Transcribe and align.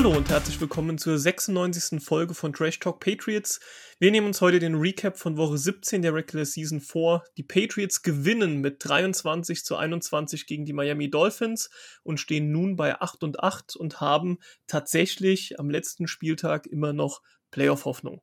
Hallo 0.00 0.16
und 0.16 0.30
herzlich 0.30 0.58
willkommen 0.58 0.96
zur 0.96 1.18
96. 1.18 2.02
Folge 2.02 2.32
von 2.32 2.54
Trash 2.54 2.78
Talk 2.78 3.00
Patriots. 3.00 3.60
Wir 3.98 4.10
nehmen 4.10 4.28
uns 4.28 4.40
heute 4.40 4.58
den 4.58 4.76
Recap 4.76 5.18
von 5.18 5.36
Woche 5.36 5.58
17 5.58 6.00
der 6.00 6.14
Regular 6.14 6.46
Season 6.46 6.80
vor. 6.80 7.22
Die 7.36 7.42
Patriots 7.42 8.00
gewinnen 8.00 8.62
mit 8.62 8.76
23 8.78 9.62
zu 9.62 9.76
21 9.76 10.46
gegen 10.46 10.64
die 10.64 10.72
Miami 10.72 11.10
Dolphins 11.10 11.68
und 12.02 12.18
stehen 12.18 12.50
nun 12.50 12.76
bei 12.76 12.98
8 12.98 13.22
und 13.24 13.40
8 13.40 13.76
und 13.76 14.00
haben 14.00 14.38
tatsächlich 14.66 15.60
am 15.60 15.68
letzten 15.68 16.06
Spieltag 16.08 16.66
immer 16.66 16.94
noch 16.94 17.20
Playoff-Hoffnung. 17.50 18.22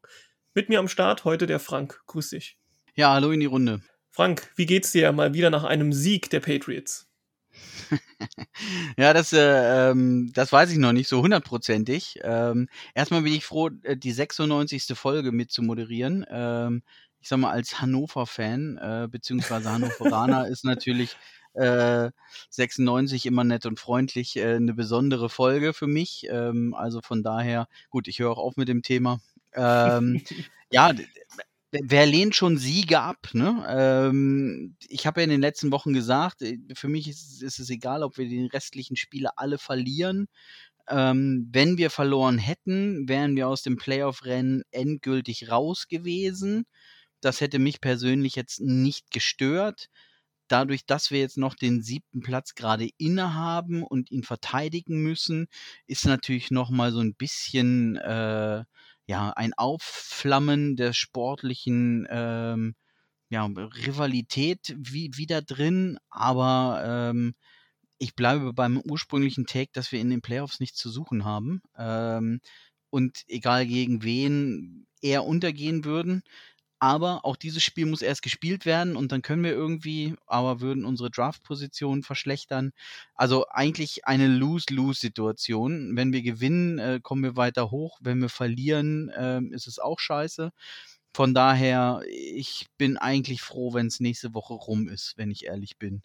Mit 0.56 0.70
mir 0.70 0.80
am 0.80 0.88
Start 0.88 1.26
heute 1.26 1.46
der 1.46 1.60
Frank. 1.60 2.02
Grüß 2.08 2.32
dich. 2.32 2.58
Ja, 2.96 3.14
hallo 3.14 3.30
in 3.30 3.40
die 3.40 3.46
Runde. 3.46 3.82
Frank, 4.10 4.52
wie 4.56 4.66
geht's 4.66 4.94
dir 4.94 5.12
mal 5.12 5.36
wieder 5.36 5.52
nach 5.52 5.64
einem 5.64 5.94
Sieg 5.94 6.32
der 6.32 6.40
Patriots? 6.40 7.07
ja, 8.98 9.14
das, 9.14 9.34
äh, 9.34 9.90
ähm, 9.92 10.32
das 10.34 10.52
weiß 10.52 10.72
ich 10.72 10.78
noch 10.78 10.94
nicht 10.94 11.08
so 11.08 11.22
hundertprozentig. 11.22 12.20
Ähm, 12.24 12.70
erstmal 12.94 13.22
bin 13.22 13.34
ich 13.34 13.46
froh, 13.46 13.70
äh, 13.84 13.98
die 13.98 14.12
96. 14.12 14.86
Folge 14.96 15.32
mit 15.32 15.52
zu 15.52 15.62
moderieren. 15.62 16.26
Ähm, 16.30 16.84
ich 17.20 17.30
sag 17.30 17.40
mal, 17.40 17.52
als 17.52 17.82
Hannover-Fan, 17.82 18.78
äh, 18.78 19.08
beziehungsweise 19.10 19.72
Hannoveraner 19.72 20.48
ist 20.48 20.64
natürlich 20.64 21.18
äh, 21.54 22.12
96 22.52 23.26
immer 23.26 23.44
nett 23.44 23.66
und 23.66 23.80
freundlich 23.80 24.38
äh, 24.38 24.56
eine 24.56 24.74
besondere 24.74 25.30
Folge 25.30 25.74
für 25.74 25.88
mich. 25.88 26.28
Ähm, 26.30 26.74
also 26.74 27.02
von 27.02 27.24
daher, 27.24 27.68
gut, 27.90 28.08
ich 28.08 28.20
höre 28.20 28.32
auch 28.32 28.38
auf 28.38 28.58
mit 28.58 28.68
dem 28.68 28.84
Thema. 28.84 29.20
Ähm, 29.54 30.22
ja, 30.72 30.94
wer 31.72 32.06
lehnt 32.06 32.36
schon 32.36 32.58
Siege 32.58 33.00
ab? 33.00 33.30
Ne? 33.34 33.66
Ähm, 33.70 34.76
ich 34.88 35.06
habe 35.08 35.22
ja 35.22 35.26
in 35.26 35.30
den 35.30 35.42
letzten 35.42 35.72
Wochen 35.72 35.94
gesagt, 35.94 36.42
äh, 36.42 36.58
für 36.74 36.88
mich 36.88 37.08
ist, 37.08 37.42
ist, 37.44 37.60
es 37.60 37.70
egal, 37.70 38.04
ob 38.04 38.18
wir 38.18 38.28
die 38.28 38.46
restlichen 38.46 38.96
Spiele 38.96 39.38
alle 39.38 39.58
verlieren. 39.58 40.28
Ähm, 40.90 41.50
wenn 41.52 41.78
wir 41.78 41.90
verloren 41.90 42.38
hätten, 42.38 43.10
wären 43.10 43.36
wir 43.36 43.48
aus 43.50 43.62
dem 43.64 43.78
Playoff-Rennen 43.78 44.64
endgültig 44.72 45.52
raus 45.52 45.88
gewesen. 45.90 46.66
Das 47.22 47.42
hätte 47.42 47.60
mich 47.60 47.82
persönlich 47.82 48.36
jetzt 48.36 48.62
nicht 48.62 49.12
gestört. 49.12 49.90
Dadurch, 50.48 50.86
dass 50.86 51.12
wir 51.12 51.20
jetzt 51.20 51.38
noch 51.38 51.56
den 51.56 51.82
siebten 51.84 52.22
Platz 52.22 52.56
gerade 52.56 52.90
innehaben 52.98 53.84
und 53.84 54.12
ihn 54.12 54.24
verteidigen 54.24 55.02
müssen, 55.04 55.48
ist 55.88 56.06
natürlich 56.06 56.52
noch 56.52 56.70
mal 56.70 56.92
so 56.94 57.02
ein 57.02 57.16
bisschen 57.16 57.98
äh, 57.98 58.64
ja, 59.08 59.32
ein 59.32 59.54
Aufflammen 59.56 60.76
der 60.76 60.94
sportlichen 60.94 62.08
ähm, 62.10 62.76
ja, 63.30 63.46
Rivalität 63.46 64.76
wie, 64.78 65.12
wieder 65.16 65.42
drin, 65.42 65.98
aber 66.10 67.12
ähm, 67.12 67.36
ich 68.00 68.16
bleibe 68.16 68.54
beim 68.54 68.80
ursprünglichen 68.80 69.46
Take, 69.46 69.72
dass 69.74 69.92
wir 69.92 70.00
in 70.00 70.10
den 70.10 70.22
Playoffs 70.22 70.60
nichts 70.60 70.78
zu 70.80 70.90
suchen 70.90 71.26
haben. 71.26 71.62
Ähm, 71.78 72.42
und 72.90 73.24
egal 73.28 73.66
gegen 73.68 74.04
wen 74.04 74.88
eher 75.02 75.26
untergehen 75.26 75.86
würden. 75.86 76.24
Aber 76.80 77.26
auch 77.26 77.36
dieses 77.36 77.64
Spiel 77.64 77.88
muss 77.88 78.02
erst 78.04 78.22
gespielt 78.22 78.66
werden 78.66 78.96
und 78.96 79.12
dann 79.12 79.24
können 79.24 79.44
wir 79.44 79.52
irgendwie, 79.52 80.16
aber 80.28 80.62
würden 80.62 80.86
unsere 80.86 81.10
Draft-Position 81.10 82.04
verschlechtern. 82.04 82.72
Also 83.16 83.48
eigentlich 83.50 84.06
eine 84.06 84.28
Lose-Lose-Situation. 84.28 85.96
Wenn 85.96 86.14
wir 86.14 86.22
gewinnen, 86.22 86.78
äh, 86.80 87.00
kommen 87.02 87.24
wir 87.24 87.36
weiter 87.36 87.72
hoch. 87.72 87.98
Wenn 88.02 88.22
wir 88.22 88.30
verlieren, 88.30 89.10
äh, 89.10 89.42
ist 89.52 89.68
es 89.68 89.80
auch 89.80 90.00
scheiße. 90.00 90.52
Von 91.14 91.34
daher, 91.34 92.02
ich 92.10 92.68
bin 92.78 92.98
eigentlich 92.98 93.42
froh, 93.42 93.74
wenn 93.74 93.88
es 93.88 94.00
nächste 94.00 94.34
Woche 94.36 94.54
rum 94.54 94.88
ist, 94.88 95.18
wenn 95.18 95.32
ich 95.32 95.46
ehrlich 95.46 95.78
bin. 95.80 96.04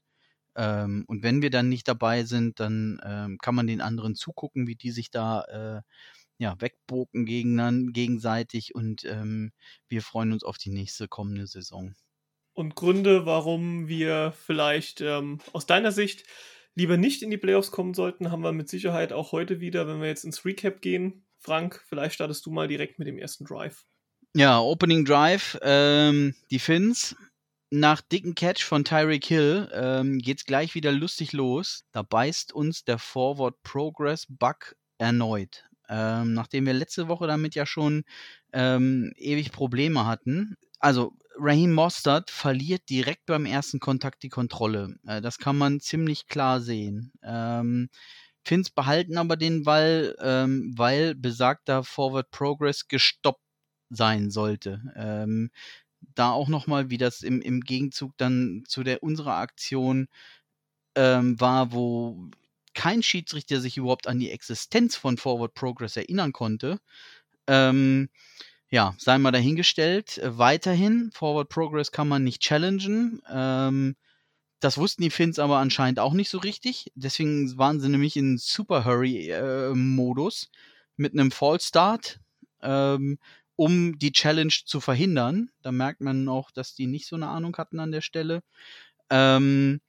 Ähm, 0.57 1.05
und 1.07 1.23
wenn 1.23 1.43
wir 1.43 1.51
dann 1.51 1.69
nicht 1.69 1.89
dabei 1.89 2.25
sind, 2.25 2.61
dann 2.61 3.01
ähm, 3.05 3.39
kann 3.39 3.55
man 3.55 3.67
den 3.67 3.81
anderen 3.81 4.15
zugucken, 4.15 4.67
wie 4.67 4.77
die 4.77 4.91
sich 4.91 5.11
da 5.11 5.43
äh, 5.45 5.83
ja, 6.43 6.61
wegboken 6.61 7.25
gegen, 7.25 7.93
gegenseitig 7.93 8.75
und 8.75 9.05
ähm, 9.05 9.53
wir 9.89 10.03
freuen 10.03 10.33
uns 10.33 10.43
auf 10.43 10.59
die 10.59 10.71
nächste 10.71 11.07
kommende 11.07 11.47
Saison. 11.47 11.95
Und 12.53 12.75
Gründe, 12.75 13.25
warum 13.27 13.87
wir 13.87 14.35
vielleicht 14.45 15.01
ähm, 15.01 15.39
aus 15.53 15.67
deiner 15.67 15.93
Sicht 15.93 16.25
lieber 16.75 16.97
nicht 16.97 17.23
in 17.23 17.31
die 17.31 17.39
Playoffs 17.39 17.71
kommen 17.71 17.95
sollten, 17.95 18.33
haben 18.33 18.43
wir 18.43 18.51
mit 18.51 18.69
Sicherheit 18.69 19.13
auch 19.13 19.31
heute 19.31 19.61
wieder, 19.61 19.87
wenn 19.87 20.01
wir 20.01 20.09
jetzt 20.09 20.25
ins 20.25 20.45
Recap 20.45 20.83
gehen. 20.83 21.25
Frank, 21.39 21.81
vielleicht 21.87 22.17
startest 22.17 22.45
du 22.45 22.51
mal 22.51 22.67
direkt 22.67 22.99
mit 22.99 23.07
dem 23.07 23.19
ersten 23.19 23.45
Drive. 23.45 23.87
Ja, 24.35 24.59
Opening 24.61 25.05
Drive, 25.05 25.59
ähm, 25.63 26.35
die 26.51 26.59
Finns. 26.59 27.15
Nach 27.71 28.01
dicken 28.01 28.35
Catch 28.35 28.65
von 28.65 28.85
Tyreek 28.85 29.25
Hill 29.25 29.71
ähm, 29.73 30.19
geht's 30.19 30.45
gleich 30.45 30.75
wieder 30.75 30.91
lustig 30.91 31.33
los. 31.33 31.85
Da 31.93 32.03
beißt 32.03 32.53
uns 32.53 32.85
der 32.85 32.99
Forward 32.99 33.63
Progress 33.63 34.27
Bug 34.29 34.75
erneut. 34.99 35.65
Ähm, 35.93 36.33
nachdem 36.33 36.65
wir 36.65 36.73
letzte 36.73 37.09
Woche 37.09 37.27
damit 37.27 37.55
ja 37.55 37.67
schon 37.67 38.05
ähm, 38.53 39.13
ewig 39.17 39.53
Probleme 39.53 40.07
hatten. 40.07 40.57
Also 40.81 41.13
Raheem 41.39 41.73
Mostert 41.73 42.31
verliert 42.31 42.89
direkt 42.89 43.27
beim 43.27 43.45
ersten 43.45 43.79
Kontakt 43.79 44.23
die 44.23 44.31
Kontrolle. 44.31 44.97
Äh, 45.07 45.21
das 45.21 45.39
kann 45.39 45.59
man 45.59 45.81
ziemlich 45.81 46.29
klar 46.29 46.61
sehen. 46.61 47.13
Ähm, 47.23 47.91
Finns 48.45 48.71
behalten 48.71 49.19
aber 49.19 49.37
den 49.37 49.63
Ball, 49.63 50.17
ähm, 50.21 50.75
weil 50.77 51.15
besagter 51.15 51.85
Forward 51.85 52.31
Progress 52.33 52.89
gestoppt 52.89 53.41
sein 53.91 54.31
sollte. 54.31 54.83
Ähm, 54.97 55.51
da 56.15 56.33
auch 56.33 56.49
nochmal, 56.49 56.91
wie 56.91 56.99
das 56.99 57.23
im, 57.23 57.41
im 57.41 57.61
Gegenzug 57.61 58.13
dann 58.17 58.65
zu 58.67 58.83
der 58.83 59.03
unserer 59.03 59.37
Aktion 59.37 60.09
ähm, 60.97 61.41
war, 61.41 61.73
wo 61.73 62.31
kein 62.75 63.03
Schiedsrichter 63.03 63.61
sich 63.61 63.77
überhaupt 63.77 64.07
an 64.07 64.19
die 64.19 64.31
Existenz 64.31 64.97
von 64.97 65.17
Forward 65.17 65.55
Progress 65.55 65.97
erinnern 65.97 66.33
konnte. 66.33 66.79
Ähm, 67.47 68.09
ja, 68.71 68.95
sei 68.99 69.19
mal 69.19 69.33
dahingestellt. 69.33 70.21
Weiterhin, 70.25 71.11
Forward 71.13 71.49
Progress 71.49 71.93
kann 71.93 72.09
man 72.09 72.25
nicht 72.25 72.41
challengen. 72.41 73.21
Ähm, 73.31 73.97
das 74.61 74.79
wussten 74.79 75.03
die 75.03 75.11
Finns 75.11 75.39
aber 75.39 75.59
anscheinend 75.59 75.99
auch 75.99 76.13
nicht 76.13 76.31
so 76.31 76.39
richtig. 76.39 76.91
Deswegen 76.95 77.59
waren 77.59 77.81
sie 77.81 77.89
nämlich 77.89 78.17
in 78.17 78.39
Super 78.39 78.85
Hurry-Modus 78.85 80.45
äh, 80.45 80.57
mit 80.97 81.13
einem 81.13 81.33
Fall 81.33 81.61
Start, 81.61 82.21
ähm, 82.63 83.19
um 83.57 83.99
die 83.99 84.13
Challenge 84.13 84.55
zu 84.65 84.81
verhindern. 84.81 85.51
Da 85.63 85.73
merkt 85.73 86.01
man 86.01 86.29
auch, 86.29 86.51
dass 86.51 86.75
die 86.75 86.87
nicht 86.87 87.07
so 87.07 87.17
eine 87.17 87.29
Ahnung 87.29 87.57
hatten 87.57 87.81
an 87.81 87.93
der 87.93 88.03
Stelle. 88.03 88.43
Ähm, 89.11 89.81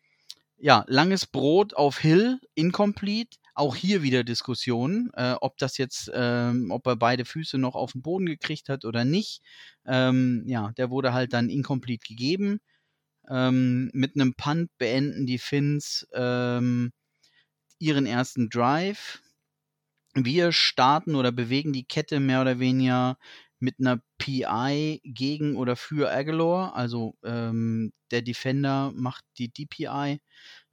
ja, 0.63 0.85
langes 0.87 1.25
Brot 1.25 1.73
auf 1.73 1.99
Hill, 1.99 2.39
incomplete. 2.55 3.37
Auch 3.53 3.75
hier 3.75 4.01
wieder 4.01 4.23
Diskussion, 4.23 5.11
äh, 5.13 5.33
ob 5.41 5.57
das 5.57 5.77
jetzt, 5.77 6.09
ähm, 6.13 6.71
ob 6.71 6.87
er 6.87 6.95
beide 6.95 7.25
Füße 7.25 7.57
noch 7.57 7.75
auf 7.75 7.91
den 7.91 8.01
Boden 8.01 8.25
gekriegt 8.25 8.69
hat 8.69 8.85
oder 8.85 9.03
nicht. 9.03 9.41
Ähm, 9.85 10.43
ja, 10.47 10.71
der 10.77 10.89
wurde 10.89 11.11
halt 11.13 11.33
dann 11.33 11.49
incomplete 11.49 12.07
gegeben. 12.07 12.61
Ähm, 13.29 13.91
mit 13.93 14.15
einem 14.15 14.35
Punt 14.35 14.71
beenden 14.77 15.25
die 15.25 15.37
Finns 15.39 16.07
ähm, 16.13 16.93
ihren 17.79 18.05
ersten 18.05 18.49
Drive. 18.49 19.21
Wir 20.15 20.51
starten 20.51 21.15
oder 21.15 21.31
bewegen 21.31 21.73
die 21.73 21.85
Kette 21.85 22.19
mehr 22.19 22.41
oder 22.41 22.59
weniger 22.59 23.17
mit 23.63 23.79
einer 23.79 24.01
PI 24.17 24.99
gegen 25.05 25.55
oder 25.55 25.77
für 25.77 26.11
Aguilar. 26.11 26.75
Also 26.75 27.15
ähm, 27.23 27.93
der 28.11 28.21
Defender 28.21 28.91
macht 28.93 29.23
die 29.37 29.51
DPI. 29.51 30.19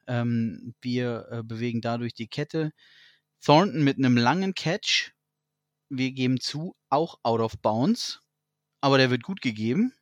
Ähm, 0.09 0.75
wir 0.83 1.28
äh, 1.31 1.43
bewegen 1.45 1.81
dadurch 1.81 2.15
die 2.15 2.27
Kette. 2.27 2.73
Thornton 3.41 3.84
mit 3.84 3.99
einem 3.99 4.17
langen 4.17 4.55
Catch. 4.55 5.12
Wir 5.89 6.11
geben 6.11 6.41
zu, 6.41 6.75
auch 6.89 7.21
out 7.22 7.41
of 7.41 7.59
bounds. 7.63 8.22
Aber 8.81 8.98
der 8.98 9.10
wird 9.10 9.22
gut 9.22 9.41
gegeben. 9.41 9.95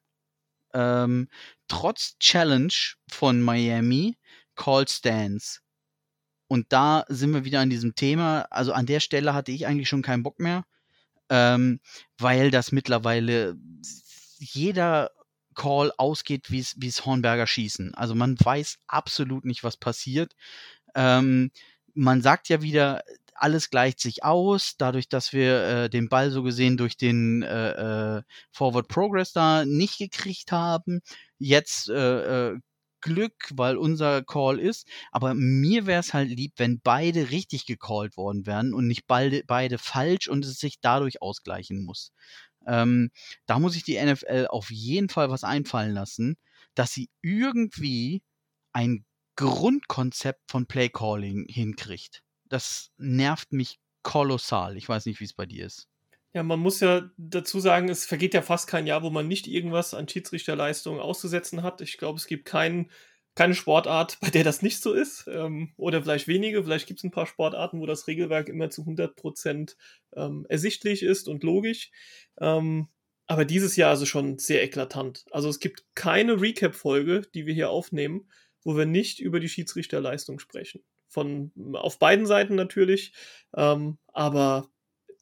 Ähm, 0.73 1.29
trotz 1.69 2.19
Challenge 2.19 2.73
von 3.11 3.43
Miami, 3.43 4.17
Call 4.55 4.89
Stance. 4.89 5.61
Und 6.49 6.73
da 6.73 7.05
sind 7.09 7.35
wir 7.35 7.45
wieder 7.45 7.61
an 7.61 7.69
diesem 7.69 7.95
Thema. 7.95 8.47
Also 8.51 8.73
an 8.73 8.87
der 8.87 9.01
Stelle 9.01 9.35
hatte 9.35 9.53
ich 9.53 9.67
eigentlich 9.67 9.91
schon 9.91 10.03
keinen 10.03 10.23
Bock 10.23 10.41
mehr 10.41 10.65
ähm, 11.31 11.81
weil 12.19 12.51
das 12.51 12.73
mittlerweile 12.73 13.57
jeder 14.39 15.11
Call 15.55 15.93
ausgeht, 15.97 16.51
wie 16.51 16.61
es 16.61 17.05
Hornberger 17.05 17.47
schießen. 17.47 17.95
Also 17.95 18.15
man 18.15 18.37
weiß 18.39 18.79
absolut 18.87 19.45
nicht, 19.45 19.65
was 19.65 19.77
passiert. 19.77 20.35
Ähm, 20.95 21.51
man 21.95 22.23
sagt 22.23 22.49
ja 22.49 22.63
wieder, 22.63 23.03
alles 23.35 23.71
gleicht 23.71 24.01
sich 24.01 24.25
aus, 24.25 24.75
dadurch, 24.79 25.09
dass 25.09 25.33
wir 25.33 25.65
äh, 25.65 25.91
den 25.91 26.09
Ball 26.09 26.31
so 26.31 26.43
gesehen 26.43 26.77
durch 26.77 26.97
den 26.97 27.43
äh, 27.43 28.19
äh, 28.19 28.23
Forward 28.53 28.89
Progress 28.89 29.33
da 29.33 29.65
nicht 29.65 29.99
gekriegt 29.99 30.53
haben. 30.53 31.01
Jetzt 31.39 31.89
äh, 31.89 32.53
äh 32.53 32.59
Glück, 33.01 33.51
weil 33.55 33.77
unser 33.77 34.23
Call 34.23 34.59
ist. 34.59 34.89
Aber 35.13 35.35
mir 35.35 35.87
wäre 35.87 36.01
es 36.01 36.15
halt 36.15 36.31
lieb, 36.31 36.55
wenn 36.57 36.81
beide 36.81 37.31
richtig 37.31 37.67
gecallt 37.67 38.17
worden 38.17 38.47
wären 38.47 38.75
und 38.75 38.87
nicht 38.87 39.07
beide, 39.07 39.43
beide 39.47 39.79
falsch 39.79 40.29
und 40.29 40.45
es 40.45 40.59
sich 40.59 40.81
dadurch 40.81 41.23
ausgleichen 41.23 41.85
muss. 41.85 42.13
Ähm, 42.67 43.11
da 43.47 43.59
muss 43.59 43.77
ich 43.77 43.85
die 43.85 43.97
NFL 43.97 44.47
auf 44.51 44.71
jeden 44.71 45.09
Fall 45.09 45.31
was 45.31 45.45
einfallen 45.45 45.95
lassen, 45.95 46.37
dass 46.75 46.93
sie 46.93 47.09
irgendwie 47.23 48.23
ein 48.73 49.05
Grundkonzept 49.37 50.51
von 50.51 50.67
Playcalling 50.67 51.47
hinkriegt. 51.49 52.23
Das 52.49 52.91
nervt 52.99 53.53
mich 53.53 53.79
kolossal. 54.03 54.77
Ich 54.77 54.89
weiß 54.89 55.07
nicht, 55.07 55.21
wie 55.21 55.25
es 55.25 55.35
bei 55.35 55.47
dir 55.47 55.67
ist. 55.67 55.89
Ja, 56.35 56.43
man 56.43 56.61
muss 56.61 56.81
ja 56.81 57.11
dazu 57.17 57.59
sagen, 57.59 57.89
es 57.89 58.05
vergeht 58.05 58.35
ja 58.35 58.43
fast 58.43 58.69
kein 58.69 58.87
Jahr, 58.87 59.03
wo 59.03 59.11
man 59.11 59.27
nicht 59.27 59.47
irgendwas 59.47 59.95
an 59.95 60.09
Schiedsrichterleistungen 60.09 61.01
auszusetzen 61.01 61.63
hat. 61.63 61.81
Ich 61.81 61.97
glaube, 61.97 62.19
es 62.19 62.27
gibt 62.27 62.45
keinen 62.45 62.91
keine 63.39 63.55
Sportart, 63.55 64.19
bei 64.21 64.31
der 64.31 64.43
das 64.43 64.63
nicht 64.63 64.83
so 64.83 64.93
ist. 64.93 65.27
Ähm, 65.33 65.73
oder 65.77 66.03
vielleicht 66.03 66.27
wenige. 66.27 66.65
Vielleicht 66.65 66.89
gibt 66.89 66.99
es 66.99 67.05
ein 67.05 67.13
paar 67.13 67.27
Sportarten, 67.27 67.81
wo 67.81 67.87
das 67.87 68.09
Regelwerk 68.09 68.49
immer 68.49 68.69
zu 68.69 68.83
100% 68.83 69.77
ähm, 70.17 70.45
ersichtlich 70.49 71.05
ist 71.05 71.29
und 71.29 71.45
logisch. 71.45 71.93
Ähm, 72.41 72.89
aber 73.29 73.45
dieses 73.45 73.77
Jahr 73.77 73.95
ist 73.95 74.01
es 74.01 74.09
schon 74.09 74.39
sehr 74.39 74.65
eklatant. 74.65 75.25
Also 75.31 75.49
es 75.49 75.61
gibt 75.61 75.85
keine 75.95 76.41
Recap-Folge, 76.41 77.23
die 77.33 77.47
wir 77.47 77.55
hier 77.55 77.71
aufnehmen, 77.71 78.29
wo 78.65 78.77
wir 78.77 78.87
nicht 78.87 79.21
über 79.21 79.39
die 79.39 79.49
Schiedsrichterleistung 79.49 80.41
sprechen. 80.41 80.83
Von 81.07 81.53
auf 81.75 81.99
beiden 81.99 82.27
Seiten 82.27 82.55
natürlich, 82.55 83.13
aber 83.53 84.71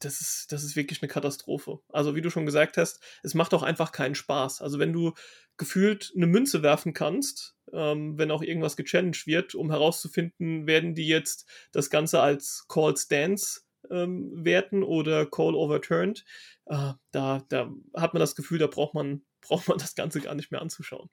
das 0.00 0.20
ist, 0.20 0.52
das 0.52 0.62
ist 0.62 0.76
wirklich 0.76 1.02
eine 1.02 1.08
Katastrophe. 1.08 1.81
Also, 1.88 2.14
wie 2.14 2.20
du 2.20 2.31
schon 2.31 2.46
gesagt 2.46 2.76
hast, 2.76 3.00
es 3.22 3.34
macht 3.34 3.54
auch 3.54 3.62
einfach 3.62 3.93
keinen 3.93 4.14
Spaß. 4.14 4.60
Also, 4.60 4.78
wenn 4.78 4.93
du 4.93 5.14
gefühlt 5.56 6.12
eine 6.14 6.26
Münze 6.26 6.62
werfen 6.62 6.93
kannst, 6.93 7.56
ähm, 7.72 8.19
wenn 8.19 8.31
auch 8.31 8.43
irgendwas 8.43 8.76
gechallenged 8.76 9.26
wird, 9.26 9.54
um 9.54 9.70
herauszufinden, 9.70 10.66
werden 10.66 10.94
die 10.94 11.06
jetzt 11.06 11.48
das 11.72 11.90
Ganze 11.90 12.20
als 12.20 12.66
Call 12.69 12.96
Stance 12.96 13.62
ähm, 13.90 14.32
werten 14.44 14.82
oder 14.82 15.26
Call 15.26 15.54
Overturned, 15.54 16.25
äh, 16.66 16.92
da, 17.10 17.44
da 17.49 17.72
hat 17.94 18.12
man 18.12 18.20
das 18.20 18.37
Gefühl, 18.37 18.58
da 18.58 18.66
braucht 18.66 18.94
man, 18.94 19.22
braucht 19.40 19.69
man 19.69 19.78
das 19.78 19.94
Ganze 19.94 20.20
gar 20.20 20.34
nicht 20.34 20.50
mehr 20.50 20.60
anzuschauen. 20.60 21.08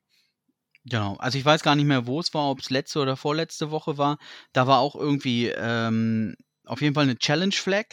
Genau, 0.86 1.16
also 1.16 1.38
ich 1.38 1.46
weiß 1.46 1.64
gar 1.64 1.78
nicht 1.78 1.86
mehr, 1.86 2.08
wo 2.08 2.20
es 2.20 2.34
war, 2.34 2.50
ob 2.50 2.60
es 2.60 2.70
letzte 2.70 3.00
oder 3.00 3.16
vorletzte 3.16 3.72
Woche 3.72 3.98
war. 3.98 4.18
Da 4.52 4.68
war 4.68 4.80
auch 4.80 4.98
irgendwie 4.98 5.48
ähm, 5.48 6.36
auf 6.66 6.82
jeden 6.82 6.94
Fall 6.94 7.04
eine 7.04 7.18
Challenge 7.18 7.54
Flag 7.54 7.86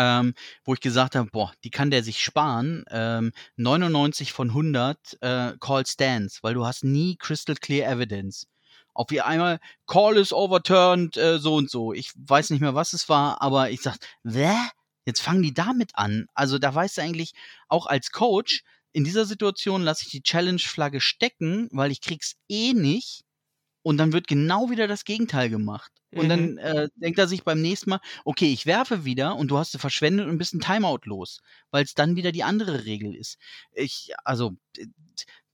ähm, 0.00 0.34
wo 0.64 0.72
ich 0.72 0.80
gesagt 0.80 1.14
habe, 1.14 1.28
boah, 1.30 1.52
die 1.62 1.70
kann 1.70 1.90
der 1.90 2.02
sich 2.02 2.20
sparen. 2.22 2.84
Ähm, 2.90 3.32
99 3.56 4.32
von 4.32 4.48
100 4.48 5.18
äh, 5.20 5.52
Call 5.60 5.84
Stands, 5.84 6.42
weil 6.42 6.54
du 6.54 6.64
hast 6.64 6.84
nie 6.84 7.16
crystal 7.16 7.54
clear 7.54 7.90
evidence. 7.92 8.46
Auf 8.94 9.10
wie 9.10 9.20
einmal 9.20 9.60
Call 9.86 10.16
is 10.16 10.32
overturned, 10.32 11.18
äh, 11.18 11.38
so 11.38 11.54
und 11.54 11.70
so. 11.70 11.92
Ich 11.92 12.12
weiß 12.16 12.48
nicht 12.48 12.60
mehr, 12.60 12.74
was 12.74 12.94
es 12.94 13.10
war, 13.10 13.42
aber 13.42 13.70
ich 13.70 13.82
sag, 13.82 13.98
wer? 14.22 14.70
Jetzt 15.04 15.20
fangen 15.20 15.42
die 15.42 15.54
damit 15.54 15.90
an. 15.96 16.26
Also 16.34 16.58
da 16.58 16.74
weißt 16.74 16.98
du 16.98 17.02
eigentlich 17.02 17.32
auch 17.68 17.86
als 17.86 18.10
Coach, 18.10 18.62
in 18.92 19.04
dieser 19.04 19.26
Situation 19.26 19.82
lasse 19.82 20.04
ich 20.04 20.10
die 20.10 20.22
Challenge-Flagge 20.22 21.00
stecken, 21.00 21.68
weil 21.72 21.90
ich 21.90 22.00
krieg's 22.00 22.36
eh 22.48 22.72
nicht. 22.72 23.22
Und 23.82 23.96
dann 23.98 24.12
wird 24.12 24.26
genau 24.26 24.70
wieder 24.70 24.86
das 24.86 25.04
Gegenteil 25.04 25.48
gemacht. 25.48 25.90
Und 26.12 26.24
mhm. 26.24 26.28
dann 26.28 26.58
äh, 26.58 26.88
denkt 26.96 27.18
er 27.18 27.28
sich 27.28 27.44
beim 27.44 27.60
nächsten 27.60 27.90
Mal, 27.90 28.00
okay, 28.24 28.52
ich 28.52 28.66
werfe 28.66 29.04
wieder 29.04 29.36
und 29.36 29.48
du 29.48 29.58
hast 29.58 29.72
sie 29.72 29.78
verschwendet 29.78 30.28
und 30.28 30.38
bist 30.38 30.54
ein 30.54 30.60
Timeout 30.60 31.00
los, 31.04 31.40
weil 31.70 31.84
es 31.84 31.94
dann 31.94 32.16
wieder 32.16 32.32
die 32.32 32.42
andere 32.42 32.84
Regel 32.84 33.14
ist. 33.14 33.38
Ich, 33.72 34.12
also, 34.24 34.56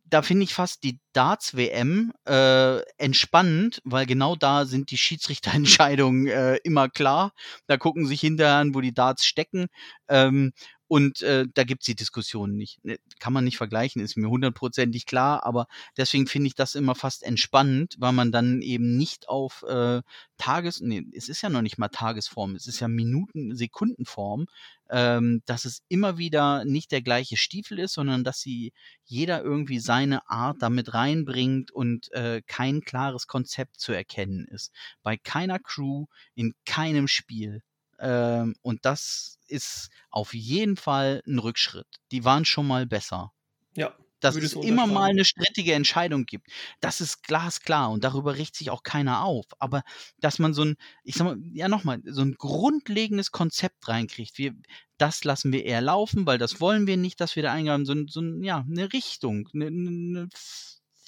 da 0.09 0.23
finde 0.23 0.45
ich 0.45 0.55
fast 0.55 0.85
die 0.85 1.01
Darts-WM 1.13 2.13
äh, 2.27 2.81
entspannend, 2.97 3.81
weil 3.85 4.07
genau 4.07 4.37
da 4.37 4.65
sind 4.65 4.91
die 4.91 4.99
Schiedsrichterentscheidungen 4.99 6.27
äh, 6.29 6.57
immer 6.65 6.89
klar. 6.89 7.33
Da 7.67 7.77
gucken 7.77 8.07
sich 8.07 8.21
hinterher 8.21 8.55
an, 8.55 8.75
wo 8.75 8.81
die 8.81 8.95
Darts 8.95 9.27
stecken. 9.27 9.67
Ähm, 10.09 10.53
und 10.89 11.23
äh, 11.23 11.47
da 11.53 11.65
gibt's 11.65 11.87
die 11.87 11.95
Diskussion 11.95 12.55
nicht. 12.55 12.85
Ne, 12.85 12.99
kann 13.19 13.33
man 13.33 13.45
nicht 13.45 13.57
vergleichen, 13.57 14.03
ist 14.03 14.17
mir 14.17 14.29
hundertprozentig 14.29 15.07
klar, 15.07 15.45
aber 15.45 15.67
deswegen 15.97 16.27
finde 16.27 16.49
ich 16.49 16.55
das 16.55 16.75
immer 16.75 16.95
fast 16.95 17.23
entspannend, 17.23 17.97
weil 17.99 18.13
man 18.13 18.33
dann 18.33 18.63
eben 18.63 18.97
nicht 18.97 19.29
auf 19.29 19.65
äh, 19.69 20.03
Tages-, 20.39 20.81
nee, 20.81 21.05
es 21.13 21.29
ist 21.29 21.43
ja 21.43 21.49
noch 21.49 21.63
nicht 21.63 21.79
mal 21.79 21.89
Tagesform, 21.89 22.55
es 22.55 22.67
ist 22.67 22.81
ja 22.81 22.89
Minuten-, 22.89 23.57
Sekundenform, 23.57 24.47
ähm, 24.91 25.43
dass 25.47 25.65
es 25.65 25.83
immer 25.89 26.19
wieder 26.19 26.65
nicht 26.65 26.93
der 26.93 27.03
gleiche 27.03 27.37
Stiefel 27.37 27.79
ist, 27.79 27.95
sondern 27.95 28.23
dass 28.23 28.41
sie 28.41 28.73
jeder 29.05 29.43
irgendwie 29.43 29.81
seine 29.81 30.29
Art 30.31 30.59
damit 30.61 30.95
reinbringt 30.95 31.73
und 31.73 32.13
äh, 32.13 32.43
kein 32.47 32.83
klares 32.83 33.27
Konzept 33.27 33.81
zu 33.81 33.93
erkennen 33.93 34.47
ist. 34.47 34.73
Bei 35.03 35.17
keiner 35.17 35.59
Crew, 35.59 36.07
in 36.35 36.55
keinem 36.65 37.09
Spiel. 37.09 37.63
Ähm, 37.99 38.55
und 38.63 38.85
das 38.85 39.39
ist 39.49 39.91
auf 40.11 40.35
jeden 40.35 40.77
Fall 40.77 41.23
ein 41.27 41.39
Rückschritt. 41.39 41.87
Die 42.11 42.25
waren 42.25 42.45
schon 42.45 42.67
mal 42.67 42.87
besser. 42.87 43.33
Ja. 43.75 43.95
Dass 44.21 44.35
es 44.35 44.55
immer 44.55 44.87
mal 44.87 45.11
eine 45.11 45.27
strittige 45.27 45.75
Entscheidung 45.75 46.25
gibt. 46.25 46.49
Das 46.81 47.03
ist 47.03 47.23
glasklar 47.23 47.91
und 47.91 48.03
darüber 48.03 48.37
regt 48.37 48.57
sich 48.57 48.71
auch 48.71 48.83
keiner 48.83 49.23
auf. 49.23 49.45
Aber 49.59 49.83
dass 50.19 50.39
man 50.39 50.55
so 50.55 50.65
ein, 50.65 50.77
ich 51.05 51.17
sag 51.17 51.25
mal, 51.25 51.37
ja 51.53 51.69
nochmal, 51.69 52.01
so 52.07 52.23
ein 52.23 52.35
grundlegendes 52.35 53.31
Konzept 53.31 53.87
reinkriegt, 53.89 54.39
wir, 54.39 54.55
das 54.97 55.25
lassen 55.25 55.53
wir 55.53 55.65
eher 55.65 55.83
laufen, 55.83 56.25
weil 56.27 56.39
das 56.39 56.61
wollen 56.61 56.87
wir 56.87 56.97
nicht, 56.97 57.21
dass 57.21 57.37
wir 57.37 57.43
da 57.43 57.53
eingreifen, 57.53 57.85
so, 57.85 57.95
so 58.09 58.23
ja, 58.41 58.65
eine 58.69 58.93
Richtung, 58.95 59.49
eine, 59.53 59.67
eine 59.67 60.29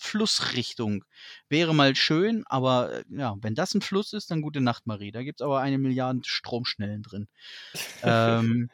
Flussrichtung. 0.00 1.04
Wäre 1.48 1.74
mal 1.74 1.94
schön, 1.96 2.44
aber 2.46 2.92
äh, 2.92 3.04
ja, 3.10 3.36
wenn 3.40 3.54
das 3.54 3.74
ein 3.74 3.82
Fluss 3.82 4.12
ist, 4.12 4.30
dann 4.30 4.42
gute 4.42 4.60
Nacht, 4.60 4.86
Marie. 4.86 5.12
Da 5.12 5.22
gibt 5.22 5.40
es 5.40 5.44
aber 5.44 5.60
eine 5.60 5.78
Milliarde 5.78 6.20
Stromschnellen 6.24 7.02
drin. 7.02 7.28
ähm, 8.02 8.70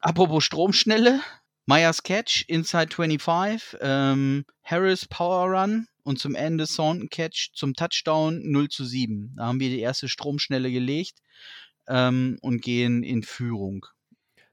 apropos 0.00 0.44
Stromschnelle, 0.44 1.20
Myers 1.66 2.02
Catch, 2.02 2.44
Inside 2.48 2.94
25, 2.94 3.78
ähm, 3.80 4.44
Harris 4.62 5.06
Power 5.06 5.50
Run 5.50 5.88
und 6.04 6.18
zum 6.18 6.34
Ende 6.34 6.66
Thornton 6.66 7.08
Catch 7.08 7.50
zum 7.54 7.74
Touchdown 7.74 8.40
0 8.44 8.68
zu 8.68 8.84
7. 8.84 9.34
Da 9.36 9.46
haben 9.46 9.60
wir 9.60 9.68
die 9.68 9.80
erste 9.80 10.08
Stromschnelle 10.08 10.70
gelegt 10.70 11.18
ähm, 11.88 12.38
und 12.40 12.62
gehen 12.62 13.02
in 13.02 13.22
Führung. 13.24 13.86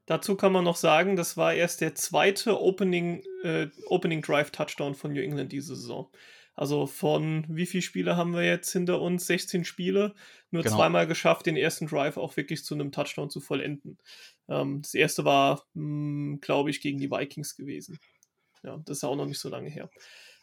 Dazu 0.05 0.35
kann 0.35 0.51
man 0.51 0.65
noch 0.65 0.75
sagen, 0.75 1.15
das 1.15 1.37
war 1.37 1.53
erst 1.53 1.81
der 1.81 1.95
zweite 1.95 2.59
Opening, 2.61 3.23
äh, 3.43 3.67
Opening 3.87 4.21
Drive 4.21 4.51
Touchdown 4.51 4.95
von 4.95 5.13
New 5.13 5.21
England 5.21 5.51
diese 5.51 5.75
Saison. 5.75 6.11
Also 6.55 6.85
von 6.85 7.45
wie 7.49 7.65
viele 7.65 7.81
Spiele 7.81 8.15
haben 8.15 8.33
wir 8.33 8.45
jetzt 8.45 8.71
hinter 8.71 9.01
uns? 9.01 9.25
16 9.25 9.65
Spiele. 9.65 10.13
Nur 10.51 10.61
genau. 10.61 10.75
zweimal 10.75 11.07
geschafft, 11.07 11.45
den 11.45 11.57
ersten 11.57 11.87
Drive 11.87 12.17
auch 12.17 12.37
wirklich 12.37 12.63
zu 12.63 12.75
einem 12.75 12.91
Touchdown 12.91 13.29
zu 13.29 13.39
vollenden. 13.39 13.97
Ähm, 14.47 14.81
das 14.81 14.93
erste 14.93 15.25
war, 15.25 15.65
hm, 15.73 16.39
glaube 16.41 16.69
ich, 16.69 16.81
gegen 16.81 16.99
die 16.99 17.09
Vikings 17.09 17.55
gewesen. 17.55 17.99
Ja, 18.61 18.79
das 18.85 18.97
ist 18.97 19.03
auch 19.03 19.15
noch 19.15 19.25
nicht 19.25 19.39
so 19.39 19.49
lange 19.49 19.69
her. 19.69 19.89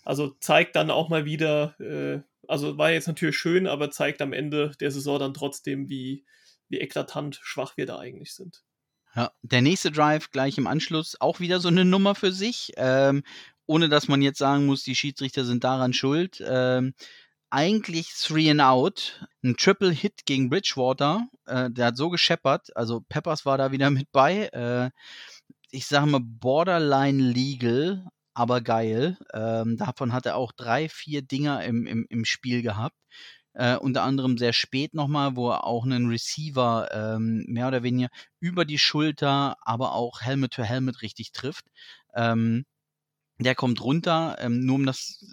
Also 0.02 0.30
zeigt 0.40 0.74
dann 0.76 0.90
auch 0.90 1.10
mal 1.10 1.26
wieder, 1.26 1.78
äh, 1.78 2.20
also 2.48 2.76
war 2.76 2.90
jetzt 2.90 3.06
natürlich 3.06 3.36
schön, 3.36 3.66
aber 3.66 3.90
zeigt 3.90 4.20
am 4.22 4.32
Ende 4.32 4.72
der 4.80 4.90
Saison 4.90 5.18
dann 5.18 5.34
trotzdem, 5.34 5.88
wie, 5.88 6.24
wie 6.68 6.80
eklatant 6.80 7.38
schwach 7.42 7.76
wir 7.76 7.86
da 7.86 7.98
eigentlich 7.98 8.34
sind. 8.34 8.64
Ja, 9.14 9.32
der 9.42 9.62
nächste 9.62 9.90
Drive 9.90 10.30
gleich 10.30 10.56
im 10.58 10.66
Anschluss 10.66 11.16
auch 11.20 11.40
wieder 11.40 11.60
so 11.60 11.68
eine 11.68 11.84
Nummer 11.84 12.14
für 12.14 12.32
sich, 12.32 12.72
ähm, 12.76 13.22
ohne 13.66 13.88
dass 13.88 14.08
man 14.08 14.22
jetzt 14.22 14.38
sagen 14.38 14.66
muss, 14.66 14.84
die 14.84 14.94
Schiedsrichter 14.94 15.44
sind 15.44 15.64
daran 15.64 15.92
schuld. 15.92 16.42
Ähm, 16.46 16.94
eigentlich 17.50 18.12
Three 18.14 18.50
and 18.50 18.60
Out, 18.60 19.26
ein 19.42 19.56
Triple 19.56 19.90
Hit 19.90 20.24
gegen 20.26 20.48
Bridgewater, 20.48 21.28
äh, 21.46 21.70
der 21.70 21.86
hat 21.86 21.96
so 21.96 22.08
gescheppert, 22.08 22.76
also 22.76 23.00
Peppers 23.08 23.44
war 23.44 23.58
da 23.58 23.72
wieder 23.72 23.90
mit 23.90 24.10
bei. 24.12 24.46
Äh, 24.52 24.90
ich 25.72 25.86
sage 25.86 26.06
mal 26.06 26.20
Borderline 26.22 27.22
Legal, 27.22 28.06
aber 28.34 28.60
geil. 28.60 29.18
Ähm, 29.34 29.76
davon 29.76 30.12
hat 30.12 30.26
er 30.26 30.36
auch 30.36 30.52
drei, 30.52 30.88
vier 30.88 31.22
Dinger 31.22 31.64
im, 31.64 31.86
im, 31.86 32.06
im 32.08 32.24
Spiel 32.24 32.62
gehabt. 32.62 32.96
Äh, 33.54 33.76
unter 33.76 34.02
anderem 34.04 34.38
sehr 34.38 34.52
spät 34.52 34.94
nochmal, 34.94 35.36
wo 35.36 35.50
er 35.50 35.64
auch 35.64 35.84
einen 35.84 36.08
Receiver 36.08 36.88
ähm, 36.92 37.44
mehr 37.48 37.68
oder 37.68 37.82
weniger 37.82 38.08
über 38.40 38.64
die 38.64 38.78
Schulter, 38.78 39.56
aber 39.62 39.92
auch 39.94 40.20
Helmet 40.22 40.52
to 40.52 40.62
Helmet 40.62 41.02
richtig 41.02 41.32
trifft. 41.32 41.66
Ähm, 42.14 42.64
der 43.38 43.54
kommt 43.54 43.80
runter, 43.82 44.36
ähm, 44.38 44.60
nur 44.66 44.76
um 44.76 44.86
das, 44.86 45.24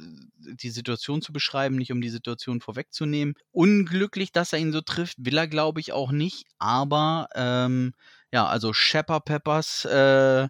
äh, 0.48 0.56
die 0.56 0.70
Situation 0.70 1.22
zu 1.22 1.34
beschreiben, 1.34 1.76
nicht 1.76 1.92
um 1.92 2.00
die 2.02 2.10
Situation 2.10 2.62
vorwegzunehmen. 2.62 3.36
Unglücklich, 3.52 4.32
dass 4.32 4.54
er 4.54 4.60
ihn 4.60 4.72
so 4.72 4.82
trifft, 4.82 5.18
will 5.20 5.38
er, 5.38 5.48
glaube 5.48 5.82
ich, 5.82 5.92
auch 5.92 6.12
nicht. 6.12 6.46
Aber 6.58 7.28
ähm, 7.36 7.94
ja, 8.32 8.46
also 8.48 8.72
Shepper 8.74 9.20
Peppers 9.20 9.84
äh, 9.86 10.48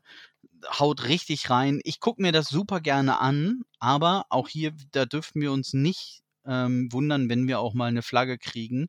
haut 0.79 1.03
richtig 1.05 1.49
rein. 1.49 1.79
Ich 1.83 1.99
gucke 1.99 2.21
mir 2.21 2.31
das 2.31 2.49
super 2.49 2.79
gerne 2.81 3.19
an, 3.19 3.63
aber 3.79 4.25
auch 4.29 4.47
hier, 4.49 4.73
da 4.91 5.05
dürften 5.05 5.41
wir 5.41 5.51
uns 5.51 5.73
nicht 5.73 6.21
ähm, 6.47 6.91
wundern, 6.91 7.29
wenn 7.29 7.47
wir 7.47 7.59
auch 7.59 7.73
mal 7.73 7.87
eine 7.87 8.01
Flagge 8.01 8.37
kriegen. 8.37 8.87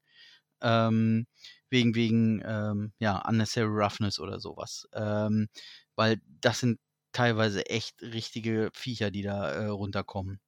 Ähm, 0.60 1.26
wegen, 1.70 1.94
wegen, 1.94 2.42
ähm, 2.46 2.92
ja, 2.98 3.18
unnecessary 3.28 3.68
roughness 3.68 4.18
oder 4.18 4.40
sowas. 4.40 4.88
Ähm, 4.94 5.48
weil 5.96 6.20
das 6.40 6.60
sind 6.60 6.78
teilweise 7.12 7.66
echt 7.66 8.00
richtige 8.02 8.70
Viecher, 8.74 9.10
die 9.10 9.22
da 9.22 9.50
äh, 9.50 9.66
runterkommen. 9.66 10.40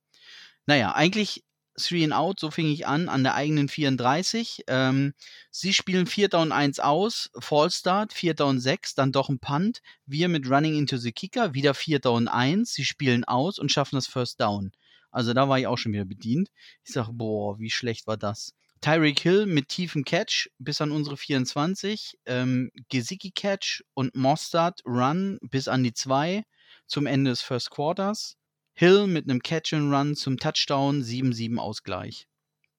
Naja, 0.67 0.95
eigentlich 0.95 1.45
Three 1.77 2.05
and 2.05 2.13
Out, 2.13 2.41
so 2.41 2.51
fing 2.51 2.67
ich 2.67 2.87
an, 2.87 3.09
an 3.09 3.23
der 3.23 3.35
eigenen 3.35 3.69
34. 3.69 4.65
Ähm, 4.67 5.15
sie 5.51 5.73
spielen 5.73 6.07
4 6.07 6.29
Down 6.29 6.53
1 6.53 6.81
aus, 6.81 7.31
Fallstart, 7.39 8.13
4 8.13 8.35
Down 8.35 8.61
6, 8.61 8.95
dann 8.95 9.13
doch 9.13 9.29
ein 9.29 9.39
Punt. 9.39 9.81
Wir 10.07 10.29
mit 10.29 10.49
Running 10.49 10.77
into 10.77 10.97
the 10.97 11.13
Kicker, 11.13 11.55
wieder 11.55 11.75
4 11.75 12.01
Down 12.01 12.29
1. 12.29 12.73
Sie 12.73 12.85
spielen 12.85 13.25
aus 13.25 13.59
und 13.59 13.73
schaffen 13.73 13.97
das 13.97 14.07
First 14.07 14.41
Down. 14.41 14.73
Also 15.11 15.35
da 15.35 15.49
war 15.49 15.59
ich 15.59 15.67
auch 15.67 15.79
schon 15.79 15.93
wieder 15.93 16.05
bedient. 16.05 16.51
Ich 16.85 16.93
sage, 16.93 17.13
boah, 17.13 17.59
wie 17.59 17.71
schlecht 17.71 18.07
war 18.07 18.17
das? 18.17 18.55
Tyreek 18.81 19.21
Hill 19.21 19.47
mit 19.47 19.69
tiefem 19.69 20.05
Catch 20.05 20.49
bis 20.59 20.81
an 20.81 20.91
unsere 20.91 21.17
24, 21.17 22.19
ähm, 22.25 22.71
Gesicki 22.89 23.31
Catch 23.31 23.83
und 23.93 24.15
Mostard 24.15 24.81
Run 24.87 25.39
bis 25.43 25.69
an 25.69 25.83
die 25.83 25.93
2 25.93 26.45
zum 26.87 27.07
Ende 27.07 27.31
des 27.31 27.43
First 27.43 27.71
Quarters. 27.71 28.37
Hill 28.73 29.07
mit 29.07 29.29
einem 29.29 29.43
Catch 29.43 29.75
and 29.75 29.93
Run 29.93 30.17
zum 30.17 30.39
Touchdown, 30.39 31.03
7-7 31.03 31.59
Ausgleich. 31.59 32.27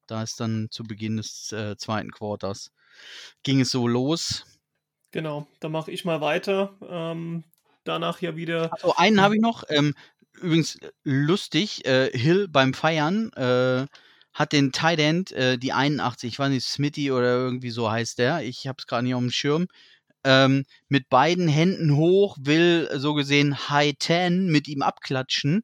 Da 0.07 0.23
ist 0.23 0.39
dann 0.39 0.69
zu 0.71 0.83
Beginn 0.83 1.17
des 1.17 1.51
äh, 1.51 1.77
zweiten 1.77 2.11
Quarters 2.11 2.71
ging 3.43 3.61
es 3.61 3.71
so 3.71 3.87
los. 3.87 4.45
Genau, 5.11 5.47
da 5.59 5.69
mache 5.69 5.91
ich 5.91 6.05
mal 6.05 6.21
weiter. 6.21 6.75
Ähm, 6.87 7.43
danach 7.83 8.21
ja 8.21 8.35
wieder. 8.35 8.71
Also 8.73 8.95
einen 8.95 9.21
habe 9.21 9.35
ich 9.35 9.41
noch. 9.41 9.63
Ähm, 9.69 9.93
übrigens 10.39 10.75
äh, 10.77 10.91
lustig, 11.03 11.85
äh, 11.85 12.09
Hill 12.17 12.47
beim 12.47 12.73
Feiern 12.73 13.31
äh, 13.33 13.87
hat 14.33 14.53
den 14.53 14.71
Tight 14.71 14.99
End, 14.99 15.31
äh, 15.33 15.57
die 15.57 15.73
81, 15.73 16.33
ich 16.33 16.39
weiß 16.39 16.49
nicht, 16.49 16.65
Smitty 16.65 17.11
oder 17.11 17.35
irgendwie 17.35 17.71
so 17.71 17.91
heißt 17.91 18.17
der. 18.17 18.43
Ich 18.43 18.67
habe 18.67 18.77
es 18.79 18.87
gerade 18.87 19.03
nicht 19.03 19.15
auf 19.15 19.21
dem 19.21 19.31
Schirm. 19.31 19.67
Ähm, 20.23 20.65
mit 20.87 21.09
beiden 21.09 21.47
Händen 21.47 21.95
hoch, 21.95 22.37
will 22.39 22.89
so 22.95 23.13
gesehen 23.15 23.69
High 23.69 23.93
Ten 23.97 24.47
mit 24.47 24.67
ihm 24.67 24.83
abklatschen 24.83 25.63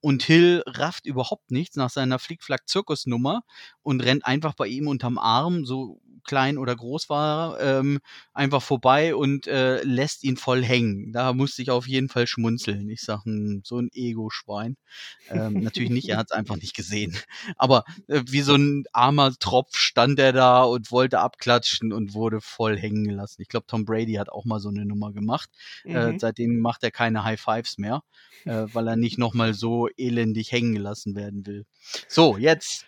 und 0.00 0.22
Hill 0.22 0.62
rafft 0.66 1.06
überhaupt 1.06 1.50
nichts 1.50 1.76
nach 1.76 1.90
seiner 1.90 2.18
Flickflack-Zirkusnummer 2.18 3.42
und 3.82 4.00
rennt 4.00 4.24
einfach 4.24 4.54
bei 4.54 4.66
ihm 4.66 4.88
unterm 4.88 5.18
Arm, 5.18 5.64
so 5.66 6.00
klein 6.28 6.58
oder 6.58 6.76
groß 6.76 7.08
war, 7.08 7.58
ähm, 7.58 8.00
einfach 8.34 8.62
vorbei 8.62 9.14
und 9.14 9.46
äh, 9.46 9.82
lässt 9.82 10.22
ihn 10.24 10.36
voll 10.36 10.62
hängen. 10.62 11.10
Da 11.12 11.32
musste 11.32 11.62
ich 11.62 11.70
auf 11.70 11.88
jeden 11.88 12.10
Fall 12.10 12.26
schmunzeln. 12.26 12.88
Ich 12.90 13.00
sag, 13.00 13.24
hm, 13.24 13.62
so 13.64 13.78
ein 13.78 13.88
Ego-Schwein. 13.92 14.76
Ähm, 15.30 15.54
natürlich 15.54 15.90
nicht, 15.90 16.08
er 16.10 16.18
hat 16.18 16.26
es 16.30 16.36
einfach 16.36 16.56
nicht 16.56 16.76
gesehen. 16.76 17.16
Aber 17.56 17.84
äh, 18.08 18.22
wie 18.26 18.42
so 18.42 18.54
ein 18.54 18.84
armer 18.92 19.32
Tropf 19.38 19.76
stand 19.76 20.18
er 20.18 20.32
da 20.32 20.62
und 20.62 20.92
wollte 20.92 21.20
abklatschen 21.20 21.94
und 21.94 22.12
wurde 22.12 22.42
voll 22.42 22.78
hängen 22.78 23.04
gelassen. 23.04 23.40
Ich 23.40 23.48
glaube, 23.48 23.66
Tom 23.66 23.86
Brady 23.86 24.14
hat 24.14 24.28
auch 24.28 24.44
mal 24.44 24.60
so 24.60 24.68
eine 24.68 24.84
Nummer 24.84 25.12
gemacht. 25.12 25.48
Äh, 25.84 25.88
mhm. 25.88 26.14
Äh, 26.14 26.18
seitdem 26.18 26.60
macht 26.60 26.84
er 26.84 26.90
keine 26.90 27.24
High 27.24 27.40
Fives 27.40 27.78
mehr, 27.78 28.02
äh, 28.44 28.66
weil 28.72 28.86
er 28.86 28.96
nicht 28.96 29.16
nochmal 29.16 29.54
so 29.54 29.88
elendig 29.96 30.52
hängen 30.52 30.74
gelassen 30.74 31.16
werden 31.16 31.46
will. 31.46 31.64
So, 32.06 32.36
jetzt 32.36 32.84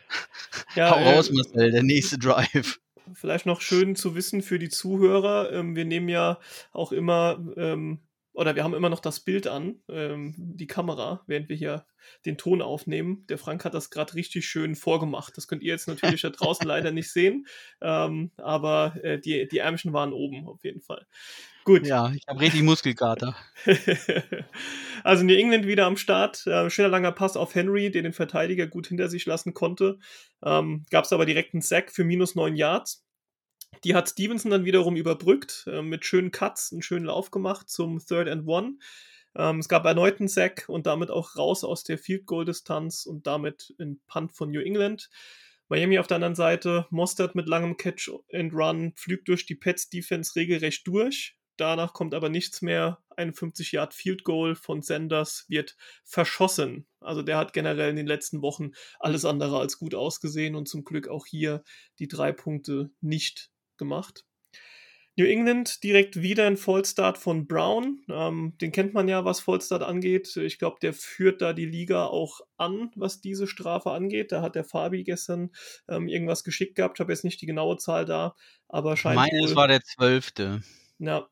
ja, 0.76 0.90
hau 0.90 1.02
raus, 1.02 1.30
äh, 1.30 1.32
Marcel, 1.32 1.70
der 1.70 1.82
nächste 1.82 2.18
Drive 2.18 2.78
vielleicht 3.14 3.46
noch 3.46 3.60
schön 3.60 3.96
zu 3.96 4.14
wissen 4.14 4.42
für 4.42 4.58
die 4.58 4.68
Zuhörer. 4.68 5.52
Ähm, 5.52 5.76
wir 5.76 5.84
nehmen 5.84 6.08
ja 6.08 6.38
auch 6.72 6.92
immer, 6.92 7.44
ähm, 7.56 8.00
oder 8.32 8.54
wir 8.54 8.64
haben 8.64 8.74
immer 8.74 8.88
noch 8.88 9.00
das 9.00 9.20
Bild 9.20 9.46
an, 9.46 9.82
ähm, 9.88 10.34
die 10.36 10.66
Kamera, 10.66 11.22
während 11.26 11.48
wir 11.48 11.56
hier 11.56 11.86
den 12.24 12.38
Ton 12.38 12.62
aufnehmen. 12.62 13.26
Der 13.28 13.38
Frank 13.38 13.64
hat 13.64 13.74
das 13.74 13.90
gerade 13.90 14.14
richtig 14.14 14.46
schön 14.46 14.74
vorgemacht. 14.76 15.36
Das 15.36 15.48
könnt 15.48 15.62
ihr 15.62 15.72
jetzt 15.72 15.88
natürlich 15.88 16.22
da 16.22 16.30
draußen 16.30 16.66
leider 16.66 16.90
nicht 16.90 17.10
sehen, 17.12 17.46
ähm, 17.80 18.30
aber 18.36 18.96
äh, 19.02 19.18
die, 19.18 19.48
die 19.48 19.58
Ärmchen 19.58 19.92
waren 19.92 20.12
oben 20.12 20.46
auf 20.46 20.64
jeden 20.64 20.80
Fall. 20.80 21.06
Gut. 21.70 21.86
Ja, 21.86 22.10
ich 22.12 22.26
habe 22.26 22.40
richtig 22.40 22.62
Muskelkater. 22.62 23.36
also 25.04 25.22
New 25.22 25.36
England 25.36 25.68
wieder 25.68 25.86
am 25.86 25.96
Start. 25.96 26.44
Äh, 26.44 26.68
schöner 26.68 26.88
langer 26.88 27.12
Pass 27.12 27.36
auf 27.36 27.54
Henry, 27.54 27.92
der 27.92 28.02
den 28.02 28.12
Verteidiger 28.12 28.66
gut 28.66 28.88
hinter 28.88 29.08
sich 29.08 29.24
lassen 29.24 29.54
konnte. 29.54 30.00
Ähm, 30.44 30.84
Gab 30.90 31.04
es 31.04 31.12
aber 31.12 31.26
direkt 31.26 31.54
einen 31.54 31.62
Sack 31.62 31.92
für 31.92 32.02
minus 32.02 32.34
neun 32.34 32.56
Yards. 32.56 33.04
Die 33.84 33.94
hat 33.94 34.08
Stevenson 34.08 34.50
dann 34.50 34.64
wiederum 34.64 34.96
überbrückt, 34.96 35.64
äh, 35.68 35.80
mit 35.80 36.04
schönen 36.04 36.32
Cuts, 36.32 36.72
einen 36.72 36.82
schönen 36.82 37.04
Lauf 37.04 37.30
gemacht 37.30 37.70
zum 37.70 38.04
Third 38.04 38.26
and 38.26 38.48
One. 38.48 38.78
Ähm, 39.36 39.60
es 39.60 39.68
gab 39.68 39.84
erneut 39.84 40.18
einen 40.18 40.28
Sack 40.28 40.64
und 40.66 40.88
damit 40.88 41.12
auch 41.12 41.36
raus 41.36 41.62
aus 41.62 41.84
der 41.84 41.98
Field 41.98 42.26
Goal 42.26 42.46
Distanz 42.46 43.06
und 43.06 43.28
damit 43.28 43.72
ein 43.78 44.00
Punt 44.08 44.32
von 44.32 44.50
New 44.50 44.60
England. 44.60 45.08
Miami 45.68 46.00
auf 46.00 46.08
der 46.08 46.16
anderen 46.16 46.34
Seite, 46.34 46.88
Mostert 46.90 47.36
mit 47.36 47.46
langem 47.46 47.76
Catch 47.76 48.10
and 48.32 48.52
Run, 48.52 48.92
pflügt 48.96 49.28
durch 49.28 49.46
die 49.46 49.54
Pets 49.54 49.88
Defense 49.88 50.34
regelrecht 50.34 50.84
durch, 50.88 51.36
Danach 51.60 51.92
kommt 51.92 52.14
aber 52.14 52.30
nichts 52.30 52.62
mehr. 52.62 53.02
51 53.16 53.72
Yard 53.72 53.92
Field 53.92 54.24
Goal 54.24 54.54
von 54.54 54.80
Sanders 54.80 55.44
wird 55.48 55.76
verschossen. 56.04 56.86
Also 57.00 57.20
der 57.22 57.36
hat 57.36 57.52
generell 57.52 57.90
in 57.90 57.96
den 57.96 58.06
letzten 58.06 58.40
Wochen 58.40 58.70
alles 58.98 59.26
andere 59.26 59.58
als 59.58 59.78
gut 59.78 59.94
ausgesehen 59.94 60.54
und 60.54 60.68
zum 60.68 60.84
Glück 60.84 61.08
auch 61.08 61.26
hier 61.26 61.62
die 61.98 62.08
drei 62.08 62.32
Punkte 62.32 62.90
nicht 63.02 63.50
gemacht. 63.76 64.24
New 65.16 65.26
England 65.26 65.82
direkt 65.82 66.22
wieder 66.22 66.46
ein 66.46 66.56
Vollstart 66.56 67.18
von 67.18 67.46
Brown. 67.46 68.00
Ähm, 68.08 68.54
den 68.58 68.72
kennt 68.72 68.94
man 68.94 69.06
ja, 69.06 69.26
was 69.26 69.40
Vollstart 69.40 69.82
angeht. 69.82 70.34
Ich 70.38 70.58
glaube, 70.58 70.78
der 70.80 70.94
führt 70.94 71.42
da 71.42 71.52
die 71.52 71.66
Liga 71.66 72.06
auch 72.06 72.40
an, 72.56 72.90
was 72.94 73.20
diese 73.20 73.46
Strafe 73.46 73.90
angeht. 73.90 74.32
Da 74.32 74.40
hat 74.40 74.54
der 74.54 74.64
Fabi 74.64 75.04
gestern 75.04 75.50
ähm, 75.88 76.08
irgendwas 76.08 76.42
geschickt 76.42 76.74
gehabt. 76.74 76.96
Ich 76.96 77.00
habe 77.00 77.12
jetzt 77.12 77.24
nicht 77.24 77.42
die 77.42 77.46
genaue 77.46 77.76
Zahl 77.76 78.06
da, 78.06 78.34
aber 78.66 78.96
scheint. 78.96 79.16
Meines 79.16 79.54
war 79.54 79.68
der 79.68 79.82
zwölfte. 79.82 80.62
Ja, 80.98 81.28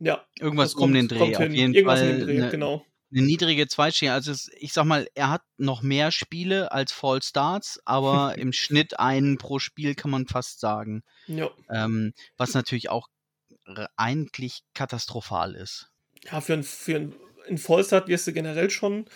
ja. 0.00 0.24
Irgendwas 0.38 0.74
kommt, 0.74 0.88
um 0.88 0.94
den 0.94 1.08
Dreh. 1.08 1.36
Auf 1.36 1.40
jeden 1.40 1.74
Irgendwas 1.74 2.00
Fall. 2.00 2.20
Dreh, 2.20 2.40
eine, 2.40 2.50
genau. 2.50 2.84
Eine 3.12 3.22
niedrige 3.22 3.68
Zweitstelle. 3.68 4.12
Also 4.12 4.32
es, 4.32 4.50
ich 4.58 4.72
sag 4.72 4.84
mal, 4.84 5.06
er 5.14 5.30
hat 5.30 5.42
noch 5.56 5.82
mehr 5.82 6.10
Spiele 6.10 6.72
als 6.72 6.92
Fall 6.92 7.22
Starts, 7.22 7.80
aber 7.84 8.34
im 8.38 8.52
Schnitt 8.52 8.98
einen 8.98 9.38
pro 9.38 9.58
Spiel 9.58 9.94
kann 9.94 10.10
man 10.10 10.26
fast 10.26 10.60
sagen. 10.60 11.02
Ja. 11.26 11.50
Ähm, 11.70 12.12
was 12.36 12.54
natürlich 12.54 12.90
auch 12.90 13.08
eigentlich 13.96 14.62
katastrophal 14.74 15.54
ist. 15.54 15.90
Ja, 16.24 16.40
für 16.40 16.54
ein, 16.54 16.64
für 16.64 16.96
ein 16.96 17.14
in 17.46 17.58
Vollstart 17.58 18.08
wirst 18.08 18.26
du 18.26 18.32
generell 18.32 18.70
schon 18.70 19.06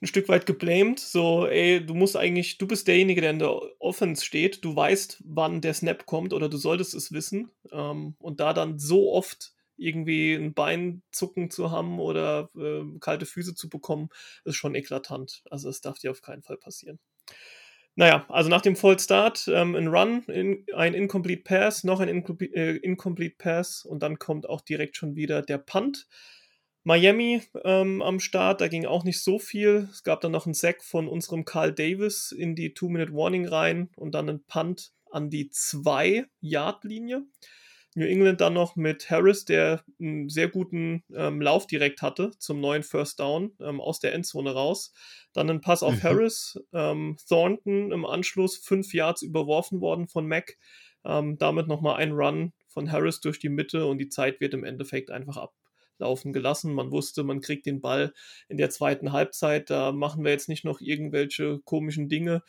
ein 0.00 0.06
Stück 0.06 0.28
weit 0.28 0.46
geblamed. 0.46 1.00
So, 1.00 1.46
ey, 1.46 1.84
du 1.84 1.94
musst 1.94 2.16
eigentlich, 2.16 2.58
du 2.58 2.66
bist 2.66 2.88
derjenige, 2.88 3.20
der 3.20 3.30
in 3.30 3.38
der 3.38 3.60
Offense 3.78 4.24
steht. 4.24 4.64
Du 4.64 4.74
weißt, 4.76 5.22
wann 5.24 5.60
der 5.60 5.74
Snap 5.74 6.06
kommt 6.06 6.32
oder 6.32 6.48
du 6.48 6.56
solltest 6.56 6.94
es 6.94 7.12
wissen. 7.12 7.50
Ähm, 7.72 8.14
und 8.18 8.40
da 8.40 8.52
dann 8.52 8.78
so 8.78 9.12
oft 9.12 9.52
irgendwie 9.78 10.34
ein 10.34 10.54
Bein 10.54 11.02
zucken 11.10 11.50
zu 11.50 11.70
haben 11.70 11.98
oder 12.00 12.50
äh, 12.56 12.82
kalte 13.00 13.26
Füße 13.26 13.54
zu 13.54 13.68
bekommen, 13.68 14.08
ist 14.44 14.56
schon 14.56 14.74
eklatant. 14.74 15.42
Also 15.50 15.68
das 15.68 15.80
darf 15.80 15.98
dir 15.98 16.10
auf 16.10 16.22
keinen 16.22 16.42
Fall 16.42 16.56
passieren. 16.56 16.98
Naja, 17.98 18.24
also 18.28 18.48
nach 18.48 18.62
dem 18.62 18.76
Vollstart 18.76 19.48
ähm, 19.52 19.74
ein 19.74 19.88
Run, 19.88 20.22
in, 20.28 20.64
ein 20.72 20.94
Incomplete 20.94 21.42
Pass, 21.42 21.82
noch 21.82 21.98
ein 21.98 22.08
Incomplete, 22.08 22.54
äh, 22.54 22.76
Incomplete 22.76 23.34
Pass 23.36 23.84
und 23.84 24.04
dann 24.04 24.20
kommt 24.20 24.48
auch 24.48 24.60
direkt 24.60 24.96
schon 24.96 25.16
wieder 25.16 25.42
der 25.42 25.58
Punt. 25.58 26.06
Miami 26.84 27.42
ähm, 27.64 28.00
am 28.00 28.20
Start, 28.20 28.60
da 28.60 28.68
ging 28.68 28.86
auch 28.86 29.02
nicht 29.02 29.20
so 29.20 29.40
viel. 29.40 29.88
Es 29.90 30.04
gab 30.04 30.20
dann 30.20 30.30
noch 30.30 30.46
einen 30.46 30.54
Sack 30.54 30.84
von 30.84 31.08
unserem 31.08 31.44
Carl 31.44 31.74
Davis 31.74 32.30
in 32.30 32.54
die 32.54 32.72
Two-Minute-Warning 32.72 33.48
rein 33.48 33.90
und 33.96 34.14
dann 34.14 34.28
einen 34.28 34.44
Punt 34.44 34.92
an 35.10 35.28
die 35.28 35.50
2-Yard-Linie. 35.50 37.24
New 37.98 38.06
England 38.06 38.40
dann 38.40 38.54
noch 38.54 38.76
mit 38.76 39.10
Harris, 39.10 39.44
der 39.44 39.84
einen 40.00 40.28
sehr 40.28 40.48
guten 40.48 41.04
ähm, 41.14 41.42
Lauf 41.42 41.66
direkt 41.66 42.00
hatte 42.00 42.30
zum 42.38 42.60
neuen 42.60 42.82
First 42.82 43.20
Down 43.20 43.52
ähm, 43.60 43.80
aus 43.80 43.98
der 44.00 44.14
Endzone 44.14 44.52
raus. 44.52 44.92
Dann 45.32 45.50
ein 45.50 45.60
Pass 45.60 45.82
auf 45.82 45.94
mhm. 45.94 46.02
Harris, 46.02 46.58
ähm, 46.72 47.16
Thornton 47.28 47.92
im 47.92 48.06
Anschluss 48.06 48.56
fünf 48.56 48.94
Yards 48.94 49.22
überworfen 49.22 49.80
worden 49.80 50.08
von 50.08 50.26
Mac. 50.26 50.56
Ähm, 51.04 51.38
damit 51.38 51.68
nochmal 51.68 51.96
ein 51.96 52.12
Run 52.12 52.52
von 52.68 52.90
Harris 52.90 53.20
durch 53.20 53.38
die 53.38 53.48
Mitte 53.48 53.86
und 53.86 53.98
die 53.98 54.08
Zeit 54.08 54.40
wird 54.40 54.54
im 54.54 54.64
Endeffekt 54.64 55.10
einfach 55.10 55.36
ab, 55.36 55.52
laufen 55.98 56.32
gelassen. 56.32 56.74
Man 56.74 56.90
wusste, 56.90 57.24
man 57.24 57.40
kriegt 57.40 57.66
den 57.66 57.80
Ball 57.80 58.12
in 58.48 58.56
der 58.56 58.70
zweiten 58.70 59.12
Halbzeit. 59.12 59.70
Da 59.70 59.92
machen 59.92 60.24
wir 60.24 60.30
jetzt 60.30 60.48
nicht 60.48 60.64
noch 60.64 60.80
irgendwelche 60.80 61.60
komischen 61.64 62.08
Dinge. 62.08 62.42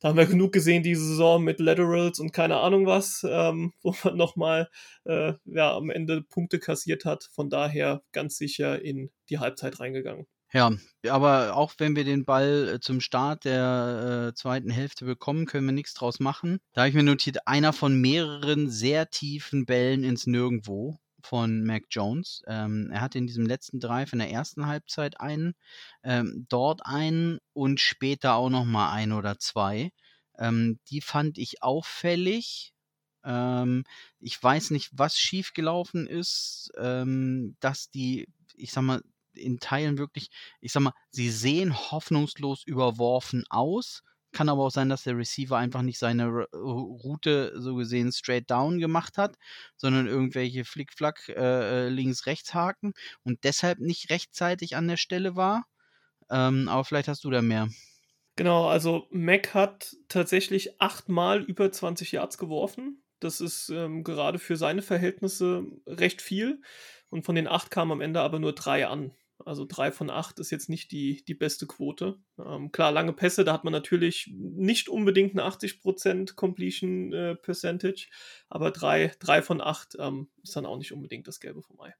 Da 0.00 0.08
haben 0.08 0.18
wir 0.18 0.26
genug 0.26 0.52
gesehen 0.52 0.82
diese 0.82 1.04
Saison 1.04 1.42
mit 1.42 1.60
Laterals 1.60 2.18
und 2.18 2.32
keine 2.32 2.58
Ahnung 2.58 2.86
was, 2.86 3.24
ähm, 3.28 3.72
wo 3.82 3.94
man 4.04 4.16
nochmal 4.16 4.68
äh, 5.04 5.34
ja, 5.44 5.76
am 5.76 5.90
Ende 5.90 6.22
Punkte 6.22 6.58
kassiert 6.58 7.04
hat. 7.04 7.28
Von 7.32 7.50
daher 7.50 8.02
ganz 8.12 8.36
sicher 8.36 8.82
in 8.82 9.10
die 9.30 9.38
Halbzeit 9.38 9.80
reingegangen. 9.80 10.26
Ja, 10.52 10.70
aber 11.08 11.56
auch 11.56 11.74
wenn 11.78 11.96
wir 11.96 12.04
den 12.04 12.24
Ball 12.24 12.74
äh, 12.74 12.80
zum 12.80 13.00
Start 13.00 13.44
der 13.44 14.28
äh, 14.28 14.34
zweiten 14.34 14.70
Hälfte 14.70 15.04
bekommen, 15.04 15.46
können 15.46 15.66
wir 15.66 15.72
nichts 15.72 15.94
draus 15.94 16.20
machen. 16.20 16.60
Da 16.72 16.82
habe 16.82 16.88
ich 16.88 16.94
mir 16.94 17.02
notiert, 17.02 17.46
einer 17.48 17.72
von 17.72 18.00
mehreren 18.00 18.70
sehr 18.70 19.10
tiefen 19.10 19.66
Bällen 19.66 20.04
ins 20.04 20.26
Nirgendwo 20.26 20.98
von 21.26 21.64
Mac 21.64 21.84
Jones. 21.90 22.42
Ähm, 22.46 22.90
er 22.92 23.00
hatte 23.00 23.18
in 23.18 23.26
diesem 23.26 23.46
letzten 23.46 23.80
Drive 23.80 24.12
in 24.12 24.20
der 24.20 24.30
ersten 24.30 24.66
Halbzeit 24.66 25.20
einen, 25.20 25.54
ähm, 26.02 26.46
dort 26.48 26.86
einen 26.86 27.38
und 27.52 27.80
später 27.80 28.34
auch 28.34 28.50
noch 28.50 28.64
mal 28.64 28.92
ein 28.92 29.12
oder 29.12 29.38
zwei. 29.38 29.92
Ähm, 30.38 30.78
die 30.90 31.00
fand 31.00 31.38
ich 31.38 31.62
auffällig. 31.62 32.72
Ähm, 33.24 33.84
ich 34.20 34.40
weiß 34.40 34.70
nicht, 34.70 34.90
was 34.92 35.18
schiefgelaufen 35.18 36.06
ist, 36.06 36.70
ähm, 36.78 37.56
dass 37.60 37.90
die, 37.90 38.28
ich 38.54 38.72
sag 38.72 38.82
mal, 38.82 39.02
in 39.34 39.58
Teilen 39.58 39.98
wirklich, 39.98 40.30
ich 40.60 40.72
sag 40.72 40.82
mal, 40.82 40.94
sie 41.10 41.30
sehen 41.30 41.76
hoffnungslos 41.90 42.64
überworfen 42.64 43.44
aus, 43.50 44.02
kann 44.36 44.50
aber 44.50 44.64
auch 44.64 44.70
sein, 44.70 44.90
dass 44.90 45.04
der 45.04 45.16
Receiver 45.16 45.56
einfach 45.56 45.80
nicht 45.80 45.98
seine 45.98 46.44
Route 46.52 47.54
so 47.56 47.74
gesehen 47.74 48.12
straight 48.12 48.50
down 48.50 48.78
gemacht 48.78 49.16
hat, 49.16 49.36
sondern 49.76 50.06
irgendwelche 50.06 50.66
Flickflack 50.66 51.30
äh, 51.30 51.86
äh, 51.86 51.88
links-rechts-Haken 51.88 52.92
und 53.24 53.44
deshalb 53.44 53.78
nicht 53.78 54.10
rechtzeitig 54.10 54.76
an 54.76 54.88
der 54.88 54.98
Stelle 54.98 55.36
war. 55.36 55.64
Ähm, 56.30 56.68
aber 56.68 56.84
vielleicht 56.84 57.08
hast 57.08 57.24
du 57.24 57.30
da 57.30 57.40
mehr. 57.40 57.68
Genau, 58.36 58.68
also 58.68 59.06
Mac 59.10 59.54
hat 59.54 59.96
tatsächlich 60.08 60.82
achtmal 60.82 61.42
über 61.42 61.72
20 61.72 62.12
Yards 62.12 62.36
geworfen. 62.36 63.02
Das 63.20 63.40
ist 63.40 63.70
ähm, 63.70 64.04
gerade 64.04 64.38
für 64.38 64.56
seine 64.56 64.82
Verhältnisse 64.82 65.64
recht 65.86 66.20
viel. 66.20 66.60
Und 67.08 67.24
von 67.24 67.36
den 67.36 67.48
acht 67.48 67.70
kamen 67.70 67.92
am 67.92 68.00
Ende 68.02 68.20
aber 68.20 68.38
nur 68.38 68.52
drei 68.52 68.86
an. 68.86 69.14
Also 69.46 69.64
drei 69.64 69.92
von 69.92 70.10
acht 70.10 70.40
ist 70.40 70.50
jetzt 70.50 70.68
nicht 70.68 70.90
die, 70.90 71.24
die 71.24 71.34
beste 71.34 71.66
Quote. 71.68 72.18
Ähm, 72.36 72.72
klar, 72.72 72.90
lange 72.90 73.12
Pässe, 73.12 73.44
da 73.44 73.52
hat 73.52 73.62
man 73.62 73.72
natürlich 73.72 74.28
nicht 74.34 74.88
unbedingt 74.88 75.38
eine 75.38 75.48
80% 75.48 76.34
Completion 76.34 77.12
äh, 77.12 77.36
Percentage, 77.36 78.08
aber 78.48 78.72
drei, 78.72 79.12
drei 79.20 79.42
von 79.42 79.60
acht 79.60 79.96
ähm, 80.00 80.28
ist 80.42 80.56
dann 80.56 80.66
auch 80.66 80.78
nicht 80.78 80.92
unbedingt 80.92 81.28
das 81.28 81.38
Gelbe 81.38 81.62
vom 81.62 81.80
Ei. 81.80 81.94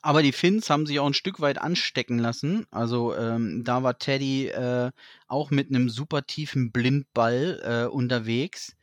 Aber 0.00 0.22
die 0.22 0.32
Finns 0.32 0.68
haben 0.68 0.84
sich 0.84 0.98
auch 0.98 1.06
ein 1.06 1.14
Stück 1.14 1.38
weit 1.38 1.58
anstecken 1.58 2.18
lassen. 2.18 2.66
Also 2.72 3.14
ähm, 3.14 3.62
da 3.62 3.84
war 3.84 3.98
Teddy 3.98 4.48
äh, 4.48 4.90
auch 5.28 5.52
mit 5.52 5.68
einem 5.68 5.88
super 5.88 6.26
tiefen 6.26 6.72
Blindball 6.72 7.60
äh, 7.62 7.88
unterwegs, 7.88 8.76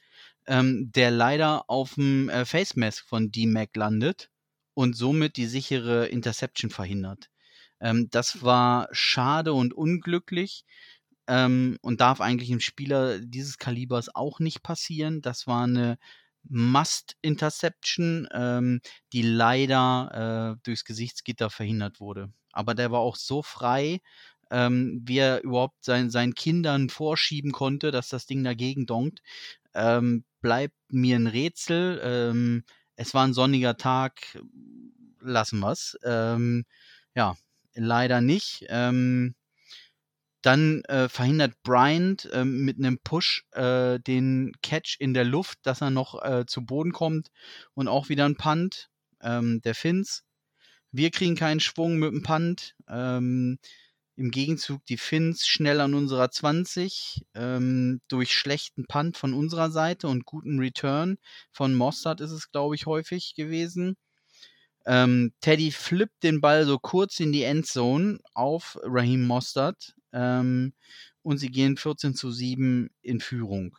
ähm, 0.47 0.89
der 0.93 1.11
leider 1.11 1.69
auf 1.69 1.95
dem 1.95 2.29
äh, 2.29 2.45
Face 2.45 2.77
Mask 2.77 3.05
von 3.05 3.29
D-Mac 3.29 3.75
landet 3.75 4.31
und 4.73 4.95
somit 4.95 5.35
die 5.35 5.47
sichere 5.47 6.07
Interception 6.07 6.71
verhindert. 6.71 7.29
Ähm, 7.81 8.09
das 8.11 8.43
war 8.43 8.87
schade 8.91 9.53
und 9.53 9.73
unglücklich 9.73 10.65
ähm, 11.27 11.77
und 11.81 12.01
darf 12.01 12.21
eigentlich 12.21 12.49
im 12.51 12.59
Spieler 12.59 13.19
dieses 13.19 13.57
Kalibers 13.57 14.13
auch 14.15 14.39
nicht 14.39 14.63
passieren. 14.63 15.21
Das 15.21 15.47
war 15.47 15.63
eine 15.63 15.97
Must-Interception, 16.49 18.27
ähm, 18.33 18.81
die 19.13 19.21
leider 19.21 20.55
äh, 20.57 20.61
durchs 20.63 20.85
Gesichtsgitter 20.85 21.49
verhindert 21.49 21.99
wurde. 21.99 22.31
Aber 22.51 22.73
der 22.75 22.91
war 22.91 22.99
auch 22.99 23.15
so 23.15 23.43
frei, 23.43 24.01
ähm, 24.51 25.01
wie 25.05 25.19
er 25.19 25.43
überhaupt 25.43 25.83
sein, 25.83 26.09
seinen 26.09 26.33
Kindern 26.33 26.89
vorschieben 26.89 27.51
konnte, 27.51 27.91
dass 27.91 28.09
das 28.09 28.25
Ding 28.25 28.43
dagegen 28.43 28.85
donkt. 28.85 29.21
Ähm, 29.73 30.23
bleibt 30.41 30.75
mir 30.89 31.15
ein 31.17 31.27
Rätsel. 31.27 32.01
Ähm, 32.03 32.63
es 32.95 33.13
war 33.13 33.25
ein 33.25 33.33
sonniger 33.33 33.77
Tag, 33.77 34.39
lassen 35.21 35.59
wir's. 35.59 35.97
Ähm, 36.03 36.65
ja, 37.15 37.35
leider 37.75 38.21
nicht. 38.21 38.65
Ähm, 38.69 39.35
dann 40.41 40.83
äh, 40.85 41.09
verhindert 41.09 41.53
Bryant 41.63 42.25
äh, 42.31 42.45
mit 42.45 42.77
einem 42.77 42.99
Push 42.99 43.43
äh, 43.51 43.99
den 43.99 44.53
Catch 44.61 44.97
in 44.99 45.13
der 45.13 45.25
Luft, 45.25 45.59
dass 45.63 45.81
er 45.81 45.89
noch 45.89 46.23
äh, 46.23 46.45
zu 46.45 46.65
Boden 46.65 46.93
kommt 46.93 47.27
und 47.73 47.87
auch 47.87 48.09
wieder 48.09 48.25
ein 48.25 48.37
Punt 48.37 48.89
ähm, 49.21 49.61
der 49.61 49.75
Finns. 49.75 50.23
Wir 50.91 51.11
kriegen 51.11 51.35
keinen 51.35 51.59
Schwung 51.59 51.97
mit 51.97 52.11
dem 52.11 52.23
Punt. 52.23 52.75
Ähm, 52.87 53.59
Im 54.15 54.31
Gegenzug 54.31 54.85
die 54.85 54.97
Finns 54.97 55.45
schnell 55.45 55.81
an 55.81 55.93
unserer 55.93 56.31
20 56.31 57.25
ähm, 57.35 58.01
durch 58.07 58.33
schlechten 58.33 58.85
Punt 58.85 59.17
von 59.17 59.33
unserer 59.33 59.71
Seite 59.71 60.07
und 60.07 60.25
guten 60.25 60.59
Return 60.59 61.17
von 61.51 61.75
Mossad 61.75 62.21
ist 62.21 62.31
es, 62.31 62.51
glaube 62.51 62.75
ich, 62.75 62.85
häufig 62.85 63.33
gewesen. 63.35 63.97
Ähm, 64.85 65.33
Teddy 65.41 65.71
flippt 65.71 66.23
den 66.23 66.41
Ball 66.41 66.65
so 66.65 66.79
kurz 66.79 67.19
in 67.19 67.31
die 67.31 67.43
Endzone 67.43 68.19
auf 68.33 68.79
Raheem 68.83 69.25
Mostert 69.25 69.95
ähm, 70.13 70.73
und 71.21 71.37
sie 71.37 71.49
gehen 71.49 71.77
14 71.77 72.15
zu 72.15 72.31
7 72.31 72.89
in 73.01 73.19
Führung. 73.19 73.77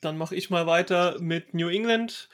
Dann 0.00 0.18
mache 0.18 0.36
ich 0.36 0.50
mal 0.50 0.66
weiter 0.66 1.18
mit 1.20 1.54
New 1.54 1.68
England. 1.68 2.28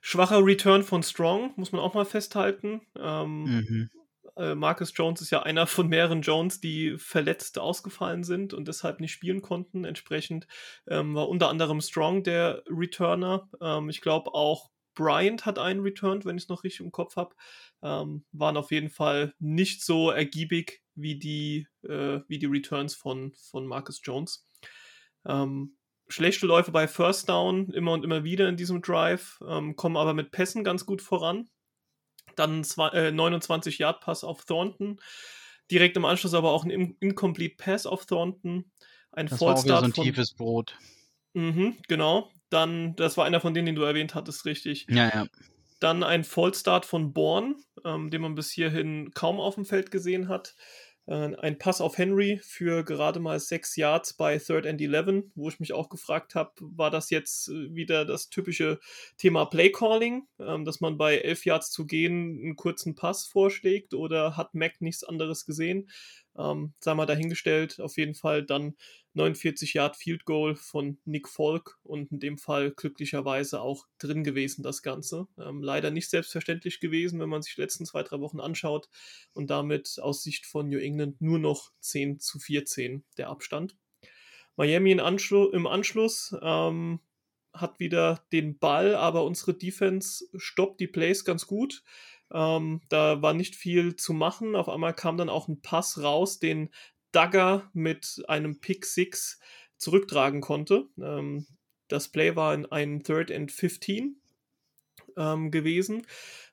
Schwacher 0.00 0.44
Return 0.44 0.82
von 0.82 1.02
Strong, 1.02 1.52
muss 1.56 1.72
man 1.72 1.80
auch 1.80 1.94
mal 1.94 2.04
festhalten. 2.06 2.80
Ähm, 2.98 3.42
mhm. 3.44 3.90
äh, 4.36 4.54
Marcus 4.54 4.92
Jones 4.94 5.20
ist 5.20 5.30
ja 5.30 5.42
einer 5.42 5.66
von 5.66 5.88
mehreren 5.88 6.22
Jones, 6.22 6.60
die 6.60 6.96
verletzt 6.96 7.58
ausgefallen 7.58 8.24
sind 8.24 8.54
und 8.54 8.66
deshalb 8.66 9.00
nicht 9.00 9.12
spielen 9.12 9.42
konnten. 9.42 9.84
Entsprechend 9.84 10.46
ähm, 10.88 11.14
war 11.14 11.28
unter 11.28 11.48
anderem 11.48 11.80
Strong 11.80 12.22
der 12.22 12.62
Returner. 12.68 13.48
Ähm, 13.60 13.90
ich 13.90 14.00
glaube 14.00 14.34
auch 14.34 14.70
Bryant 15.00 15.46
hat 15.46 15.58
einen 15.58 15.80
returned, 15.80 16.26
wenn 16.26 16.36
ich 16.36 16.44
es 16.44 16.48
noch 16.50 16.62
richtig 16.62 16.84
im 16.84 16.92
Kopf 16.92 17.16
habe. 17.16 17.34
Ähm, 17.82 18.24
waren 18.32 18.58
auf 18.58 18.70
jeden 18.70 18.90
Fall 18.90 19.34
nicht 19.38 19.82
so 19.82 20.10
ergiebig 20.10 20.82
wie 20.94 21.18
die, 21.18 21.66
äh, 21.84 22.20
wie 22.28 22.38
die 22.38 22.46
Returns 22.46 22.94
von, 22.94 23.32
von 23.32 23.66
Marcus 23.66 24.02
Jones. 24.04 24.46
Ähm, 25.24 25.78
schlechte 26.08 26.46
Läufe 26.46 26.70
bei 26.70 26.86
First 26.86 27.30
Down 27.30 27.70
immer 27.70 27.92
und 27.92 28.04
immer 28.04 28.24
wieder 28.24 28.46
in 28.48 28.58
diesem 28.58 28.82
Drive, 28.82 29.40
ähm, 29.48 29.74
kommen 29.74 29.96
aber 29.96 30.12
mit 30.12 30.32
Pässen 30.32 30.64
ganz 30.64 30.84
gut 30.84 31.00
voran. 31.00 31.48
Dann 32.36 32.62
äh, 32.92 33.10
29 33.10 33.78
Yard 33.78 34.02
Pass 34.02 34.22
auf 34.22 34.44
Thornton. 34.44 35.00
Direkt 35.70 35.96
im 35.96 36.04
Anschluss 36.04 36.34
aber 36.34 36.50
auch 36.50 36.64
ein 36.64 36.70
In 36.70 36.96
Incomplete 37.00 37.56
Pass 37.56 37.86
auf 37.86 38.04
Thornton. 38.04 38.70
Ein 39.12 39.28
das 39.28 39.38
Fallstart 39.38 39.82
war 39.82 39.88
auch 39.88 39.94
so 39.94 40.02
ein 40.02 40.04
tiefes 40.04 40.34
Brot. 40.34 40.76
Mhm, 41.32 41.78
genau. 41.88 42.30
Dann, 42.50 42.94
das 42.96 43.16
war 43.16 43.24
einer 43.24 43.40
von 43.40 43.54
denen, 43.54 43.66
den 43.66 43.74
du 43.76 43.82
erwähnt 43.82 44.14
hattest, 44.14 44.44
richtig. 44.44 44.86
Ja, 44.88 45.08
ja. 45.08 45.26
Dann 45.80 46.02
ein 46.02 46.24
Fallstart 46.24 46.84
von 46.84 47.12
Born, 47.12 47.56
ähm, 47.84 48.10
den 48.10 48.20
man 48.20 48.34
bis 48.34 48.50
hierhin 48.50 49.12
kaum 49.14 49.40
auf 49.40 49.54
dem 49.54 49.64
Feld 49.64 49.90
gesehen 49.90 50.28
hat. 50.28 50.54
Äh, 51.06 51.34
ein 51.36 51.58
Pass 51.58 51.80
auf 51.80 51.98
Henry 51.98 52.38
für 52.42 52.84
gerade 52.84 53.18
mal 53.18 53.40
sechs 53.40 53.76
Yards 53.76 54.12
bei 54.12 54.38
Third 54.38 54.66
and 54.66 54.80
Eleven, 54.80 55.32
wo 55.34 55.48
ich 55.48 55.58
mich 55.58 55.72
auch 55.72 55.88
gefragt 55.88 56.34
habe, 56.34 56.52
war 56.60 56.90
das 56.90 57.10
jetzt 57.10 57.48
äh, 57.48 57.74
wieder 57.74 58.04
das 58.04 58.30
typische 58.30 58.78
Thema 59.16 59.46
Play 59.46 59.72
Calling, 59.72 60.28
ähm, 60.38 60.64
dass 60.64 60.80
man 60.80 60.98
bei 60.98 61.18
elf 61.18 61.44
Yards 61.44 61.70
zu 61.70 61.84
gehen 61.86 62.38
einen 62.42 62.56
kurzen 62.56 62.94
Pass 62.94 63.26
vorschlägt 63.26 63.94
oder 63.94 64.36
hat 64.36 64.54
Mac 64.54 64.80
nichts 64.80 65.02
anderes 65.02 65.46
gesehen? 65.46 65.88
Ähm, 66.38 66.74
sei 66.80 66.94
mal 66.94 67.06
dahingestellt, 67.06 67.80
auf 67.80 67.96
jeden 67.96 68.14
Fall 68.14 68.44
dann 68.44 68.76
49 69.14 69.74
Yard 69.74 69.96
Field 69.96 70.24
Goal 70.24 70.54
von 70.54 70.98
Nick 71.04 71.28
Falk 71.28 71.78
und 71.82 72.12
in 72.12 72.20
dem 72.20 72.38
Fall 72.38 72.70
glücklicherweise 72.70 73.60
auch 73.60 73.86
drin 73.98 74.22
gewesen, 74.22 74.62
das 74.62 74.82
Ganze. 74.82 75.26
Ähm, 75.38 75.62
leider 75.62 75.90
nicht 75.90 76.08
selbstverständlich 76.08 76.80
gewesen, 76.80 77.18
wenn 77.20 77.28
man 77.28 77.42
sich 77.42 77.56
die 77.56 77.60
letzten 77.60 77.86
zwei, 77.86 78.02
drei 78.02 78.20
Wochen 78.20 78.40
anschaut 78.40 78.88
und 79.32 79.50
damit 79.50 79.98
aus 80.00 80.22
Sicht 80.22 80.46
von 80.46 80.68
New 80.68 80.78
England 80.78 81.20
nur 81.20 81.38
noch 81.38 81.72
10 81.80 82.20
zu 82.20 82.38
14 82.38 83.04
der 83.16 83.28
Abstand. 83.28 83.76
Miami 84.56 84.98
Anschlu 85.00 85.48
im 85.48 85.66
Anschluss 85.66 86.36
ähm, 86.42 87.00
hat 87.52 87.80
wieder 87.80 88.24
den 88.32 88.58
Ball, 88.58 88.94
aber 88.94 89.24
unsere 89.24 89.54
Defense 89.54 90.26
stoppt 90.36 90.80
die 90.80 90.86
Plays 90.86 91.24
ganz 91.24 91.46
gut. 91.46 91.82
Ähm, 92.32 92.80
da 92.88 93.22
war 93.22 93.34
nicht 93.34 93.56
viel 93.56 93.96
zu 93.96 94.12
machen. 94.12 94.54
Auf 94.54 94.68
einmal 94.68 94.94
kam 94.94 95.16
dann 95.16 95.28
auch 95.28 95.48
ein 95.48 95.60
Pass 95.62 96.02
raus, 96.02 96.38
den 96.38 96.70
Dagger 97.12 97.70
mit 97.72 98.22
einem 98.28 98.60
Pick 98.60 98.86
6 98.86 99.40
zurücktragen 99.76 100.40
konnte. 100.40 100.88
Ähm, 100.98 101.46
das 101.88 102.08
Play 102.08 102.36
war 102.36 102.54
in 102.54 102.66
einem 102.66 103.02
Third 103.02 103.32
and 103.32 103.50
15 103.50 104.19
ähm, 105.16 105.50
gewesen. 105.50 106.06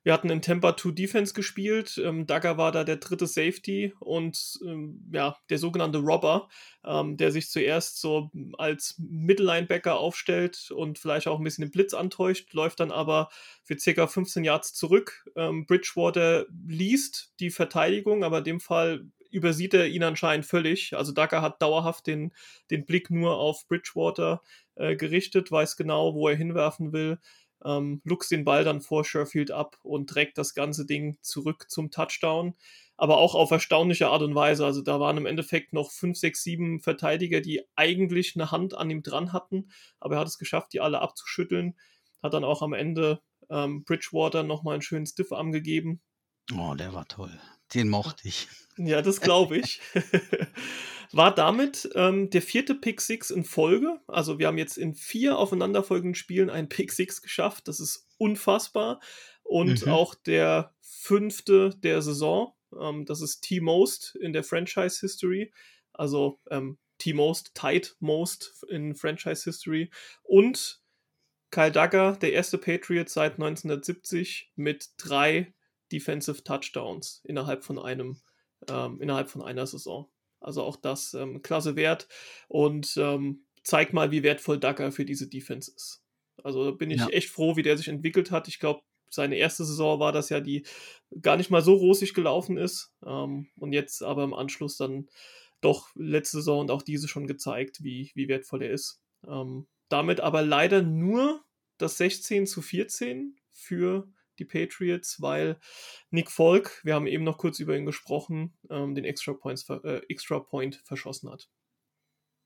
Wir 0.08 0.14
hatten 0.14 0.30
in 0.30 0.42
Tampa 0.42 0.78
2 0.78 0.92
Defense 0.92 1.34
gespielt. 1.34 2.00
Ähm, 2.02 2.26
Dagger 2.26 2.58
war 2.58 2.72
da 2.72 2.86
der 2.86 2.96
dritte 2.96 3.28
Safety 3.28 3.94
und 4.00 4.58
ähm, 4.66 5.06
ja, 5.12 5.36
der 5.50 5.58
sogenannte 5.58 5.98
Robber, 5.98 6.48
ähm, 6.86 7.18
der 7.18 7.34
sich 7.34 7.50
zuerst 7.50 8.00
so 8.00 8.32
als 8.58 8.96
Mittellinebacker 9.00 10.00
aufstellt 10.00 10.72
und 10.72 10.98
vielleicht 10.98 11.28
auch 11.28 11.40
ein 11.40 11.44
bisschen 11.44 11.66
den 11.66 11.72
Blitz 11.72 11.94
antäuscht, 11.94 12.54
läuft 12.54 12.80
dann 12.80 12.92
aber 12.92 13.28
für 13.64 13.76
ca. 13.76 14.08
15 14.08 14.46
Yards 14.46 14.74
zurück. 14.74 15.26
Ähm, 15.36 15.66
Bridgewater 15.66 16.46
liest 16.66 17.34
die 17.42 17.50
Verteidigung, 17.50 18.24
aber 18.24 18.38
in 18.38 18.44
dem 18.46 18.60
Fall 18.62 19.08
übersieht 19.30 19.74
er 19.74 19.88
ihn 19.88 20.04
anscheinend 20.04 20.46
völlig. 20.46 20.96
Also 20.96 21.12
Dagger 21.12 21.42
hat 21.42 21.62
dauerhaft 21.62 22.08
den, 22.08 22.32
den 22.72 22.86
Blick 22.86 23.10
nur 23.10 23.38
auf 23.38 23.68
Bridgewater 23.68 24.42
äh, 24.76 24.96
gerichtet, 24.96 25.52
weiß 25.52 25.76
genau, 25.76 26.14
wo 26.14 26.30
er 26.30 26.36
hinwerfen 26.38 26.94
will 26.94 27.20
ähm, 27.66 28.02
luchst 28.04 28.32
den 28.32 28.46
Ball 28.46 28.64
dann 28.64 28.82
vor 28.82 29.06
Sherfield 29.06 29.52
ab 29.52 29.78
und 29.84 30.10
trägt 30.10 30.38
das 30.38 30.54
ganze 30.54 30.86
Ding 30.86 31.18
zurück 31.22 31.66
zum 31.70 31.92
Touchdown. 31.92 32.56
Aber 32.96 33.18
auch 33.18 33.36
auf 33.36 33.52
erstaunliche 33.52 34.08
Art 34.08 34.24
und 34.24 34.34
Weise. 34.34 34.66
Also 34.66 34.82
da 34.82 35.00
waren 35.00 35.18
im 35.18 35.26
Endeffekt 35.28 35.72
noch 35.72 35.92
5, 35.92 36.18
6, 36.18 36.44
7 36.44 36.80
Verteidiger, 36.82 37.42
die 37.42 37.62
eigentlich 37.76 38.36
eine 38.36 38.52
Hand 38.52 38.76
an 38.76 38.90
ihm 38.90 39.04
dran 39.04 39.34
hatten. 39.34 39.70
Aber 40.00 40.16
er 40.16 40.22
hat 40.22 40.28
es 40.28 40.40
geschafft, 40.40 40.74
die 40.74 40.80
alle 40.80 41.02
abzuschütteln. 41.02 41.76
Hat 42.24 42.34
dann 42.34 42.44
auch 42.44 42.64
am 42.64 42.74
Ende 42.74 43.22
ähm, 43.50 43.84
Bridgewater 43.84 44.44
nochmal 44.44 44.74
einen 44.74 44.82
schönen 44.82 45.06
Stiffarm 45.06 45.52
gegeben. 45.52 46.02
Oh, 46.58 46.74
der 46.74 46.94
war 46.94 47.08
toll. 47.08 47.40
Den 47.74 47.90
mochte 47.90 48.28
ich. 48.28 48.48
Ja, 48.78 49.02
das 49.02 49.22
glaube 49.22 49.58
ich. 49.58 49.82
War 51.12 51.34
damit 51.34 51.90
ähm, 51.96 52.30
der 52.30 52.42
vierte 52.42 52.76
Pick 52.76 53.02
Six 53.02 53.30
in 53.30 53.44
Folge. 53.44 54.00
Also 54.08 54.40
wir 54.40 54.48
haben 54.48 54.58
jetzt 54.58 54.78
in 54.78 54.94
vier 54.94 55.38
aufeinanderfolgenden 55.38 56.16
Spielen 56.16 56.50
einen 56.50 56.70
Pick 56.70 56.92
Six 56.92 57.22
geschafft. 57.22 57.68
Das 57.68 57.80
ist 57.80 58.08
unfassbar. 58.18 59.00
Und 59.44 59.86
mhm. 59.86 59.92
auch 59.92 60.16
der 60.16 60.76
fünfte 60.82 61.72
der 61.78 62.02
Saison. 62.02 62.54
Ähm, 62.78 63.06
das 63.06 63.22
ist 63.22 63.42
T-Most 63.42 64.16
in 64.16 64.34
der 64.34 64.44
Franchise 64.44 65.00
History. 65.00 65.54
Also 65.94 66.40
ähm, 66.52 66.78
T-Most, 66.98 67.54
Tight 67.54 67.96
Most 68.00 68.66
in 68.70 68.96
Franchise 68.96 69.44
History. 69.46 69.90
Und 70.24 70.82
Kyle 71.52 71.72
Duggar, 71.72 72.18
der 72.18 72.34
erste 72.34 72.58
Patriot 72.58 73.10
seit 73.10 73.34
1970 73.34 74.52
mit 74.56 74.90
drei 74.98 75.54
Defensive 75.92 76.44
Touchdowns 76.44 77.22
innerhalb 77.24 77.64
von 77.64 77.80
einem, 77.80 78.18
ähm, 78.70 79.02
innerhalb 79.02 79.30
von 79.30 79.42
einer 79.42 79.66
Saison. 79.66 80.10
Also 80.40 80.64
auch 80.64 80.76
das 80.76 81.14
ähm, 81.14 81.42
klasse 81.42 81.76
Wert 81.76 82.08
und 82.48 82.96
ähm, 82.98 83.46
zeigt 83.64 83.94
mal, 83.94 84.12
wie 84.12 84.24
wertvoll 84.24 84.60
Dagger 84.60 84.92
für 84.92 85.06
diese 85.06 85.28
Defense 85.28 85.72
ist. 85.76 86.04
Also 86.44 86.76
bin 86.76 86.92
ich 86.92 87.02
ja. 87.02 87.08
echt 87.10 87.30
froh, 87.30 87.56
wie 87.56 87.64
der 87.64 87.78
sich 87.78 87.88
entwickelt 87.88 88.32
hat. 88.32 88.48
Ich 88.48 88.60
glaube, 88.60 88.82
seine 89.10 89.38
erste 89.38 89.66
Saison 89.66 90.00
war 90.00 90.12
das 90.12 90.30
ja, 90.30 90.40
die 90.40 90.64
gar 91.22 91.38
nicht 91.38 91.50
mal 91.50 91.62
so 91.62 91.74
rosig 91.74 92.14
gelaufen 92.14 92.58
ist. 92.58 92.94
Ähm, 93.06 93.48
und 93.58 93.74
jetzt 93.74 94.04
aber 94.04 94.24
im 94.24 94.34
Anschluss 94.34 94.78
dann 94.78 95.08
doch 95.62 95.90
letzte 95.96 96.38
Saison 96.38 96.62
und 96.62 96.72
auch 96.72 96.82
diese 96.82 97.08
schon 97.08 97.28
gezeigt, 97.28 97.84
wie, 97.84 98.12
wie 98.14 98.28
wertvoll 98.28 98.64
er 98.64 98.72
ist. 98.72 99.02
Ähm, 99.28 99.68
damit 99.90 100.20
aber 100.20 100.44
leider 100.44 100.82
nur 100.82 101.44
das 101.78 101.98
16 101.98 102.46
zu 102.46 102.62
14 102.62 103.38
für 103.52 104.08
die 104.40 104.46
Patriots, 104.46 105.22
weil 105.22 105.60
Nick 106.10 106.32
Folk, 106.32 106.82
wir 106.84 106.96
haben 106.96 107.08
eben 107.08 107.24
noch 107.24 107.38
kurz 107.38 107.60
über 107.60 107.78
ihn 107.78 107.86
gesprochen, 107.86 108.58
ähm, 108.70 108.96
den 108.96 109.06
Extra, 109.06 109.34
Points, 109.34 109.68
äh, 109.70 110.02
Extra 110.10 110.40
Point 110.40 110.82
verschossen 110.86 111.30
hat. 111.30 111.50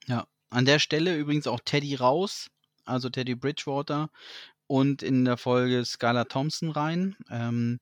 Ja, 0.08 0.28
an 0.50 0.66
der 0.66 0.80
Stelle 0.80 1.16
übrigens 1.18 1.48
auch 1.48 1.60
Teddy 1.64 1.96
raus, 1.96 2.50
also 2.86 3.10
Teddy 3.10 3.36
Bridgewater 3.36 4.10
und 4.68 5.04
in 5.04 5.26
der 5.26 5.38
Folge 5.38 5.86
Skylar 5.86 6.28
Thompson 6.28 6.72
rein. 6.72 7.16
Ähm, 7.30 7.80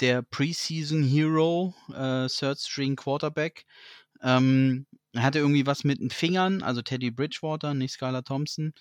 der 0.00 0.22
Preseason 0.22 1.02
Hero, 1.02 1.74
äh, 1.88 2.26
Third 2.28 2.58
String 2.58 2.96
Quarterback, 2.96 3.64
ähm, 4.22 4.86
hatte 5.22 5.38
irgendwie 5.38 5.66
was 5.66 5.84
mit 5.84 6.00
den 6.00 6.10
Fingern, 6.10 6.62
also 6.62 6.82
Teddy 6.82 7.10
Bridgewater, 7.10 7.74
nicht 7.74 7.92
Skylar 7.92 8.24
Thompson. 8.24 8.72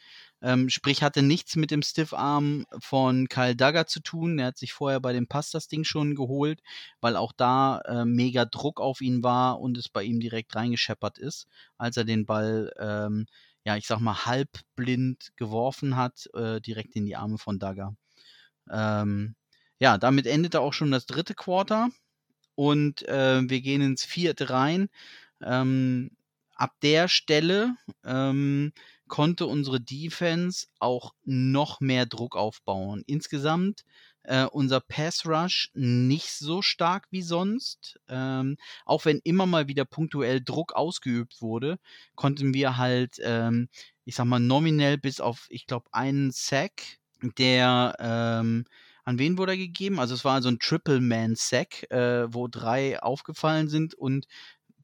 Ähm, 0.42 0.70
sprich, 0.70 1.04
hatte 1.04 1.22
nichts 1.22 1.56
mit 1.56 1.72
dem 1.72 1.82
Stiffarm 1.82 2.66
von 2.80 3.28
Kyle 3.30 3.56
Duggar 3.56 3.88
zu 3.88 4.02
tun. 4.02 4.40
Er 4.40 4.48
hat 4.48 4.58
sich 4.58 4.74
vorher 4.74 5.00
bei 5.00 5.14
dem 5.14 5.28
Pass 5.28 5.52
das 5.52 5.68
Ding 5.68 5.84
schon 5.84 6.16
geholt, 6.16 6.62
weil 7.02 7.16
auch 7.16 7.34
da 7.34 7.80
äh, 7.86 8.06
mega 8.06 8.46
Druck 8.46 8.80
auf 8.82 9.02
ihn 9.02 9.24
war 9.24 9.60
und 9.60 9.78
es 9.78 9.90
bei 9.90 10.04
ihm 10.04 10.20
direkt 10.20 10.56
reingescheppert 10.56 11.18
ist, 11.18 11.48
als 11.78 11.98
er 11.98 12.06
den 12.06 12.26
Ball, 12.26 12.72
ähm, 12.80 13.26
ja, 13.64 13.78
ich 13.78 13.88
sag 13.88 14.00
mal, 14.00 14.26
halbblind 14.26 15.32
geworfen 15.36 15.96
hat, 15.96 16.30
äh, 16.34 16.62
direkt 16.62 16.96
in 16.96 17.06
die 17.06 17.16
Arme 17.16 17.38
von 17.38 17.60
Duggar. 17.60 17.96
Ähm, 18.72 19.36
ja, 19.80 19.98
damit 19.98 20.28
endete 20.28 20.62
auch 20.62 20.74
schon 20.74 20.92
das 20.92 21.06
dritte 21.06 21.36
Quarter 21.36 21.90
und 22.56 23.08
äh, 23.08 23.42
wir 23.50 23.62
gehen 23.62 23.82
ins 23.82 24.06
vierte 24.06 24.50
rein. 24.50 24.90
Ähm, 25.42 26.12
ab 26.56 26.74
der 26.82 27.08
Stelle 27.08 27.76
ähm, 28.04 28.74
konnte 29.08 29.46
unsere 29.46 29.80
Defense 29.80 30.68
auch 30.80 31.14
noch 31.24 31.80
mehr 31.80 32.06
Druck 32.06 32.36
aufbauen. 32.36 33.04
Insgesamt 33.06 33.84
äh, 34.24 34.46
unser 34.46 34.80
Pass 34.82 35.26
Rush 35.26 35.70
nicht 35.74 36.32
so 36.32 36.62
stark 36.62 37.06
wie 37.12 37.22
sonst. 37.22 38.00
Ähm, 38.08 38.58
auch 38.86 39.06
wenn 39.06 39.20
immer 39.24 39.46
mal 39.46 39.68
wieder 39.68 39.86
punktuell 39.86 40.42
Druck 40.44 40.74
ausgeübt 40.74 41.42
wurde, 41.42 41.78
konnten 42.16 42.54
wir 42.54 42.78
halt, 42.78 43.18
ähm, 43.22 43.70
ich 44.06 44.16
sag 44.16 44.26
mal, 44.26 44.40
nominell 44.40 44.98
bis 44.98 45.20
auf, 45.20 45.46
ich 45.50 45.68
glaube, 45.68 45.90
einen 45.92 46.32
Sack, 46.32 46.98
der 47.38 47.96
ähm, 48.00 48.66
an 49.06 49.20
wen 49.20 49.38
wurde 49.38 49.52
er 49.52 49.58
gegeben? 49.58 50.00
Also 50.00 50.16
es 50.16 50.26
war 50.26 50.42
so 50.42 50.50
ein 50.50 50.58
Triple-Man-Sack, 50.58 51.92
äh, 51.92 52.34
wo 52.34 52.48
drei 52.48 53.00
aufgefallen 53.02 53.70
sind 53.70 53.94
und 53.94 54.26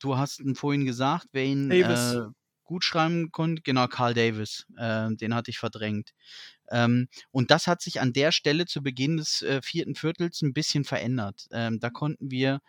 du 0.03 0.17
hast 0.17 0.39
ihn 0.39 0.55
vorhin 0.55 0.85
gesagt, 0.85 1.27
wer 1.31 1.45
ihn 1.45 1.79
äh, 1.79 2.21
gut 2.63 2.83
schreiben 2.83 3.31
konnte, 3.31 3.61
genau, 3.61 3.87
Carl 3.87 4.13
Davis, 4.13 4.65
äh, 4.77 5.09
den 5.15 5.35
hatte 5.35 5.51
ich 5.51 5.59
verdrängt. 5.59 6.11
Ähm, 6.69 7.07
und 7.31 7.51
das 7.51 7.67
hat 7.67 7.81
sich 7.81 7.99
an 8.01 8.13
der 8.13 8.31
Stelle 8.31 8.65
zu 8.65 8.81
Beginn 8.81 9.17
des 9.17 9.41
äh, 9.41 9.61
vierten 9.61 9.95
Viertels 9.95 10.41
ein 10.41 10.53
bisschen 10.53 10.85
verändert. 10.85 11.47
Ähm, 11.51 11.79
da 11.79 11.89
konnten 11.89 12.31
wir 12.31 12.61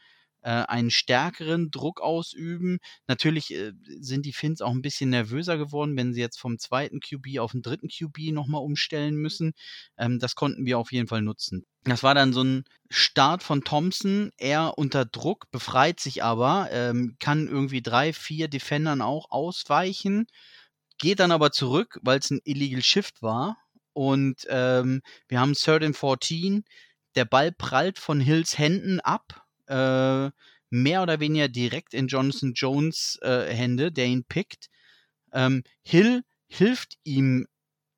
einen 0.48 0.90
stärkeren 0.90 1.70
Druck 1.70 2.00
ausüben. 2.00 2.78
Natürlich 3.06 3.52
äh, 3.52 3.72
sind 4.00 4.26
die 4.26 4.32
Finns 4.32 4.60
auch 4.60 4.72
ein 4.72 4.82
bisschen 4.82 5.10
nervöser 5.10 5.56
geworden, 5.56 5.96
wenn 5.96 6.12
sie 6.12 6.20
jetzt 6.20 6.40
vom 6.40 6.58
zweiten 6.58 7.00
QB 7.00 7.38
auf 7.38 7.52
den 7.52 7.62
dritten 7.62 7.88
QB 7.88 8.32
nochmal 8.32 8.62
umstellen 8.62 9.16
müssen. 9.16 9.52
Ähm, 9.96 10.18
das 10.18 10.34
konnten 10.34 10.66
wir 10.66 10.78
auf 10.78 10.92
jeden 10.92 11.08
Fall 11.08 11.22
nutzen. 11.22 11.64
Das 11.84 12.02
war 12.02 12.14
dann 12.14 12.32
so 12.32 12.42
ein 12.42 12.64
Start 12.90 13.42
von 13.42 13.64
Thompson, 13.64 14.30
er 14.36 14.76
unter 14.76 15.04
Druck, 15.04 15.50
befreit 15.50 15.98
sich 15.98 16.22
aber, 16.22 16.68
ähm, 16.70 17.16
kann 17.18 17.48
irgendwie 17.48 17.82
drei, 17.82 18.12
vier 18.12 18.48
Defendern 18.48 19.00
auch 19.00 19.30
ausweichen, 19.30 20.26
geht 20.98 21.20
dann 21.20 21.32
aber 21.32 21.50
zurück, 21.50 21.98
weil 22.02 22.18
es 22.18 22.30
ein 22.30 22.40
Illegal 22.44 22.82
Shift 22.82 23.22
war. 23.22 23.56
Und 23.94 24.46
ähm, 24.48 25.02
wir 25.28 25.40
haben 25.40 25.54
Third 25.54 25.82
and 25.82 25.96
14. 25.96 26.64
Der 27.14 27.24
Ball 27.24 27.52
prallt 27.52 27.98
von 27.98 28.20
Hills 28.20 28.56
Händen 28.58 29.00
ab 29.00 29.41
äh, 29.66 30.30
mehr 30.70 31.02
oder 31.02 31.20
weniger 31.20 31.48
direkt 31.48 31.94
in 31.94 32.08
Jonathan 32.08 32.52
Jones 32.54 33.18
äh, 33.22 33.46
Hände, 33.54 33.92
der 33.92 34.06
ihn 34.06 34.24
pickt. 34.24 34.68
Ähm, 35.32 35.64
Hill 35.82 36.22
hilft 36.48 36.98
ihm 37.04 37.46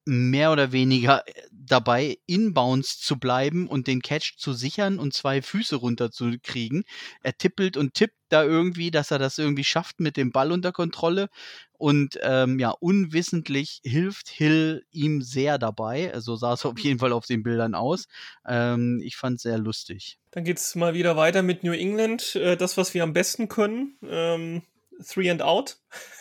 mehr 0.06 0.52
oder 0.52 0.72
weniger 0.72 1.26
äh, 1.26 1.32
dabei, 1.52 2.18
inbounds 2.26 2.98
zu 3.00 3.18
bleiben 3.18 3.68
und 3.68 3.86
den 3.86 4.02
Catch 4.02 4.36
zu 4.36 4.52
sichern 4.52 4.98
und 4.98 5.14
zwei 5.14 5.40
Füße 5.42 5.76
runterzukriegen. 5.76 6.84
Er 7.22 7.36
tippelt 7.38 7.76
und 7.76 7.94
tippt 7.94 8.16
da 8.28 8.44
irgendwie, 8.44 8.90
dass 8.90 9.10
er 9.10 9.18
das 9.18 9.38
irgendwie 9.38 9.64
schafft 9.64 10.00
mit 10.00 10.16
dem 10.16 10.30
Ball 10.32 10.52
unter 10.52 10.72
Kontrolle. 10.72 11.28
Und 11.76 12.18
ähm, 12.22 12.58
ja, 12.58 12.70
unwissentlich 12.70 13.80
hilft 13.84 14.28
Hill 14.28 14.84
ihm 14.90 15.22
sehr 15.22 15.58
dabei. 15.58 16.12
So 16.16 16.36
sah 16.36 16.54
es 16.54 16.64
auf 16.64 16.78
jeden 16.78 16.98
Fall 16.98 17.12
auf 17.12 17.26
den 17.26 17.42
Bildern 17.42 17.74
aus. 17.74 18.06
Ähm, 18.46 19.00
ich 19.04 19.16
fand 19.16 19.36
es 19.36 19.42
sehr 19.42 19.58
lustig. 19.58 20.18
Dann 20.30 20.44
geht 20.44 20.58
es 20.58 20.74
mal 20.74 20.94
wieder 20.94 21.16
weiter 21.16 21.42
mit 21.42 21.64
New 21.64 21.72
England. 21.72 22.36
Äh, 22.36 22.56
das, 22.56 22.76
was 22.76 22.94
wir 22.94 23.02
am 23.02 23.12
besten 23.12 23.48
können. 23.48 23.98
Ähm, 24.02 24.62
three 25.04 25.30
and 25.30 25.42
out. 25.42 25.78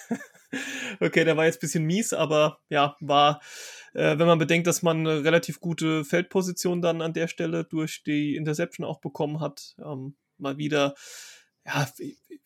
okay, 1.00 1.24
der 1.24 1.38
war 1.38 1.46
jetzt 1.46 1.58
ein 1.58 1.62
bisschen 1.62 1.86
mies, 1.86 2.14
aber 2.14 2.60
ja, 2.70 2.96
war, 3.00 3.42
äh, 3.94 4.18
wenn 4.18 4.28
man 4.28 4.40
bedenkt, 4.40 4.68
dass 4.68 4.82
man 4.82 5.00
eine 5.00 5.24
relativ 5.24 5.60
gute 5.60 6.04
Feldposition 6.04 6.82
dann 6.82 7.02
an 7.02 7.14
der 7.14 7.28
Stelle 7.28 7.64
durch 7.64 8.04
die 8.04 8.36
Interception 8.36 8.86
auch 8.86 9.00
bekommen 9.00 9.40
hat, 9.40 9.76
ähm, 9.84 10.16
mal 10.38 10.58
wieder, 10.58 10.96
ja, 11.66 11.88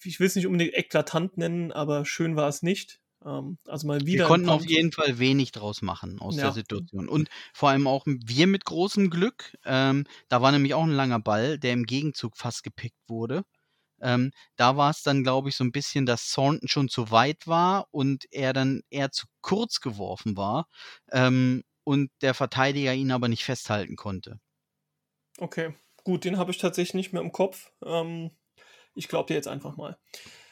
ich 0.04 0.20
will 0.20 0.28
es 0.28 0.36
nicht 0.36 0.48
unbedingt 0.48 0.76
eklatant 0.76 1.38
nennen, 1.38 1.72
aber 1.72 2.06
schön 2.06 2.36
war 2.36 2.48
es 2.48 2.62
nicht. 2.62 3.00
Ähm, 3.26 3.58
also 3.68 3.88
mal 3.88 4.02
wieder. 4.02 4.24
Wir 4.24 4.28
konnten 4.28 4.50
auf 4.50 4.66
jeden 4.66 4.92
Fall 4.92 5.20
wenig 5.20 5.52
draus 5.52 5.82
machen 5.82 6.20
aus 6.20 6.36
ja. 6.36 6.44
der 6.44 6.54
Situation. 6.54 7.10
Und 7.10 7.30
vor 7.54 7.70
allem 7.70 7.88
auch 7.88 8.06
wir 8.06 8.48
mit 8.48 8.66
großem 8.66 9.10
Glück. 9.10 9.58
Ähm, 9.66 10.06
da 10.30 10.42
war 10.42 10.52
nämlich 10.52 10.74
auch 10.74 10.84
ein 10.84 10.92
langer 10.92 11.20
Ball, 11.20 11.58
der 11.58 11.74
im 11.74 11.86
Gegenzug 11.86 12.38
fast 12.38 12.64
gepickt 12.64 12.98
wurde. 13.08 13.44
Ähm, 14.00 14.32
da 14.56 14.78
war 14.78 14.92
es 14.92 15.02
dann, 15.02 15.24
glaube 15.24 15.50
ich, 15.50 15.56
so 15.56 15.64
ein 15.64 15.72
bisschen, 15.72 16.06
dass 16.06 16.32
Thornton 16.32 16.68
schon 16.68 16.88
zu 16.88 17.10
weit 17.10 17.48
war 17.48 17.88
und 17.92 18.26
er 18.32 18.54
dann 18.54 18.82
eher 18.92 19.12
zu 19.12 19.26
kurz 19.42 19.80
geworfen 19.80 20.38
war 20.38 20.68
ähm, 21.12 21.64
und 21.84 22.12
der 22.22 22.36
Verteidiger 22.36 22.94
ihn 22.94 23.12
aber 23.12 23.28
nicht 23.28 23.44
festhalten 23.44 23.96
konnte. 23.96 24.40
Okay, 25.40 25.74
gut, 26.04 26.26
den 26.26 26.38
habe 26.38 26.52
ich 26.52 26.60
tatsächlich 26.60 26.94
nicht 26.94 27.14
mehr 27.14 27.24
im 27.24 27.32
Kopf. 27.32 27.72
Ähm, 27.84 28.32
ich 28.98 29.08
glaube 29.08 29.28
dir 29.28 29.36
jetzt 29.36 29.48
einfach 29.48 29.78
mal. 29.78 29.98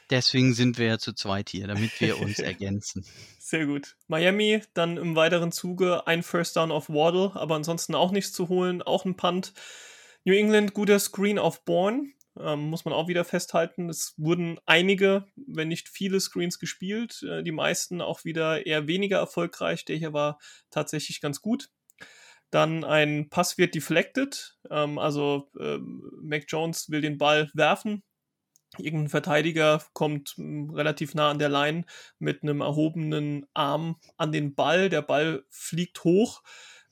Deswegen 0.09 0.53
sind 0.53 0.77
wir 0.77 0.85
ja 0.85 0.97
zu 0.99 1.13
zweit 1.13 1.49
hier, 1.49 1.67
damit 1.67 1.99
wir 1.99 2.19
uns 2.21 2.39
ergänzen. 2.39 3.05
Sehr 3.39 3.65
gut. 3.65 3.95
Miami 4.07 4.61
dann 4.73 4.97
im 4.97 5.15
weiteren 5.15 5.51
Zuge 5.51 6.07
ein 6.07 6.23
First 6.23 6.55
Down 6.55 6.71
auf 6.71 6.89
Waddle, 6.89 7.31
aber 7.33 7.55
ansonsten 7.55 7.95
auch 7.95 8.11
nichts 8.11 8.33
zu 8.33 8.49
holen, 8.49 8.81
auch 8.81 9.05
ein 9.05 9.15
Punt. 9.15 9.53
New 10.23 10.33
England 10.33 10.73
guter 10.73 10.99
Screen 10.99 11.37
auf 11.37 11.63
Bourne, 11.65 12.11
ähm, 12.39 12.69
muss 12.69 12.85
man 12.85 12.93
auch 12.93 13.07
wieder 13.07 13.23
festhalten. 13.23 13.89
Es 13.89 14.13
wurden 14.17 14.59
einige, 14.65 15.25
wenn 15.35 15.67
nicht 15.67 15.89
viele 15.89 16.19
Screens 16.19 16.59
gespielt, 16.59 17.23
äh, 17.23 17.43
die 17.43 17.51
meisten 17.51 18.01
auch 18.01 18.25
wieder 18.25 18.65
eher 18.65 18.87
weniger 18.87 19.17
erfolgreich. 19.17 19.85
Der 19.85 19.95
hier 19.95 20.13
war 20.13 20.39
tatsächlich 20.69 21.21
ganz 21.21 21.41
gut. 21.41 21.69
Dann 22.51 22.83
ein 22.83 23.29
Pass 23.29 23.57
wird 23.57 23.75
deflected, 23.75 24.57
ähm, 24.69 24.97
also 24.97 25.49
ähm, 25.59 26.09
Mac 26.21 26.45
Jones 26.47 26.89
will 26.89 27.01
den 27.01 27.17
Ball 27.17 27.49
werfen. 27.53 28.03
Irgendein 28.79 29.09
Verteidiger 29.09 29.81
kommt 29.93 30.33
hm, 30.37 30.69
relativ 30.71 31.15
nah 31.15 31.29
an 31.31 31.39
der 31.39 31.49
Line 31.49 31.85
mit 32.19 32.43
einem 32.43 32.61
erhobenen 32.61 33.45
Arm 33.53 33.97
an 34.17 34.31
den 34.31 34.55
Ball. 34.55 34.89
Der 34.89 35.01
Ball 35.01 35.43
fliegt 35.49 36.03
hoch 36.03 36.41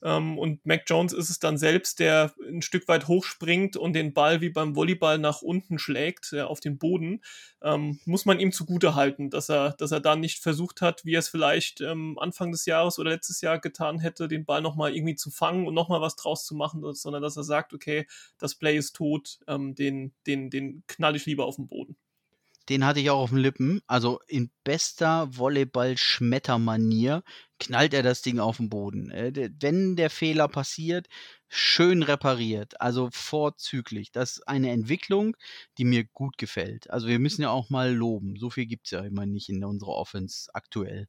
und 0.04 0.66
Mac 0.66 0.84
Jones 0.86 1.14
ist 1.14 1.30
es 1.30 1.38
dann 1.38 1.56
selbst, 1.56 1.98
der 1.98 2.34
ein 2.46 2.60
Stück 2.60 2.88
weit 2.88 3.08
hochspringt 3.08 3.78
und 3.78 3.94
den 3.94 4.12
Ball 4.12 4.42
wie 4.42 4.50
beim 4.50 4.76
Volleyball 4.76 5.18
nach 5.18 5.40
unten 5.40 5.78
schlägt, 5.78 6.32
äh, 6.34 6.42
auf 6.42 6.60
den 6.60 6.76
Boden. 6.76 7.22
Ähm, 7.62 7.98
muss 8.04 8.26
man 8.26 8.38
ihm 8.38 8.52
zugute 8.52 8.94
halten, 8.94 9.30
dass 9.30 9.48
er, 9.48 9.70
dass 9.72 9.92
er 9.92 10.00
da 10.00 10.14
nicht 10.14 10.40
versucht 10.40 10.82
hat, 10.82 11.06
wie 11.06 11.14
er 11.14 11.20
es 11.20 11.30
vielleicht 11.30 11.80
ähm, 11.80 12.18
Anfang 12.18 12.52
des 12.52 12.66
Jahres 12.66 12.98
oder 12.98 13.12
letztes 13.12 13.40
Jahr 13.40 13.58
getan 13.58 13.98
hätte, 13.98 14.28
den 14.28 14.44
Ball 14.44 14.60
nochmal 14.60 14.94
irgendwie 14.94 15.16
zu 15.16 15.30
fangen 15.30 15.66
und 15.66 15.72
nochmal 15.72 16.02
was 16.02 16.16
draus 16.16 16.44
zu 16.44 16.54
machen, 16.54 16.82
sondern 16.92 17.22
dass 17.22 17.38
er 17.38 17.44
sagt, 17.44 17.72
okay, 17.72 18.06
das 18.38 18.56
Play 18.56 18.76
ist 18.76 18.94
tot, 18.94 19.38
ähm, 19.48 19.74
den, 19.74 20.12
den, 20.26 20.50
den 20.50 20.84
knall 20.86 21.16
ich 21.16 21.24
lieber 21.24 21.46
auf 21.46 21.56
den 21.56 21.66
Boden. 21.66 21.96
Den 22.68 22.84
hatte 22.84 23.00
ich 23.00 23.10
auch 23.10 23.20
auf 23.20 23.30
den 23.30 23.38
Lippen. 23.38 23.80
Also 23.86 24.20
in 24.26 24.50
bester 24.64 25.28
Volleyball-Schmettermanier 25.36 27.22
knallt 27.58 27.94
er 27.94 28.02
das 28.02 28.22
Ding 28.22 28.38
auf 28.38 28.56
den 28.58 28.68
Boden. 28.70 29.10
Äh, 29.10 29.50
wenn 29.60 29.96
der 29.96 30.10
Fehler 30.10 30.48
passiert, 30.48 31.08
schön 31.48 32.02
repariert. 32.02 32.80
Also 32.80 33.10
vorzüglich. 33.12 34.12
Das 34.12 34.38
ist 34.38 34.48
eine 34.48 34.70
Entwicklung, 34.70 35.36
die 35.78 35.84
mir 35.84 36.04
gut 36.04 36.38
gefällt. 36.38 36.90
Also 36.90 37.08
wir 37.08 37.18
müssen 37.18 37.42
ja 37.42 37.50
auch 37.50 37.70
mal 37.70 37.92
loben. 37.94 38.36
So 38.36 38.50
viel 38.50 38.66
gibt 38.66 38.86
es 38.86 38.92
ja 38.92 39.00
immer 39.00 39.26
nicht 39.26 39.48
in 39.48 39.64
unserer 39.64 39.92
Offense 39.92 40.50
aktuell. 40.54 41.08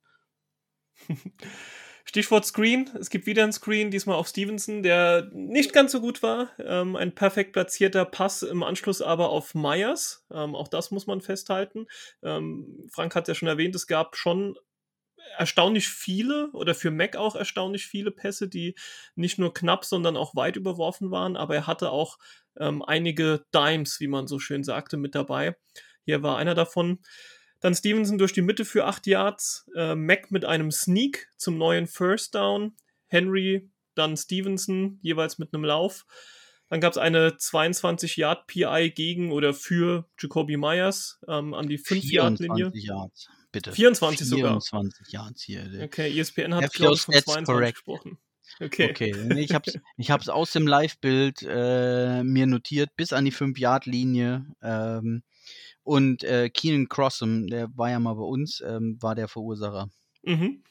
Stichwort 2.07 2.45
Screen. 2.45 2.89
Es 2.99 3.09
gibt 3.09 3.25
wieder 3.25 3.43
einen 3.43 3.51
Screen, 3.51 3.89
diesmal 3.89 4.15
auf 4.15 4.27
Stevenson, 4.27 4.83
der 4.83 5.29
nicht 5.33 5.73
ganz 5.73 5.91
so 5.91 5.99
gut 5.99 6.21
war. 6.21 6.51
Ähm, 6.59 6.95
ein 6.95 7.15
perfekt 7.15 7.53
platzierter 7.53 8.05
Pass 8.05 8.43
im 8.43 8.61
Anschluss 8.61 9.01
aber 9.01 9.29
auf 9.29 9.55
Myers. 9.55 10.23
Ähm, 10.31 10.55
auch 10.55 10.67
das 10.67 10.91
muss 10.91 11.07
man 11.07 11.21
festhalten. 11.21 11.87
Ähm, 12.23 12.87
Frank 12.91 13.15
hat 13.15 13.27
ja 13.27 13.33
schon 13.33 13.47
erwähnt, 13.47 13.75
es 13.75 13.87
gab 13.87 14.15
schon 14.15 14.55
erstaunlich 15.37 15.89
viele 15.89 16.49
oder 16.53 16.75
für 16.75 16.91
Mac 16.91 17.15
auch 17.15 17.35
erstaunlich 17.35 17.87
viele 17.87 18.11
Pässe, 18.11 18.47
die 18.47 18.75
nicht 19.15 19.39
nur 19.39 19.53
knapp, 19.53 19.83
sondern 19.83 20.15
auch 20.15 20.35
weit 20.35 20.55
überworfen 20.55 21.09
waren. 21.09 21.35
Aber 21.35 21.55
er 21.55 21.67
hatte 21.67 21.89
auch 21.89 22.19
ähm, 22.57 22.83
einige 22.83 23.45
Dimes, 23.53 23.99
wie 23.99 24.07
man 24.07 24.27
so 24.27 24.39
schön 24.39 24.63
sagte, 24.63 24.97
mit 24.97 25.15
dabei. 25.15 25.55
Hier 26.05 26.21
war 26.21 26.37
einer 26.37 26.53
davon. 26.53 26.99
Dann 27.65 27.73
Stevenson 27.73 28.19
durch 28.19 28.31
die 28.31 28.43
Mitte 28.43 28.63
für 28.63 28.85
8 28.85 29.07
Yards. 29.07 29.67
Äh, 29.75 29.95
Mac 29.95 30.29
mit 30.29 30.45
einem 30.45 30.69
Sneak 30.69 31.31
zum 31.35 31.57
neuen 31.57 31.87
First 31.87 32.35
Down. 32.35 32.75
Henry, 33.07 33.71
dann 33.95 34.17
Stevenson, 34.17 34.99
jeweils 35.01 35.39
mit 35.39 35.51
einem 35.51 35.63
Lauf. 35.63 36.05
Dann 36.69 36.79
gab 36.79 36.91
es 36.91 36.99
eine 36.99 37.29
22-Yard-PI 37.29 38.91
gegen 38.91 39.31
oder 39.31 39.55
für 39.55 40.07
Jacoby 40.19 40.57
Myers 40.57 41.19
ähm, 41.27 41.55
an 41.55 41.67
die 41.67 41.79
5-Yard-Linie. 41.79 42.69
Yards, 42.75 43.29
bitte. 43.51 43.71
24 43.71 44.27
sogar. 44.27 44.61
24 44.61 45.11
Yards 45.11 45.41
hier. 45.41 45.81
Okay, 45.85 46.19
ESPN 46.19 46.53
hat, 46.53 46.71
glaube 46.71 46.93
ich, 46.93 47.01
von 47.01 47.15
22 47.15 47.45
correct. 47.45 47.73
gesprochen. 47.77 48.19
Okay. 48.59 48.91
okay. 48.91 49.15
Nee, 49.25 49.41
ich 49.41 49.55
habe 49.55 49.63
es 49.65 49.79
ich 49.97 50.11
hab's 50.11 50.29
aus 50.29 50.51
dem 50.51 50.67
Live-Bild 50.67 51.41
äh, 51.41 52.21
mir 52.23 52.45
notiert, 52.45 52.91
bis 52.95 53.11
an 53.11 53.25
die 53.25 53.33
5-Yard-Linie. 53.33 54.45
Ähm, 54.61 55.23
und 55.85 56.23
äh, 56.23 56.49
Keenan 56.49 56.89
Crossum, 56.89 57.47
der 57.47 57.69
war 57.77 57.91
ja 57.91 57.99
mal 57.99 58.15
bei 58.15 58.23
uns, 58.23 58.61
ähm, 58.65 58.97
war 58.99 59.15
der 59.15 59.27
Verursacher. 59.27 59.89
Mhm. 60.23 60.63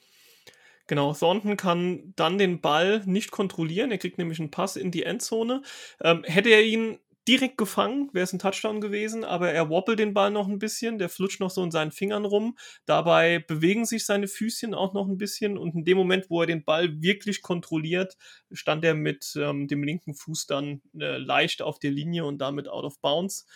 Genau, 0.87 1.15
Thornton 1.15 1.57
kann 1.57 2.13
dann 2.17 2.37
den 2.37 2.61
Ball 2.61 3.03
nicht 3.07 3.31
kontrollieren. 3.31 3.91
Er 3.91 3.99
kriegt 3.99 4.19
nämlich 4.19 4.39
einen 4.41 4.51
Pass 4.51 4.77
in 4.77 4.91
die 4.91 5.05
Endzone. 5.05 5.63
Ähm, 6.03 6.25
hätte 6.25 6.51
er 6.51 6.63
ihn 6.63 6.99
direkt 7.27 7.57
gefangen, 7.57 8.11
wäre 8.13 8.25
es 8.25 8.33
ein 8.35 8.39
Touchdown 8.39 8.83
gewesen, 8.83 9.25
aber 9.25 9.51
er 9.51 9.71
wobbelt 9.71 9.99
den 9.99 10.13
Ball 10.13 10.31
noch 10.31 10.47
ein 10.47 10.59
bisschen, 10.59 10.99
der 10.99 11.09
flutscht 11.09 11.41
noch 11.41 11.49
so 11.49 11.63
in 11.63 11.71
seinen 11.71 11.93
Fingern 11.93 12.25
rum. 12.25 12.59
Dabei 12.85 13.39
bewegen 13.39 13.87
sich 13.87 14.05
seine 14.05 14.29
Füßchen 14.29 14.75
auch 14.75 14.93
noch 14.93 15.09
ein 15.09 15.17
bisschen 15.17 15.57
und 15.57 15.75
in 15.75 15.85
dem 15.85 15.97
Moment, 15.97 16.29
wo 16.29 16.43
er 16.43 16.47
den 16.47 16.65
Ball 16.65 17.01
wirklich 17.01 17.41
kontrolliert, 17.41 18.19
stand 18.53 18.85
er 18.85 18.95
mit 18.95 19.33
ähm, 19.37 19.69
dem 19.69 19.85
linken 19.85 20.15
Fuß 20.15 20.47
dann 20.47 20.83
äh, 20.99 21.17
leicht 21.17 21.63
auf 21.63 21.79
der 21.79 21.93
Linie 21.93 22.27
und 22.27 22.39
damit 22.39 22.69
out 22.69 22.85
of 22.85 23.01
bounds. 23.01 23.47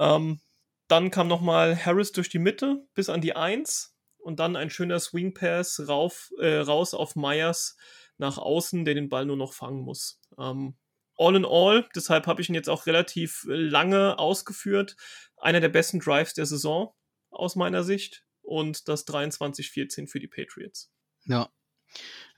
Ähm, 0.00 0.40
dann 0.88 1.10
kam 1.10 1.28
nochmal 1.28 1.76
Harris 1.84 2.12
durch 2.12 2.28
die 2.28 2.38
Mitte 2.38 2.86
bis 2.94 3.08
an 3.08 3.20
die 3.20 3.34
1 3.34 3.94
und 4.18 4.40
dann 4.40 4.56
ein 4.56 4.70
schöner 4.70 5.00
Swing 5.00 5.34
Pass 5.34 5.88
rauf, 5.88 6.30
äh, 6.38 6.56
raus 6.56 6.94
auf 6.94 7.16
Myers 7.16 7.76
nach 8.18 8.38
außen, 8.38 8.84
der 8.84 8.94
den 8.94 9.08
Ball 9.08 9.26
nur 9.26 9.36
noch 9.36 9.52
fangen 9.52 9.82
muss. 9.82 10.20
Ähm, 10.38 10.76
all 11.16 11.36
in 11.36 11.44
all, 11.44 11.88
deshalb 11.94 12.26
habe 12.26 12.40
ich 12.40 12.48
ihn 12.48 12.54
jetzt 12.54 12.68
auch 12.68 12.86
relativ 12.86 13.44
lange 13.46 14.18
ausgeführt. 14.18 14.96
Einer 15.36 15.60
der 15.60 15.68
besten 15.68 16.00
Drives 16.00 16.34
der 16.34 16.46
Saison 16.46 16.94
aus 17.30 17.56
meiner 17.56 17.84
Sicht 17.84 18.24
und 18.42 18.88
das 18.88 19.06
23-14 19.06 20.08
für 20.08 20.20
die 20.20 20.28
Patriots. 20.28 20.90
Ja. 21.24 21.50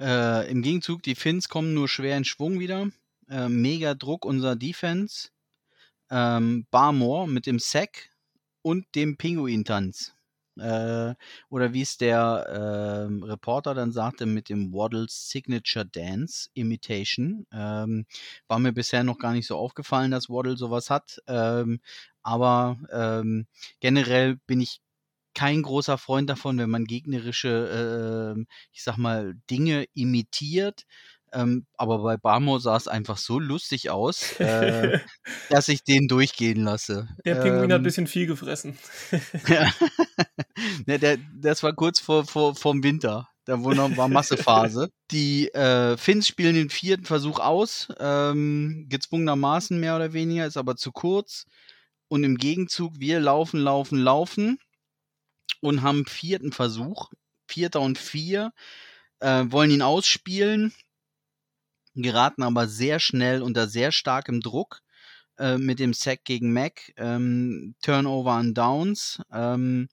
Äh, 0.00 0.50
Im 0.50 0.62
Gegenzug, 0.62 1.02
die 1.02 1.14
Finns 1.14 1.48
kommen 1.48 1.74
nur 1.74 1.88
schwer 1.88 2.16
in 2.16 2.24
Schwung 2.24 2.60
wieder. 2.60 2.90
Äh, 3.28 3.48
mega 3.48 3.94
Druck 3.94 4.24
unser 4.24 4.56
Defense. 4.56 5.30
Ähm, 6.10 6.66
Barmore 6.70 7.28
mit 7.28 7.46
dem 7.46 7.58
Sack 7.58 8.10
und 8.62 8.86
dem 8.94 9.16
Pinguin-Tanz. 9.16 10.14
Äh, 10.58 11.14
oder 11.50 11.72
wie 11.72 11.82
es 11.82 11.98
der 11.98 12.18
äh, 12.20 13.24
Reporter 13.24 13.74
dann 13.74 13.92
sagte 13.92 14.26
mit 14.26 14.48
dem 14.48 14.72
Waddles 14.72 15.28
Signature 15.30 15.86
Dance 15.86 16.50
Imitation. 16.54 17.46
Ähm, 17.52 18.06
war 18.48 18.58
mir 18.58 18.72
bisher 18.72 19.04
noch 19.04 19.18
gar 19.18 19.32
nicht 19.32 19.46
so 19.46 19.56
aufgefallen, 19.56 20.10
dass 20.10 20.28
Waddle 20.28 20.56
sowas 20.56 20.90
hat. 20.90 21.22
Ähm, 21.28 21.80
aber 22.22 22.78
ähm, 22.92 23.46
generell 23.80 24.36
bin 24.46 24.60
ich 24.60 24.80
kein 25.34 25.62
großer 25.62 25.98
Freund 25.98 26.28
davon, 26.28 26.58
wenn 26.58 26.70
man 26.70 26.84
gegnerische, 26.84 28.34
äh, 28.36 28.44
ich 28.72 28.82
sag 28.82 28.96
mal, 28.96 29.34
Dinge 29.50 29.86
imitiert. 29.94 30.84
Ähm, 31.32 31.66
aber 31.76 31.98
bei 31.98 32.16
Barmo 32.16 32.58
sah 32.58 32.76
es 32.76 32.88
einfach 32.88 33.18
so 33.18 33.38
lustig 33.38 33.90
aus, 33.90 34.32
äh, 34.40 34.98
dass 35.50 35.68
ich 35.68 35.84
den 35.84 36.08
durchgehen 36.08 36.64
lasse. 36.64 37.08
Der 37.24 37.36
Pinguin 37.36 37.64
ähm, 37.64 37.72
hat 37.72 37.80
ein 37.80 37.82
bisschen 37.82 38.06
viel 38.06 38.26
gefressen. 38.26 38.78
ja. 39.48 39.70
ne, 40.86 40.98
der, 40.98 41.18
das 41.40 41.62
war 41.62 41.72
kurz 41.74 42.00
vor, 42.00 42.24
vor 42.24 42.54
vom 42.54 42.82
Winter. 42.82 43.28
Da 43.48 43.64
war 43.64 44.08
Massephase. 44.08 44.90
Die 45.10 45.48
äh, 45.54 45.96
Finns 45.96 46.28
spielen 46.28 46.54
den 46.54 46.68
vierten 46.68 47.06
Versuch 47.06 47.38
aus, 47.40 47.88
ähm, 47.98 48.84
gezwungenermaßen 48.90 49.80
mehr 49.80 49.96
oder 49.96 50.12
weniger, 50.12 50.46
ist 50.46 50.58
aber 50.58 50.76
zu 50.76 50.92
kurz. 50.92 51.46
Und 52.08 52.24
im 52.24 52.36
Gegenzug, 52.36 53.00
wir 53.00 53.20
laufen, 53.20 53.60
laufen, 53.60 53.98
laufen 53.98 54.58
und 55.60 55.80
haben 55.80 56.04
vierten 56.04 56.52
Versuch, 56.52 57.10
vierter 57.46 57.80
und 57.80 57.96
vier, 57.96 58.52
äh, 59.20 59.44
wollen 59.48 59.70
ihn 59.70 59.82
ausspielen 59.82 60.74
geraten 62.02 62.42
aber 62.42 62.68
sehr 62.68 63.00
schnell 63.00 63.42
unter 63.42 63.68
sehr 63.68 63.92
starkem 63.92 64.40
Druck 64.40 64.80
äh, 65.38 65.58
mit 65.58 65.78
dem 65.78 65.94
Sack 65.94 66.24
gegen 66.24 66.52
Mac, 66.52 66.92
ähm, 66.96 67.74
Turnover 67.82 68.32
an 68.32 68.54
Downs. 68.54 69.20
Ähm, 69.32 69.88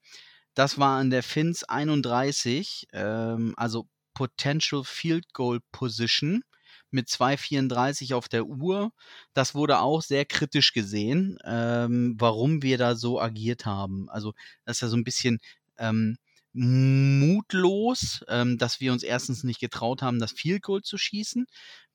das 0.55 0.79
war 0.79 0.99
an 0.99 1.09
der 1.09 1.23
Fins 1.23 1.63
31, 1.63 2.87
ähm, 2.93 3.53
also 3.57 3.87
Potential 4.13 4.83
Field 4.83 5.33
Goal 5.33 5.59
Position 5.71 6.43
mit 6.91 7.09
2,34 7.09 8.15
auf 8.15 8.29
der 8.29 8.45
Uhr. 8.45 8.91
Das 9.33 9.53
wurde 9.53 9.79
auch 9.79 10.01
sehr 10.01 10.25
kritisch 10.25 10.73
gesehen, 10.73 11.37
ähm, 11.45 12.15
warum 12.17 12.63
wir 12.63 12.77
da 12.77 12.95
so 12.95 13.19
agiert 13.19 13.65
haben. 13.65 14.09
Also, 14.09 14.33
das 14.65 14.77
ist 14.77 14.81
ja 14.81 14.87
so 14.87 14.97
ein 14.97 15.03
bisschen 15.03 15.39
ähm, 15.77 16.17
mutlos, 16.55 18.23
ähm, 18.29 18.57
dass 18.57 18.79
wir 18.79 18.93
uns 18.93 19.03
erstens 19.03 19.43
nicht 19.43 19.59
getraut 19.59 20.01
haben, 20.01 20.19
das 20.19 20.31
Field 20.31 20.63
Goal 20.63 20.81
zu 20.81 20.97
schießen, 20.97 21.45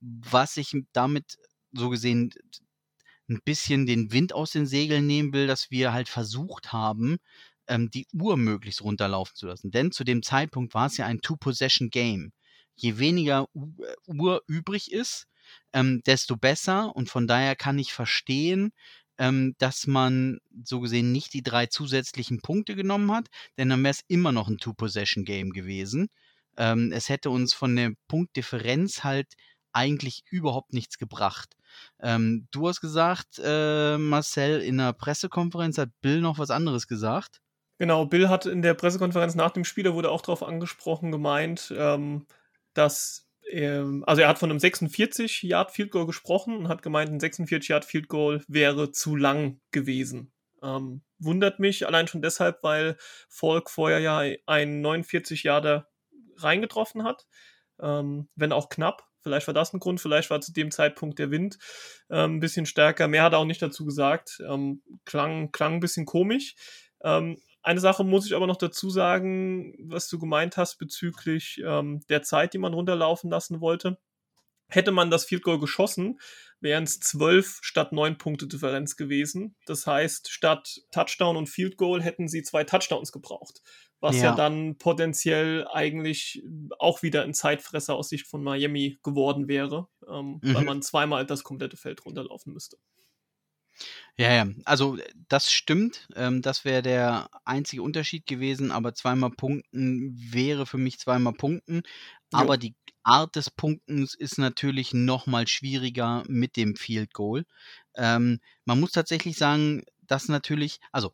was 0.01 0.57
ich 0.59 0.77
damit 0.93 1.39
so 1.73 1.89
gesehen 1.89 2.31
ein 3.29 3.41
bisschen 3.45 3.87
den 3.87 4.13
Wind 4.13 4.35
aus 4.35 4.51
den 4.51 4.67
Segeln 4.67 5.07
nehmen 5.07 5.33
will, 5.33 5.47
dass 5.47 5.71
wir 5.71 5.93
halt 5.93 6.09
versucht 6.09 6.73
haben, 6.73 7.19
ähm, 7.69 7.91
die 7.91 8.07
Uhr 8.13 8.37
möglichst 8.37 8.83
runterlaufen 8.83 9.37
zu 9.37 9.47
lassen. 9.47 9.71
Denn 9.71 9.93
zu 9.93 10.05
dem 10.05 10.23
Zeitpunkt 10.23 10.75
war 10.75 10.87
es 10.87 10.97
ja 10.97 11.07
ein 11.07 11.21
Two-Possession-Game. 11.21 12.33
Je 12.75 12.99
weniger 12.99 13.47
U 13.55 13.73
äh, 13.83 13.95
Uhr 14.07 14.43
übrig 14.47 14.93
ist, 14.93 15.27
ähm, 15.73 16.03
desto 16.05 16.37
besser. 16.37 16.95
Und 16.95 17.09
von 17.09 17.27
daher 17.27 17.57
kann 17.57 17.79
ich 17.79 17.93
verstehen, 17.93 18.73
ähm, 19.21 19.55
dass 19.59 19.87
man 19.87 20.39
so 20.65 20.81
gesehen 20.81 21.13
nicht 21.13 21.35
die 21.35 21.43
drei 21.43 21.67
zusätzlichen 21.67 22.41
Punkte 22.41 22.75
genommen 22.75 23.13
hat, 23.13 23.29
denn 23.59 23.69
dann 23.69 23.83
wäre 23.83 23.93
es 23.93 24.03
immer 24.09 24.33
noch 24.33 24.49
ein 24.49 24.57
Two-Possession-Game 24.57 25.51
gewesen. 25.51 26.09
Ähm, 26.57 26.91
es 26.91 27.11
hätte 27.11 27.29
uns 27.29 27.53
von 27.53 27.77
der 27.77 27.93
Punktdifferenz 28.09 29.05
halt 29.05 29.29
eigentlich 29.73 30.25
überhaupt 30.31 30.73
nichts 30.73 30.97
gebracht. 30.97 31.55
Ähm, 32.01 32.49
du 32.51 32.67
hast 32.67 32.81
gesagt, 32.81 33.39
äh, 33.45 33.99
Marcel, 33.99 34.63
in 34.63 34.79
der 34.79 34.95
Pressekonferenz 34.95 35.77
hat 35.77 35.91
Bill 36.01 36.23
noch 36.23 36.39
was 36.39 36.51
anderes 36.51 36.89
gesagt. 36.89 37.43
Genau, 37.79 38.07
Bill 38.07 38.31
hat 38.31 38.47
in 38.47 38.63
der 38.63 38.75
Pressekonferenz 38.75 39.35
nach 39.35 39.51
dem 39.51 39.65
Spiel, 39.65 39.85
da 39.85 39.93
wurde 39.93 40.11
auch 40.11 40.23
darauf 40.23 40.43
angesprochen, 40.43 41.13
gemeint, 41.13 41.73
ähm, 41.77 42.27
dass 42.73 43.30
ähm, 43.51 44.05
also 44.07 44.23
er 44.23 44.29
hat 44.29 44.39
von 44.39 44.51
einem 44.51 44.59
46 44.59 45.43
Yard 45.43 45.71
Field 45.71 45.91
Goal 45.91 46.07
gesprochen 46.07 46.57
und 46.57 46.69
hat 46.69 46.83
gemeint, 46.83 47.11
ein 47.11 47.21
46 47.21 47.69
Yard 47.69 47.85
Field 47.85 48.09
Goal 48.09 48.43
wäre 48.49 48.93
zu 48.93 49.17
lang 49.17 49.61
gewesen. 49.71 50.33
Ähm, 50.63 51.03
wundert 51.19 51.59
mich 51.59 51.87
allein 51.87 52.07
schon 52.07 52.23
deshalb, 52.23 52.63
weil 52.63 52.97
Falk 53.29 53.71
vorher 53.71 53.99
ja 54.01 54.23
einen 54.47 54.81
49 54.81 55.43
Yarder 55.43 55.89
reingetroffen 56.37 57.05
hat, 57.05 57.27
ähm, 57.81 58.29
wenn 58.37 58.53
auch 58.53 58.69
knapp. 58.69 59.07
Vielleicht 59.23 59.47
war 59.47 59.55
das 59.55 59.75
ein 59.75 59.81
Grund, 59.81 60.01
vielleicht 60.01 60.31
war 60.31 60.41
zu 60.41 60.53
dem 60.53 60.71
Zeitpunkt 60.71 61.19
der 61.19 61.31
Wind 61.31 61.59
ähm, 62.09 62.37
ein 62.37 62.41
bisschen 62.41 62.65
stärker. 62.65 63.07
Mehr 63.07 63.23
hat 63.23 63.35
er 63.35 63.39
auch 63.39 63.45
nicht 63.45 63.61
dazu 63.61 63.85
gesagt. 63.85 64.39
Ähm, 64.49 64.83
klang, 65.05 65.53
klang 65.53 65.75
ein 65.75 65.81
bisschen 65.81 66.07
komisch. 66.07 66.55
Ähm, 67.03 67.37
eine 67.63 67.81
Sache 67.81 68.05
muss 68.05 68.27
ich 68.27 68.35
aber 68.35 68.47
noch 68.47 68.57
dazu 68.57 68.91
sagen, 68.91 69.75
was 69.81 70.09
du 70.09 70.19
gemeint 70.19 70.57
hast 70.57 70.79
bezüglich 70.79 71.61
ähm, 71.65 72.01
der 72.09 72.23
Zeit, 72.23 72.55
die 72.55 72.59
man 72.59 72.75
runterlaufen 72.75 73.31
lassen 73.31 73.61
wollte. 73.61 73.99
Hätte 74.69 74.93
man 74.93 75.11
das 75.11 75.25
Field 75.25 75.43
Goal 75.43 75.59
geschossen, 75.59 76.21
wären 76.61 76.85
es 76.85 77.01
zwölf 77.01 77.59
statt 77.61 77.93
neun 77.93 78.19
Punkte 78.19 78.47
Differenz 78.47 78.97
gewesen. 78.97 79.57
Das 79.67 79.87
heißt, 79.87 80.31
statt 80.31 80.81
Touchdown 80.93 81.37
und 81.37 81.49
Field 81.49 81.77
Goal 81.77 82.01
hätten 82.03 82.29
sie 82.29 82.45
zwei 82.45 82.63
Touchdowns 82.63 83.11
gebraucht. 83.11 83.63
Was 83.99 84.17
ja, 84.17 84.27
ja 84.27 84.35
dann 84.35 84.79
potenziell 84.79 85.67
eigentlich 85.69 86.43
auch 86.79 87.03
wieder 87.03 87.25
ein 87.25 87.35
Zeitfresser 87.35 87.97
aus 87.97 88.09
Sicht 88.09 88.27
von 88.27 88.43
Miami 88.43 89.01
geworden 89.03 89.49
wäre, 89.49 89.89
ähm, 90.09 90.39
mhm. 90.41 90.55
weil 90.55 90.65
man 90.65 90.83
zweimal 90.83 91.27
das 91.27 91.43
komplette 91.43 91.77
Feld 91.77 92.05
runterlaufen 92.05 92.53
müsste. 92.53 92.79
Ja, 94.17 94.33
ja, 94.33 94.47
also 94.65 94.99
das 95.29 95.51
stimmt. 95.51 96.09
Ähm, 96.15 96.43
das 96.43 96.65
wäre 96.65 96.83
der 96.83 97.29
einzige 97.45 97.83
Unterschied 97.83 98.27
gewesen, 98.27 98.71
aber 98.71 98.95
zweimal 98.95 99.31
Punkten 99.31 100.15
wäre 100.15 100.67
für 100.67 100.79
mich 100.79 100.99
zweimal 100.99 101.33
Punkten. 101.33 101.83
Aber 102.33 102.55
jo. 102.55 102.61
die 102.61 102.75
Art 103.03 103.37
des 103.37 103.51
Punktens 103.51 104.15
ist 104.15 104.39
natürlich 104.39 104.93
noch 104.93 105.27
mal 105.27 105.49
schwieriger 105.49 106.23
mit 106.29 106.57
dem 106.57 106.77
Field 106.77 107.13
Goal. 107.15 107.47
Ähm, 107.97 108.41
man 108.65 108.79
muss 108.79 108.93
tatsächlich 108.93 109.37
sagen, 109.37 109.85
dass 110.03 110.29
natürlich, 110.29 110.81
also 110.93 111.13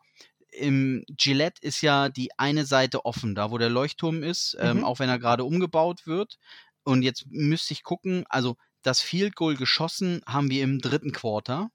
im 0.50 1.04
Gillette 1.08 1.60
ist 1.62 1.82
ja 1.82 2.08
die 2.08 2.30
eine 2.38 2.64
Seite 2.64 3.04
offen, 3.04 3.34
da 3.34 3.50
wo 3.50 3.58
der 3.58 3.70
Leuchtturm 3.70 4.22
ist, 4.22 4.56
ähm, 4.58 4.78
mhm. 4.78 4.84
auch 4.84 4.98
wenn 4.98 5.08
er 5.08 5.18
gerade 5.18 5.44
umgebaut 5.44 6.06
wird. 6.06 6.38
Und 6.82 7.02
jetzt 7.02 7.26
müsste 7.28 7.72
ich 7.72 7.82
gucken, 7.82 8.24
also 8.28 8.56
das 8.82 9.00
Field 9.00 9.36
Goal 9.36 9.56
geschossen 9.56 10.22
haben 10.26 10.50
wir 10.50 10.62
im 10.62 10.78
dritten 10.80 11.12
Quarter. 11.12 11.70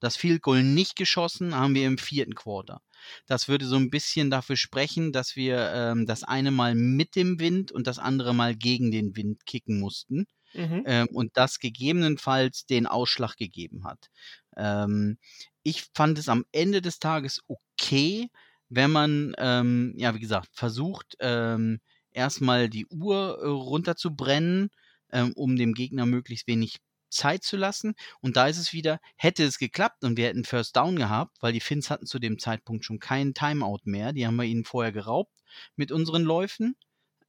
Das 0.00 0.16
Field 0.16 0.42
Goal 0.42 0.62
nicht 0.62 0.96
geschossen 0.96 1.54
haben 1.54 1.74
wir 1.74 1.86
im 1.86 1.98
vierten 1.98 2.34
Quarter. 2.34 2.80
Das 3.26 3.48
würde 3.48 3.66
so 3.66 3.76
ein 3.76 3.90
bisschen 3.90 4.30
dafür 4.30 4.56
sprechen, 4.56 5.12
dass 5.12 5.36
wir 5.36 5.70
ähm, 5.72 6.06
das 6.06 6.22
eine 6.22 6.50
Mal 6.50 6.74
mit 6.74 7.16
dem 7.16 7.40
Wind 7.40 7.72
und 7.72 7.86
das 7.86 7.98
andere 7.98 8.34
Mal 8.34 8.54
gegen 8.54 8.90
den 8.90 9.16
Wind 9.16 9.46
kicken 9.46 9.80
mussten. 9.80 10.26
Mhm. 10.54 10.84
Ähm, 10.86 11.08
und 11.12 11.36
das 11.36 11.58
gegebenenfalls 11.58 12.66
den 12.66 12.86
Ausschlag 12.86 13.36
gegeben 13.36 13.84
hat. 13.84 14.08
Ähm, 14.56 15.18
ich 15.62 15.86
fand 15.94 16.18
es 16.18 16.28
am 16.28 16.44
Ende 16.52 16.80
des 16.80 16.98
Tages 16.98 17.42
okay, 17.48 18.28
wenn 18.68 18.90
man, 18.90 19.34
ähm, 19.38 19.94
ja, 19.96 20.14
wie 20.14 20.20
gesagt, 20.20 20.48
versucht, 20.52 21.16
ähm, 21.20 21.80
erstmal 22.12 22.68
die 22.68 22.86
Uhr 22.86 23.38
äh, 23.42 23.46
runterzubrennen, 23.46 24.70
ähm, 25.12 25.32
um 25.36 25.56
dem 25.56 25.74
Gegner 25.74 26.06
möglichst 26.06 26.46
wenig 26.46 26.78
Zeit 27.08 27.42
zu 27.44 27.56
lassen. 27.56 27.94
Und 28.20 28.36
da 28.36 28.46
ist 28.46 28.58
es 28.58 28.72
wieder, 28.72 29.00
hätte 29.16 29.44
es 29.44 29.58
geklappt 29.58 30.04
und 30.04 30.16
wir 30.16 30.26
hätten 30.26 30.44
First 30.44 30.76
Down 30.76 30.96
gehabt, 30.96 31.36
weil 31.40 31.52
die 31.52 31.60
Finns 31.60 31.90
hatten 31.90 32.06
zu 32.06 32.18
dem 32.18 32.38
Zeitpunkt 32.38 32.84
schon 32.84 32.98
keinen 32.98 33.34
Timeout 33.34 33.80
mehr. 33.84 34.12
Die 34.12 34.26
haben 34.26 34.36
wir 34.36 34.44
ihnen 34.44 34.64
vorher 34.64 34.92
geraubt 34.92 35.32
mit 35.76 35.92
unseren 35.92 36.22
Läufen. 36.22 36.76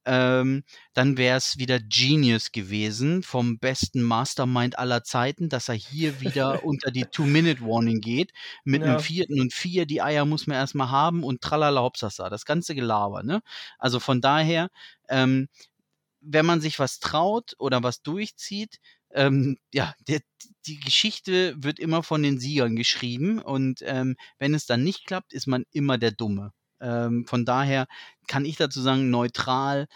Ähm, 0.04 0.64
dann 0.94 1.18
wäre 1.18 1.36
es 1.36 1.58
wieder 1.58 1.78
Genius 1.80 2.50
gewesen 2.50 3.22
vom 3.22 3.58
besten 3.58 4.02
Mastermind 4.02 4.78
aller 4.78 5.04
Zeiten, 5.04 5.50
dass 5.50 5.68
er 5.68 5.74
hier 5.74 6.22
wieder 6.22 6.64
unter 6.64 6.90
die 6.90 7.04
Two-Minute-Warning 7.04 8.00
geht. 8.00 8.32
Mit 8.64 8.80
ja. 8.80 8.88
einem 8.88 9.00
vierten 9.00 9.38
und 9.38 9.52
vier, 9.52 9.84
die 9.84 10.00
Eier 10.00 10.24
muss 10.24 10.46
man 10.46 10.56
erstmal 10.56 10.90
haben 10.90 11.24
und 11.24 11.42
tralala 11.42 11.82
hopsasa, 11.82 12.30
das 12.30 12.46
ganze 12.46 12.74
Gelaber, 12.74 13.22
ne? 13.22 13.42
Also 13.78 14.00
von 14.00 14.22
daher, 14.22 14.70
ähm, 15.10 15.48
wenn 16.20 16.46
man 16.46 16.62
sich 16.62 16.78
was 16.78 17.00
traut 17.00 17.54
oder 17.58 17.82
was 17.82 18.00
durchzieht, 18.00 18.78
ähm, 19.18 19.58
ja, 19.74 19.94
der, 20.06 20.20
die 20.66 20.78
Geschichte 20.78 21.54
wird 21.58 21.80
immer 21.80 22.04
von 22.04 22.22
den 22.22 22.38
Siegern 22.38 22.76
geschrieben 22.76 23.40
und 23.40 23.80
ähm, 23.82 24.16
wenn 24.38 24.54
es 24.54 24.64
dann 24.64 24.84
nicht 24.84 25.06
klappt, 25.06 25.32
ist 25.32 25.48
man 25.48 25.64
immer 25.72 25.98
der 25.98 26.12
Dumme. 26.12 26.52
Ähm, 26.80 27.26
von 27.26 27.44
daher 27.44 27.88
kann 28.28 28.44
ich 28.44 28.56
dazu 28.56 28.80
sagen, 28.80 29.10
neutral, 29.10 29.88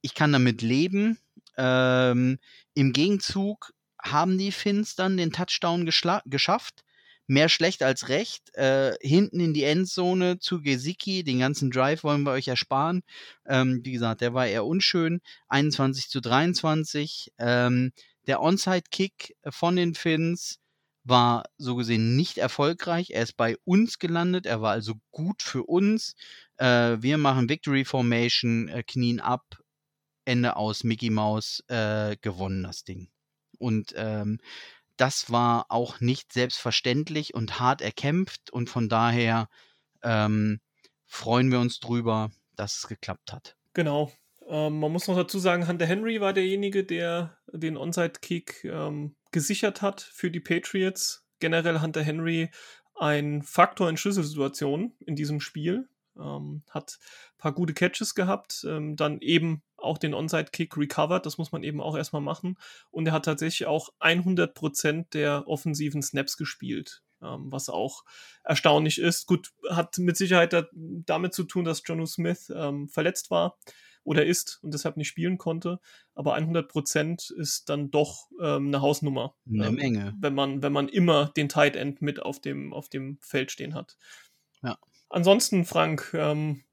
ich 0.00 0.14
kann 0.14 0.32
damit 0.32 0.62
leben. 0.62 1.18
Ähm, 1.56 2.38
Im 2.74 2.92
Gegenzug 2.92 3.72
haben 4.00 4.38
die 4.38 4.52
Finns 4.52 4.94
dann 4.94 5.16
den 5.16 5.32
Touchdown 5.32 5.84
geschafft. 5.84 6.84
Mehr 7.26 7.48
schlecht 7.48 7.82
als 7.82 8.08
recht. 8.08 8.54
Äh, 8.54 8.94
hinten 9.02 9.40
in 9.40 9.54
die 9.54 9.64
Endzone 9.64 10.38
zu 10.38 10.62
Gesicki. 10.62 11.24
Den 11.24 11.40
ganzen 11.40 11.70
Drive 11.72 12.04
wollen 12.04 12.22
wir 12.22 12.30
euch 12.30 12.46
ersparen. 12.46 13.02
Ähm, 13.44 13.80
wie 13.82 13.92
gesagt, 13.92 14.20
der 14.20 14.34
war 14.34 14.46
eher 14.46 14.64
unschön. 14.64 15.20
21 15.48 16.08
zu 16.08 16.20
23. 16.20 17.32
Ähm, 17.38 17.92
der 18.28 18.40
Onside-Kick 18.40 19.36
von 19.48 19.76
den 19.76 19.94
Finns 19.94 20.60
war 21.02 21.44
so 21.56 21.76
gesehen 21.76 22.16
nicht 22.16 22.38
erfolgreich. 22.38 23.10
Er 23.10 23.22
ist 23.22 23.36
bei 23.36 23.56
uns 23.64 23.98
gelandet. 23.98 24.46
Er 24.46 24.60
war 24.60 24.72
also 24.72 24.94
gut 25.10 25.42
für 25.42 25.64
uns. 25.64 26.14
Äh, 26.58 26.98
wir 27.00 27.16
machen 27.18 27.48
Victory 27.48 27.84
Formation, 27.84 28.68
äh, 28.68 28.82
knien 28.82 29.18
ab. 29.20 29.58
Ende 30.26 30.56
aus 30.56 30.84
Mickey 30.84 31.08
Mouse 31.08 31.64
äh, 31.68 32.16
gewonnen 32.20 32.62
das 32.62 32.84
Ding. 32.84 33.08
Und 33.58 33.94
ähm, 33.96 34.40
das 34.98 35.32
war 35.32 35.66
auch 35.70 36.00
nicht 36.00 36.34
selbstverständlich 36.34 37.32
und 37.32 37.58
hart 37.58 37.80
erkämpft. 37.80 38.50
Und 38.50 38.68
von 38.68 38.90
daher 38.90 39.48
ähm, 40.02 40.60
freuen 41.06 41.50
wir 41.50 41.60
uns 41.60 41.80
drüber, 41.80 42.30
dass 42.56 42.76
es 42.76 42.88
geklappt 42.88 43.32
hat. 43.32 43.56
Genau. 43.72 44.12
Ähm, 44.48 44.80
man 44.80 44.90
muss 44.92 45.06
noch 45.06 45.16
dazu 45.16 45.38
sagen, 45.38 45.68
Hunter 45.68 45.86
Henry 45.86 46.20
war 46.20 46.32
derjenige, 46.32 46.82
der 46.82 47.36
den 47.52 47.76
Onside-Kick 47.76 48.64
ähm, 48.64 49.14
gesichert 49.30 49.82
hat 49.82 50.00
für 50.00 50.30
die 50.30 50.40
Patriots. 50.40 51.26
Generell 51.38 51.80
Hunter 51.80 52.02
Henry 52.02 52.50
ein 52.96 53.42
Faktor 53.42 53.88
in 53.88 53.96
Schlüsselsituationen 53.96 54.94
in 55.04 55.16
diesem 55.16 55.40
Spiel. 55.40 55.88
Ähm, 56.18 56.62
hat 56.70 56.98
ein 57.32 57.38
paar 57.38 57.52
gute 57.52 57.74
Catches 57.74 58.14
gehabt, 58.14 58.64
ähm, 58.66 58.96
dann 58.96 59.20
eben 59.20 59.62
auch 59.76 59.98
den 59.98 60.14
Onside-Kick 60.14 60.76
recovered, 60.76 61.24
das 61.24 61.38
muss 61.38 61.52
man 61.52 61.62
eben 61.62 61.80
auch 61.80 61.96
erstmal 61.96 62.22
machen. 62.22 62.58
Und 62.90 63.06
er 63.06 63.12
hat 63.12 63.26
tatsächlich 63.26 63.68
auch 63.68 63.90
100% 64.00 65.10
der 65.12 65.46
offensiven 65.46 66.02
Snaps 66.02 66.36
gespielt, 66.36 67.02
ähm, 67.22 67.52
was 67.52 67.68
auch 67.68 68.04
erstaunlich 68.42 68.98
ist. 68.98 69.26
Gut, 69.26 69.52
hat 69.70 69.98
mit 69.98 70.16
Sicherheit 70.16 70.52
da, 70.52 70.66
damit 70.72 71.34
zu 71.34 71.44
tun, 71.44 71.64
dass 71.64 71.82
Jonu 71.86 72.06
Smith 72.06 72.52
ähm, 72.52 72.88
verletzt 72.88 73.30
war 73.30 73.56
oder 74.08 74.24
ist 74.24 74.58
und 74.62 74.72
deshalb 74.72 74.96
nicht 74.96 75.08
spielen 75.08 75.36
konnte. 75.36 75.80
Aber 76.14 76.34
100 76.34 76.66
Prozent 76.66 77.30
ist 77.30 77.68
dann 77.68 77.90
doch 77.90 78.30
ähm, 78.40 78.68
eine 78.68 78.80
Hausnummer. 78.80 79.36
Eine 79.46 79.66
ähm, 79.66 79.74
Menge. 79.74 80.16
Wenn 80.18 80.34
man, 80.34 80.62
wenn 80.62 80.72
man 80.72 80.88
immer 80.88 81.26
den 81.36 81.50
Tight 81.50 81.76
End 81.76 82.00
mit 82.00 82.20
auf 82.22 82.40
dem, 82.40 82.72
auf 82.72 82.88
dem 82.88 83.18
Feld 83.20 83.52
stehen 83.52 83.74
hat. 83.74 83.98
Ja. 84.62 84.78
Ansonsten, 85.10 85.66
Frank, 85.66 86.10
ähm, 86.14 86.64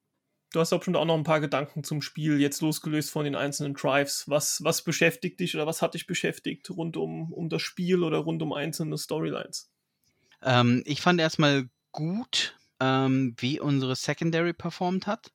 du 0.53 0.61
hast 0.61 0.71
auch 0.71 0.81
schon 0.81 0.95
auch 0.95 1.03
noch 1.03 1.17
ein 1.17 1.25
paar 1.25 1.41
Gedanken 1.41 1.83
zum 1.83 2.01
Spiel, 2.01 2.39
jetzt 2.39 2.61
losgelöst 2.61 3.11
von 3.11 3.25
den 3.25 3.35
einzelnen 3.35 3.73
Drives. 3.73 4.29
Was, 4.29 4.63
was 4.63 4.85
beschäftigt 4.85 5.41
dich 5.41 5.55
oder 5.55 5.67
was 5.67 5.81
hat 5.81 5.93
dich 5.93 6.07
beschäftigt 6.07 6.69
rund 6.69 6.95
um, 6.95 7.33
um 7.33 7.49
das 7.49 7.61
Spiel 7.61 8.01
oder 8.01 8.19
rund 8.19 8.41
um 8.41 8.53
einzelne 8.53 8.97
Storylines? 8.97 9.69
Ähm, 10.41 10.83
ich 10.85 11.01
fand 11.01 11.19
erstmal 11.19 11.69
gut, 11.91 12.57
ähm, 12.79 13.35
wie 13.39 13.59
unsere 13.59 13.97
Secondary 13.97 14.53
performt 14.53 15.05
hat. 15.05 15.33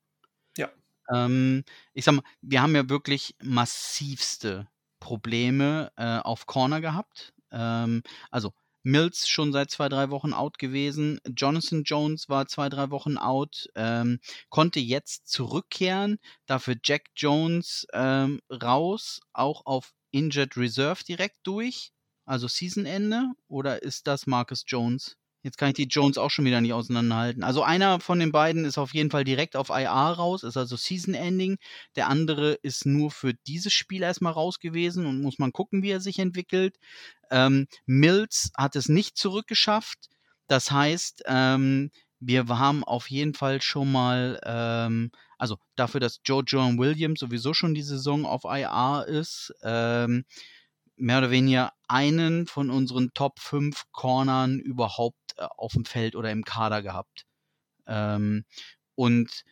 Ähm, 1.13 1.65
ich 1.93 2.05
sag 2.05 2.15
mal, 2.15 2.23
wir 2.43 2.63
haben 2.63 2.75
ja 2.75 2.89
wirklich 2.89 3.35
massivste 3.43 4.69
Probleme 5.01 5.93
äh, 5.97 6.19
auf 6.19 6.47
Corner 6.47 6.81
gehabt. 6.81 7.33
Ähm, 7.51 8.03
also 8.31 8.53
Mills 8.83 9.29
schon 9.29 9.53
seit 9.53 9.71
zwei, 9.71 9.89
drei 9.89 10.11
Wochen 10.11 10.33
out 10.33 10.59
gewesen. 10.59 11.21
Jonathan 11.37 11.83
Jones 11.85 12.29
war 12.29 12.47
zwei, 12.47 12.69
drei 12.69 12.91
Wochen 12.91 13.19
out, 13.19 13.69
ähm, 13.75 14.21
konnte 14.49 14.81
jetzt 14.81 15.29
zurückkehren. 15.29 16.19
Dafür 16.47 16.77
Jack 16.83 17.11
Jones 17.17 17.87
ähm, 17.93 18.41
raus, 18.51 19.21
auch 19.33 19.67
auf 19.67 19.93
Injured 20.13 20.57
Reserve 20.57 21.05
direkt 21.05 21.47
durch. 21.47 21.93
Also 22.25 22.49
Seasonende. 22.49 23.29
Oder 23.49 23.83
ist 23.83 24.07
das 24.07 24.27
Marcus 24.27 24.65
Jones? 24.67 25.17
Jetzt 25.43 25.57
kann 25.57 25.69
ich 25.69 25.75
die 25.75 25.85
Jones 25.85 26.19
auch 26.19 26.31
schon 26.31 26.45
wieder 26.45 26.61
nicht 26.61 26.75
auseinanderhalten. 26.75 27.43
Also 27.43 27.63
einer 27.63 28.01
von 28.01 28.19
den 28.19 28.31
beiden 28.31 28.65
ist 28.67 28.77
auf 28.77 28.93
jeden 28.93 29.11
Fall 29.11 29.25
direkt 29.25 29.57
auf 29.57 29.71
IR 29.71 29.89
raus, 29.89 30.43
ist 30.43 30.59
also 30.59 30.77
Season 30.77 31.15
Ending. 31.15 31.57
Der 31.97 32.09
andere 32.09 32.53
ist 32.63 32.85
nur 32.85 33.11
für 33.11 33.33
dieses 33.47 33.73
Spiel 33.73 34.03
erstmal 34.03 34.35
raus 34.35 34.59
gewesen 34.59 35.07
und 35.07 35.23
muss 35.23 35.39
man 35.39 35.53
gucken, 35.53 35.83
wie 35.83 35.91
er 35.91 36.01
sich 36.01 36.19
entwickelt. 36.19 36.77
Ähm, 37.31 37.69
Mills 37.87 38.51
hat 38.57 38.77
es 38.77 38.89
nicht 38.89 39.17
zurückgeschafft. 39.17 40.11
Das 40.47 40.71
heißt, 40.71 41.23
ähm, 41.27 41.91
wir 42.21 42.47
haben 42.49 42.85
auf 42.85 43.11
jeden 43.11 43.33
Fall 43.35 43.63
schon 43.63 43.91
mal, 43.91 44.39
ähm, 44.45 45.11
also 45.39 45.57
dafür, 45.75 46.01
dass 46.01 46.21
Joe 46.23 46.43
John 46.47 46.79
Williams 46.79 47.21
sowieso 47.21 47.55
schon 47.55 47.73
die 47.73 47.83
Saison 47.83 48.27
auf 48.27 48.45
IR 48.45 49.07
ist, 49.09 49.55
ähm, 49.63 50.25
mehr 51.01 51.19
oder 51.19 51.31
weniger 51.31 51.73
einen 51.89 52.47
von 52.47 52.71
unseren 52.71 53.13
Top 53.15 53.41
5 53.41 53.85
Cornern 53.93 54.59
überhaupt 54.61 55.35
äh, 55.37 55.45
auf 55.57 55.73
dem 55.73 55.85
Feld 55.85 56.17
oder 56.17 56.31
im 56.31 56.45
Kader 56.45 56.83
gehabt. 56.83 57.27
Ähm, 57.87 58.45
und 58.97 59.45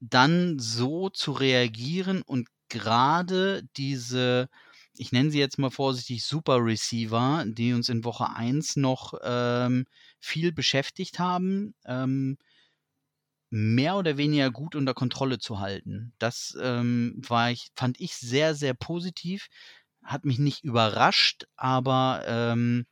dann 0.00 0.58
so 0.58 1.10
zu 1.10 1.32
reagieren 1.32 2.22
und 2.22 2.48
gerade 2.68 3.62
diese, 3.76 4.48
ich 4.96 5.12
nenne 5.12 5.30
sie 5.30 5.38
jetzt 5.38 5.58
mal 5.58 5.70
vorsichtig, 5.70 6.24
Super 6.24 6.58
Receiver, 6.64 7.44
die 7.46 7.72
uns 7.72 7.88
in 7.88 8.04
Woche 8.04 8.30
1 8.30 8.76
noch 8.76 9.14
ähm, 9.22 9.86
viel 10.20 10.52
beschäftigt 10.52 11.18
haben, 11.18 11.74
ähm, 11.86 12.38
mehr 13.50 13.96
oder 13.96 14.16
weniger 14.16 14.50
gut 14.50 14.76
unter 14.76 14.94
Kontrolle 14.94 15.38
zu 15.38 15.58
halten. 15.58 16.12
Das 16.18 16.56
ähm, 16.60 17.20
war 17.26 17.50
ich, 17.50 17.70
fand 17.74 17.98
ich 18.00 18.14
sehr, 18.14 18.54
sehr 18.54 18.74
positiv 18.74 19.48
hat 20.10 20.24
mich 20.24 20.38
nicht 20.38 20.64
überrascht, 20.64 21.44
aber 21.56 22.24
ähm, 22.26 22.86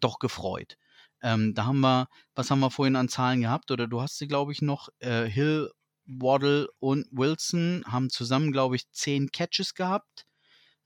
doch 0.00 0.18
gefreut. 0.18 0.76
Ähm, 1.22 1.54
da 1.54 1.66
haben 1.66 1.80
wir, 1.80 2.08
was 2.34 2.50
haben 2.50 2.60
wir 2.60 2.70
vorhin 2.70 2.96
an 2.96 3.08
Zahlen 3.08 3.42
gehabt? 3.42 3.70
Oder 3.70 3.86
du 3.86 4.00
hast 4.02 4.18
sie, 4.18 4.26
glaube 4.26 4.52
ich, 4.52 4.62
noch. 4.62 4.88
Äh, 4.98 5.24
Hill, 5.26 5.70
Waddle 6.06 6.68
und 6.80 7.06
Wilson 7.12 7.84
haben 7.86 8.10
zusammen, 8.10 8.50
glaube 8.52 8.76
ich, 8.76 8.90
zehn 8.90 9.30
Catches 9.30 9.74
gehabt. 9.74 10.26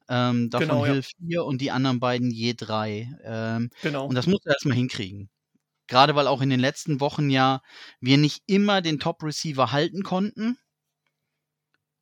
Ähm, 0.09 0.51
davon 0.51 0.69
Genau, 0.69 0.87
ja. 0.87 0.93
Hill 0.93 1.03
vier 1.03 1.45
und 1.45 1.61
die 1.61 1.71
anderen 1.71 2.01
beiden 2.01 2.31
je 2.31 2.55
drei. 2.55 3.11
Ähm, 3.25 3.71
Genau. 3.83 4.07
und 4.07 4.15
das 4.15 4.27
musst 4.27 4.47
du 4.47 4.51
erstmal 4.51 4.77
hinkriegen. 4.77 5.31
Gerade 5.89 6.15
weil 6.17 6.27
auch 6.27 6.43
in 6.43 6.51
den 6.51 6.61
letzten 6.61 7.01
Wochen 7.01 7.31
ja 7.31 7.63
wir 8.01 8.19
nicht 8.19 8.43
immer 8.47 8.83
den 8.83 8.99
Top-Receiver 9.01 9.73
halten 9.73 10.03
konnten. 10.03 10.59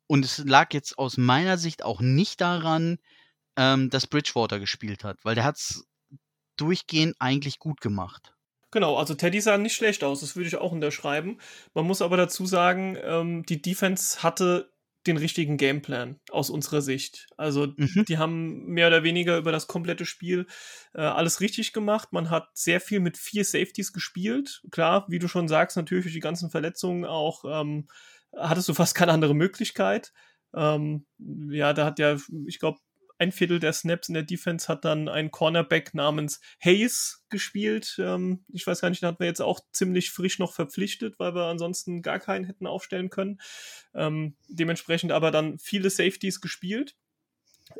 Und 0.07 0.25
es 0.25 0.39
lag 0.39 0.73
jetzt 0.73 0.97
aus 0.97 1.17
meiner 1.17 1.57
Sicht 1.57 1.83
auch 1.83 2.01
nicht 2.01 2.41
daran, 2.41 2.97
ähm, 3.57 3.89
dass 3.89 4.07
Bridgewater 4.07 4.59
gespielt 4.59 5.03
hat, 5.03 5.17
weil 5.23 5.35
der 5.35 5.43
hat 5.43 5.57
es 5.57 5.85
durchgehend 6.57 7.15
eigentlich 7.19 7.59
gut 7.59 7.81
gemacht. 7.81 8.33
Genau, 8.71 8.97
also 8.97 9.13
Teddy 9.13 9.39
sah 9.39 9.57
nicht 9.57 9.75
schlecht 9.75 10.03
aus, 10.03 10.19
das 10.19 10.35
würde 10.35 10.47
ich 10.47 10.57
auch 10.57 10.71
unterschreiben. 10.71 11.39
Man 11.73 11.85
muss 11.85 12.01
aber 12.01 12.17
dazu 12.17 12.45
sagen, 12.45 12.97
ähm, 13.01 13.45
die 13.45 13.61
Defense 13.61 14.21
hatte 14.23 14.71
den 15.07 15.17
richtigen 15.17 15.57
Gameplan 15.57 16.19
aus 16.31 16.49
unserer 16.49 16.81
Sicht. 16.81 17.27
Also 17.37 17.67
Mhm. 17.77 18.05
die 18.07 18.17
haben 18.17 18.65
mehr 18.65 18.87
oder 18.87 19.03
weniger 19.03 19.37
über 19.37 19.51
das 19.51 19.67
komplette 19.67 20.05
Spiel 20.05 20.47
äh, 20.93 21.01
alles 21.01 21.41
richtig 21.41 21.73
gemacht. 21.73 22.11
Man 22.11 22.29
hat 22.29 22.49
sehr 22.57 22.81
viel 22.81 22.99
mit 22.99 23.17
vier 23.17 23.45
Safeties 23.45 23.93
gespielt. 23.93 24.63
Klar, 24.71 25.05
wie 25.07 25.19
du 25.19 25.27
schon 25.27 25.47
sagst, 25.47 25.77
natürlich 25.77 26.05
durch 26.05 26.15
die 26.15 26.19
ganzen 26.19 26.49
Verletzungen 26.49 27.05
auch 27.05 27.45
ähm, 27.47 27.87
hattest 28.35 28.67
du 28.67 28.73
fast 28.73 28.95
keine 28.95 29.11
andere 29.11 29.35
Möglichkeit. 29.35 30.11
Ähm, 30.55 31.05
ja, 31.49 31.73
da 31.73 31.85
hat 31.85 31.99
ja, 31.99 32.17
ich 32.47 32.59
glaube, 32.59 32.79
ein 33.17 33.31
Viertel 33.31 33.59
der 33.59 33.73
Snaps 33.73 34.09
in 34.09 34.13
der 34.13 34.23
Defense 34.23 34.67
hat 34.67 34.85
dann 34.85 35.07
ein 35.07 35.31
Cornerback 35.31 35.93
namens 35.93 36.41
Hayes 36.59 37.25
gespielt. 37.29 37.95
Ähm, 37.99 38.43
ich 38.51 38.67
weiß 38.67 38.81
gar 38.81 38.89
nicht, 38.89 39.01
den 39.01 39.07
hatten 39.07 39.19
wir 39.19 39.27
jetzt 39.27 39.41
auch 39.41 39.59
ziemlich 39.71 40.11
frisch 40.11 40.39
noch 40.39 40.53
verpflichtet, 40.53 41.19
weil 41.19 41.33
wir 41.33 41.45
ansonsten 41.45 42.01
gar 42.01 42.19
keinen 42.19 42.45
hätten 42.45 42.67
aufstellen 42.67 43.09
können. 43.09 43.39
Ähm, 43.93 44.35
dementsprechend 44.47 45.11
aber 45.11 45.31
dann 45.31 45.59
viele 45.59 45.89
Safeties 45.89 46.41
gespielt. 46.41 46.95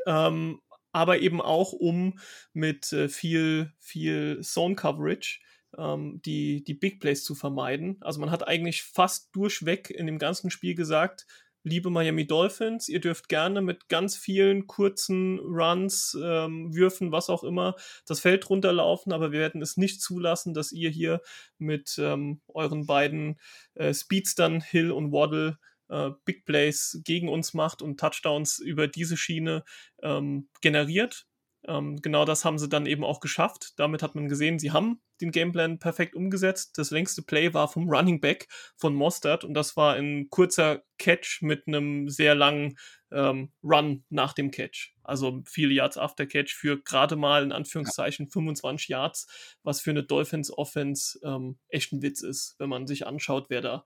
Ähm, 0.05 0.61
aber 0.91 1.19
eben 1.19 1.41
auch 1.41 1.73
um 1.73 2.19
mit 2.53 2.93
äh, 2.93 3.09
viel, 3.09 3.73
viel 3.79 4.39
Zone 4.41 4.75
Coverage 4.75 5.39
ähm, 5.77 6.21
die, 6.23 6.63
die 6.63 6.73
Big 6.73 6.99
Plays 6.99 7.23
zu 7.23 7.36
vermeiden. 7.36 7.97
Also 8.01 8.19
man 8.19 8.31
hat 8.31 8.47
eigentlich 8.47 8.83
fast 8.83 9.36
durchweg 9.36 9.89
in 9.89 10.05
dem 10.05 10.19
ganzen 10.19 10.49
Spiel 10.49 10.75
gesagt, 10.75 11.25
liebe 11.66 11.89
Miami 11.89 12.28
Dolphins, 12.28 12.88
ihr 12.88 13.01
dürft 13.01 13.28
gerne 13.28 13.61
mit 13.61 13.89
ganz 13.89 14.16
vielen 14.16 14.68
kurzen 14.68 15.39
Runs, 15.39 16.16
ähm, 16.22 16.74
Würfen, 16.74 17.11
was 17.11 17.30
auch 17.30 17.43
immer, 17.43 17.76
das 18.05 18.20
Feld 18.20 18.49
runterlaufen, 18.49 19.11
aber 19.11 19.32
wir 19.32 19.39
werden 19.39 19.61
es 19.61 19.76
nicht 19.76 19.99
zulassen, 19.99 20.53
dass 20.53 20.72
ihr 20.72 20.91
hier 20.91 21.22
mit 21.57 21.97
ähm, 21.97 22.39
euren 22.47 22.86
beiden 22.86 23.39
äh, 23.74 23.93
Speedstern 23.93 24.61
Hill 24.61 24.91
und 24.91 25.11
Waddle 25.11 25.57
äh, 25.89 26.11
Big 26.24 26.45
Plays 26.45 27.01
gegen 27.03 27.30
uns 27.30 27.55
macht 27.55 27.82
und 27.82 27.99
Touchdowns 27.99 28.59
über 28.59 28.88
diese 28.88 29.18
Schiene 29.18 29.63
ähm, 30.03 30.47
generiert. 30.61 31.26
Ähm, 31.68 32.01
genau 32.01 32.26
das 32.26 32.45
haben 32.45 32.57
sie 32.59 32.70
dann 32.70 32.86
eben 32.86 33.03
auch 33.03 33.20
geschafft. 33.20 33.74
Damit 33.78 34.03
hat 34.03 34.16
man 34.16 34.28
gesehen, 34.28 34.59
sie 34.59 34.72
haben 34.72 35.01
den 35.22 35.32
Gameplan 35.32 35.80
perfekt 35.80 36.16
umgesetzt. 36.16 36.78
Das 36.78 36.91
längste 36.91 37.22
Play 37.22 37.53
war 37.53 37.68
vom 37.68 37.89
Running 37.89 38.20
Back 38.20 38.47
von 38.76 38.93
Mostert 38.93 39.43
und 39.43 39.53
das 39.53 39.76
war 39.78 39.95
ein 39.95 40.30
kurzer 40.30 40.84
Catch 40.97 41.41
mit 41.41 41.68
einem 41.68 42.09
sehr 42.09 42.36
langen 42.36 42.78
ähm, 43.16 43.51
Run 43.63 44.03
nach 44.09 44.34
dem 44.34 44.51
Catch. 44.51 44.93
Also 45.03 45.41
viele 45.45 45.74
Yards 45.74 45.97
after 45.97 46.26
Catch 46.26 46.53
für 46.53 46.82
gerade 46.82 47.16
mal 47.16 47.43
in 47.43 47.51
Anführungszeichen 47.51 48.28
25 48.28 48.89
Yards, 48.89 49.28
was 49.63 49.80
für 49.80 49.91
eine 49.91 50.03
Dolphins 50.03 50.51
Offense 50.51 51.18
ähm, 51.24 51.57
echt 51.70 51.93
ein 51.93 52.01
Witz 52.01 52.22
ist, 52.22 52.55
wenn 52.59 52.70
man 52.70 52.88
sich 52.88 53.07
anschaut, 53.07 53.49
wer 53.49 53.61
da, 53.61 53.86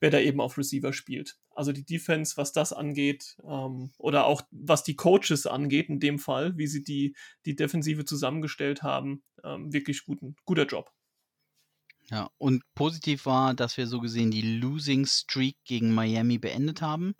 wer 0.00 0.10
da 0.10 0.20
eben 0.20 0.40
auf 0.40 0.58
Receiver 0.58 0.92
spielt. 0.92 1.38
Also 1.50 1.72
die 1.72 1.86
Defense, 1.86 2.36
was 2.36 2.52
das 2.52 2.72
angeht, 2.74 3.38
ähm, 3.48 3.92
oder 3.96 4.26
auch 4.26 4.42
was 4.50 4.84
die 4.84 4.96
Coaches 4.96 5.46
angeht, 5.46 5.88
in 5.88 5.98
dem 5.98 6.18
Fall, 6.18 6.58
wie 6.58 6.66
sie 6.66 6.84
die, 6.84 7.16
die 7.46 7.56
Defensive 7.56 8.04
zusammengestellt 8.04 8.82
haben, 8.82 9.22
ähm, 9.42 9.72
wirklich 9.72 10.04
guten, 10.04 10.36
guter 10.44 10.66
Job. 10.66 10.92
Ja, 12.10 12.30
und 12.38 12.62
positiv 12.74 13.26
war, 13.26 13.54
dass 13.54 13.76
wir 13.76 13.86
so 13.86 14.00
gesehen 14.00 14.30
die 14.30 14.58
Losing 14.58 15.06
Streak 15.06 15.56
gegen 15.64 15.92
Miami 15.92 16.38
beendet 16.38 16.82
haben. 16.82 17.16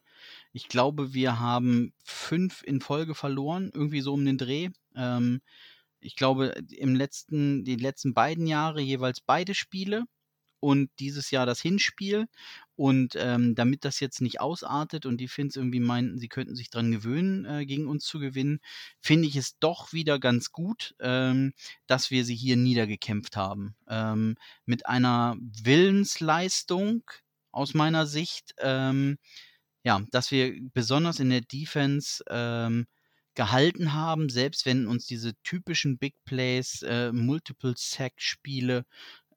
Ich 0.56 0.68
glaube, 0.68 1.12
wir 1.12 1.38
haben 1.38 1.92
fünf 2.02 2.62
in 2.62 2.80
Folge 2.80 3.14
verloren, 3.14 3.70
irgendwie 3.74 4.00
so 4.00 4.14
um 4.14 4.24
den 4.24 4.38
Dreh. 4.38 4.70
Ähm, 4.94 5.42
ich 6.00 6.16
glaube, 6.16 6.54
im 6.70 6.94
letzten, 6.94 7.62
die 7.62 7.76
letzten 7.76 8.14
beiden 8.14 8.46
Jahre 8.46 8.80
jeweils 8.80 9.20
beide 9.20 9.54
Spiele 9.54 10.04
und 10.58 10.88
dieses 10.98 11.30
Jahr 11.30 11.44
das 11.44 11.60
Hinspiel. 11.60 12.26
Und 12.74 13.16
ähm, 13.16 13.54
damit 13.54 13.84
das 13.84 14.00
jetzt 14.00 14.22
nicht 14.22 14.40
ausartet 14.40 15.04
und 15.04 15.18
die 15.18 15.28
Finns 15.28 15.56
irgendwie 15.56 15.78
meinten, 15.78 16.18
sie 16.18 16.28
könnten 16.28 16.56
sich 16.56 16.70
dran 16.70 16.90
gewöhnen, 16.90 17.44
äh, 17.44 17.66
gegen 17.66 17.86
uns 17.86 18.06
zu 18.06 18.18
gewinnen, 18.18 18.60
finde 18.98 19.28
ich 19.28 19.36
es 19.36 19.58
doch 19.58 19.92
wieder 19.92 20.18
ganz 20.18 20.52
gut, 20.52 20.94
ähm, 21.00 21.52
dass 21.86 22.10
wir 22.10 22.24
sie 22.24 22.34
hier 22.34 22.56
niedergekämpft 22.56 23.36
haben. 23.36 23.76
Ähm, 23.88 24.36
mit 24.64 24.86
einer 24.86 25.36
Willensleistung 25.38 27.02
aus 27.52 27.74
meiner 27.74 28.06
Sicht, 28.06 28.54
ähm, 28.58 29.18
ja, 29.86 30.00
dass 30.10 30.32
wir 30.32 30.52
besonders 30.74 31.20
in 31.20 31.30
der 31.30 31.42
Defense 31.42 32.24
ähm, 32.28 32.86
gehalten 33.36 33.92
haben, 33.92 34.28
selbst 34.28 34.66
wenn 34.66 34.88
uns 34.88 35.06
diese 35.06 35.34
typischen 35.44 35.96
Big 35.96 36.16
Plays, 36.24 36.82
äh, 36.82 37.12
Multiple 37.12 37.74
Sack 37.76 38.14
Spiele 38.16 38.84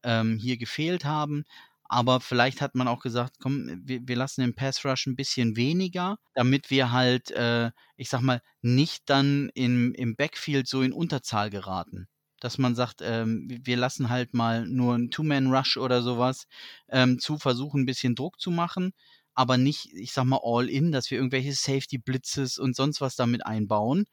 ähm, 0.02 0.40
hier 0.40 0.58
gefehlt 0.58 1.06
haben. 1.06 1.44
Aber 1.84 2.20
vielleicht 2.20 2.62
hat 2.62 2.74
man 2.74 2.88
auch 2.88 3.02
gesagt, 3.02 3.36
komm, 3.40 3.80
wir, 3.86 4.02
wir 4.08 4.16
lassen 4.16 4.42
den 4.42 4.56
Pass 4.56 4.84
Rush 4.86 5.06
ein 5.06 5.16
bisschen 5.16 5.56
weniger, 5.56 6.18
damit 6.34 6.72
wir 6.72 6.92
halt, 6.92 7.30
äh, 7.30 7.70
ich 7.96 8.10
sag 8.10 8.22
mal, 8.22 8.42
nicht 8.64 9.04
dann 9.08 9.52
im, 9.54 9.94
im 9.94 10.16
Backfield 10.16 10.68
so 10.68 10.82
in 10.82 10.94
Unterzahl 10.94 11.52
geraten. 11.52 12.08
Dass 12.40 12.58
man 12.58 12.74
sagt, 12.74 13.02
ähm, 13.04 13.48
wir 13.50 13.78
lassen 13.78 14.10
halt 14.10 14.34
mal 14.34 14.66
nur 14.66 14.96
einen 14.96 15.12
Two-Man-Rush 15.12 15.78
oder 15.78 16.02
sowas 16.02 16.48
ähm, 16.88 17.20
zu 17.20 17.38
versuchen, 17.38 17.82
ein 17.82 17.86
bisschen 17.86 18.16
Druck 18.16 18.40
zu 18.40 18.50
machen, 18.50 18.94
aber 19.40 19.58
nicht, 19.58 19.94
ich 19.94 20.12
sag 20.12 20.26
mal, 20.26 20.42
all 20.44 20.70
in, 20.70 20.92
dass 20.92 21.10
wir 21.10 21.18
irgendwelche 21.18 21.54
Safety-Blitzes 21.54 22.58
und 22.58 22.76
sonst 22.76 23.00
was 23.00 23.16
damit 23.16 23.46
einbauen. 23.46 24.04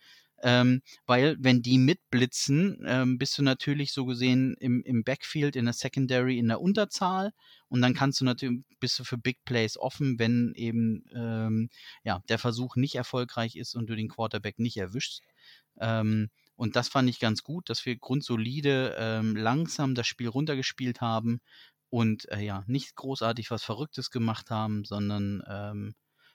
Ähm, 0.40 0.82
weil 1.04 1.36
wenn 1.40 1.62
die 1.62 1.78
mitblitzen, 1.78 2.84
ähm, 2.86 3.18
bist 3.18 3.36
du 3.36 3.42
natürlich 3.42 3.92
so 3.92 4.04
gesehen 4.04 4.54
im, 4.60 4.84
im 4.84 5.02
Backfield, 5.02 5.56
in 5.56 5.64
der 5.64 5.74
Secondary, 5.74 6.38
in 6.38 6.46
der 6.46 6.60
Unterzahl 6.60 7.32
und 7.68 7.82
dann 7.82 7.92
kannst 7.92 8.20
du 8.20 8.24
natürlich, 8.24 8.62
bist 8.78 9.00
du 9.00 9.04
für 9.04 9.18
Big 9.18 9.44
Plays 9.44 9.76
offen, 9.76 10.20
wenn 10.20 10.52
eben 10.54 11.02
ähm, 11.12 11.70
ja, 12.04 12.22
der 12.28 12.38
Versuch 12.38 12.76
nicht 12.76 12.94
erfolgreich 12.94 13.56
ist 13.56 13.74
und 13.74 13.88
du 13.88 13.96
den 13.96 14.08
Quarterback 14.08 14.60
nicht 14.60 14.76
erwischst. 14.76 15.22
Ähm, 15.80 16.30
und 16.54 16.76
das 16.76 16.88
fand 16.88 17.10
ich 17.10 17.18
ganz 17.18 17.42
gut, 17.42 17.68
dass 17.68 17.84
wir 17.84 17.96
grundsolide 17.96 18.94
ähm, 18.96 19.34
langsam 19.34 19.96
das 19.96 20.06
Spiel 20.06 20.28
runtergespielt 20.28 21.00
haben 21.00 21.40
und 21.90 22.30
äh, 22.30 22.40
ja, 22.40 22.64
nicht 22.66 22.94
großartig 22.96 23.50
was 23.50 23.62
Verrücktes 23.62 24.10
gemacht 24.10 24.50
haben, 24.50 24.84
sondern 24.84 25.42
ähm, 25.48 25.94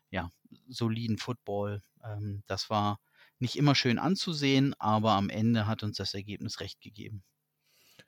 ja, 0.10 0.30
soliden 0.68 1.18
Football. 1.18 1.82
Ähm, 2.04 2.44
das 2.48 2.70
war 2.70 3.00
nicht 3.40 3.56
immer 3.56 3.76
schön 3.76 4.00
anzusehen, 4.00 4.76
aber 4.80 5.12
am 5.12 5.30
Ende 5.30 5.68
hat 5.68 5.84
uns 5.84 5.98
das 5.98 6.14
Ergebnis 6.14 6.60
recht 6.60 6.80
gegeben. 6.82 7.24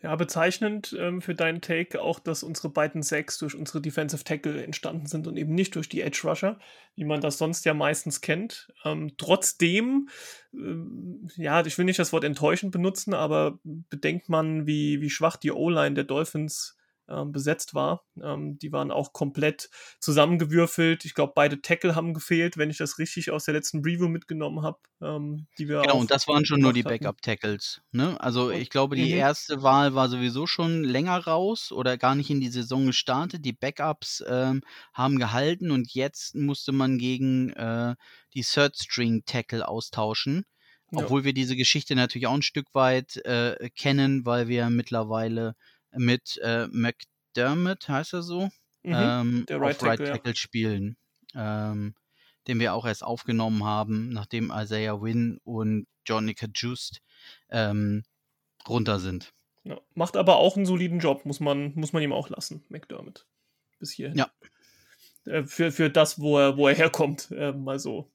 Ja, 0.02 0.18
bezeichnend 0.18 0.94
ähm, 1.00 1.22
für 1.22 1.34
deinen 1.34 1.62
Take 1.62 2.02
auch, 2.02 2.20
dass 2.20 2.44
unsere 2.44 2.68
beiden 2.70 3.04
Sacks 3.04 3.38
durch 3.38 3.56
unsere 3.56 3.82
Defensive 3.82 4.26
Tackle 4.26 4.62
entstanden 4.62 5.06
sind 5.06 5.28
und 5.28 5.38
eben 5.38 5.56
nicht 5.56 5.76
durch 5.76 5.88
die 5.88 6.02
Edge 6.02 6.22
Rusher, 6.26 6.60
wie 6.96 7.06
man 7.06 7.22
das 7.22 7.38
sonst 7.38 7.64
ja 7.64 7.74
meistens 7.74 8.20
kennt. 8.20 8.74
Ähm, 8.84 9.14
trotzdem, 9.18 10.10
ähm, 10.54 11.30
ja, 11.38 11.66
ich 11.66 11.78
will 11.78 11.86
nicht 11.86 12.00
das 12.00 12.12
Wort 12.12 12.26
enttäuschend 12.26 12.74
benutzen, 12.74 13.14
aber 13.14 13.60
bedenkt 13.64 14.28
man, 14.28 14.68
wie, 14.68 15.00
wie 15.00 15.10
schwach 15.10 15.38
die 15.38 15.54
O-Line 15.54 15.96
der 15.96 16.04
Dolphins 16.04 16.76
besetzt 17.26 17.74
war. 17.74 18.04
Ähm, 18.22 18.58
die 18.60 18.72
waren 18.72 18.92
auch 18.92 19.12
komplett 19.14 19.70
zusammengewürfelt. 20.00 21.06
Ich 21.06 21.14
glaube, 21.14 21.34
beide 21.36 21.62
Tackle 21.62 21.96
haben 21.96 22.14
gefehlt, 22.14 22.58
wenn 22.58 22.70
ich 22.70 22.78
das 22.78 22.98
richtig 22.98 23.32
aus 23.32 23.46
der 23.46 23.54
letzten 23.56 23.80
Review 23.80 24.08
mitgenommen 24.08 24.62
habe, 24.64 24.80
ähm, 25.02 25.48
die 25.58 25.68
wir 25.68 25.82
Genau, 25.82 25.98
und 26.00 26.12
das 26.12 26.28
waren 26.28 26.46
schon 26.46 26.62
nur 26.62 26.72
die. 26.74 26.84
Backup-Tackles. 26.84 27.82
Ne? 27.92 28.20
Also 28.22 28.52
ich 28.52 28.70
glaube, 28.70 28.96
die 28.96 29.12
Mhm. 29.12 29.18
erste 29.18 29.62
Wahl 29.64 29.96
war 29.96 30.08
sowieso 30.08 30.48
schon 30.48 30.84
länger 30.84 31.18
raus 31.18 31.72
oder 31.72 31.98
gar 31.98 32.16
nicht 32.16 32.30
in 32.30 32.40
die 32.40 32.50
Saison 32.50 32.86
gestartet. 32.88 33.44
Die 33.44 33.54
Backups 33.54 34.24
ähm, 34.28 34.62
haben 34.94 35.20
gehalten 35.20 35.72
und 35.72 35.94
jetzt 35.94 36.36
musste 36.36 36.72
man 36.72 36.98
gegen 36.98 37.50
äh, 37.54 37.96
die 38.34 38.44
Third-String-Tackle 38.44 39.68
austauschen. 39.68 40.46
Ja. 40.92 41.00
Obwohl 41.00 41.24
wir 41.24 41.34
diese 41.34 41.56
Geschichte 41.56 41.96
natürlich 41.96 42.28
auch 42.28 42.34
ein 42.36 42.42
Stück 42.44 42.74
weit 42.74 43.18
äh, 43.26 43.70
kennen, 43.76 44.26
weil 44.26 44.48
wir 44.48 44.70
mittlerweile 44.70 45.56
mit 45.96 46.40
äh, 46.44 46.68
McDermott, 46.68 47.88
heißt 47.88 48.14
er 48.14 48.24
so, 48.24 48.50
Mhm. 48.84 48.94
ähm, 48.96 49.46
der 49.48 49.58
auf 49.58 49.64
Right 49.64 49.84
Right 49.84 50.00
Tackle, 50.00 50.32
ja. 50.32 50.36
Spielen. 50.36 50.98
Ähm, 51.36 51.96
den 52.48 52.60
wir 52.60 52.74
auch 52.74 52.86
erst 52.86 53.04
aufgenommen 53.04 53.64
haben, 53.64 54.10
nachdem 54.10 54.52
Isaiah 54.54 55.02
Wynn 55.02 55.40
und 55.46 55.88
Jonica 56.06 56.48
Just 56.54 57.02
ähm, 57.50 58.04
runter 58.68 59.00
sind. 59.00 59.34
Ja, 59.64 59.80
macht 59.96 60.18
aber 60.18 60.36
auch 60.36 60.58
einen 60.58 60.66
soliden 60.66 61.00
Job, 61.00 61.26
muss 61.26 61.40
man, 61.40 61.74
muss 61.76 61.94
man 61.94 62.04
ihm 62.04 62.12
auch 62.12 62.30
lassen, 62.30 62.66
McDermott. 62.68 63.26
Bis 63.80 63.92
hierhin. 63.92 64.18
Ja. 64.18 64.30
Äh, 65.26 65.46
für, 65.46 65.72
für 65.72 65.90
das, 65.90 66.20
wo 66.20 66.38
er, 66.38 66.58
wo 66.58 66.68
er 66.68 66.76
herkommt, 66.76 67.32
äh, 67.32 67.54
mal 67.54 67.80
so, 67.80 68.12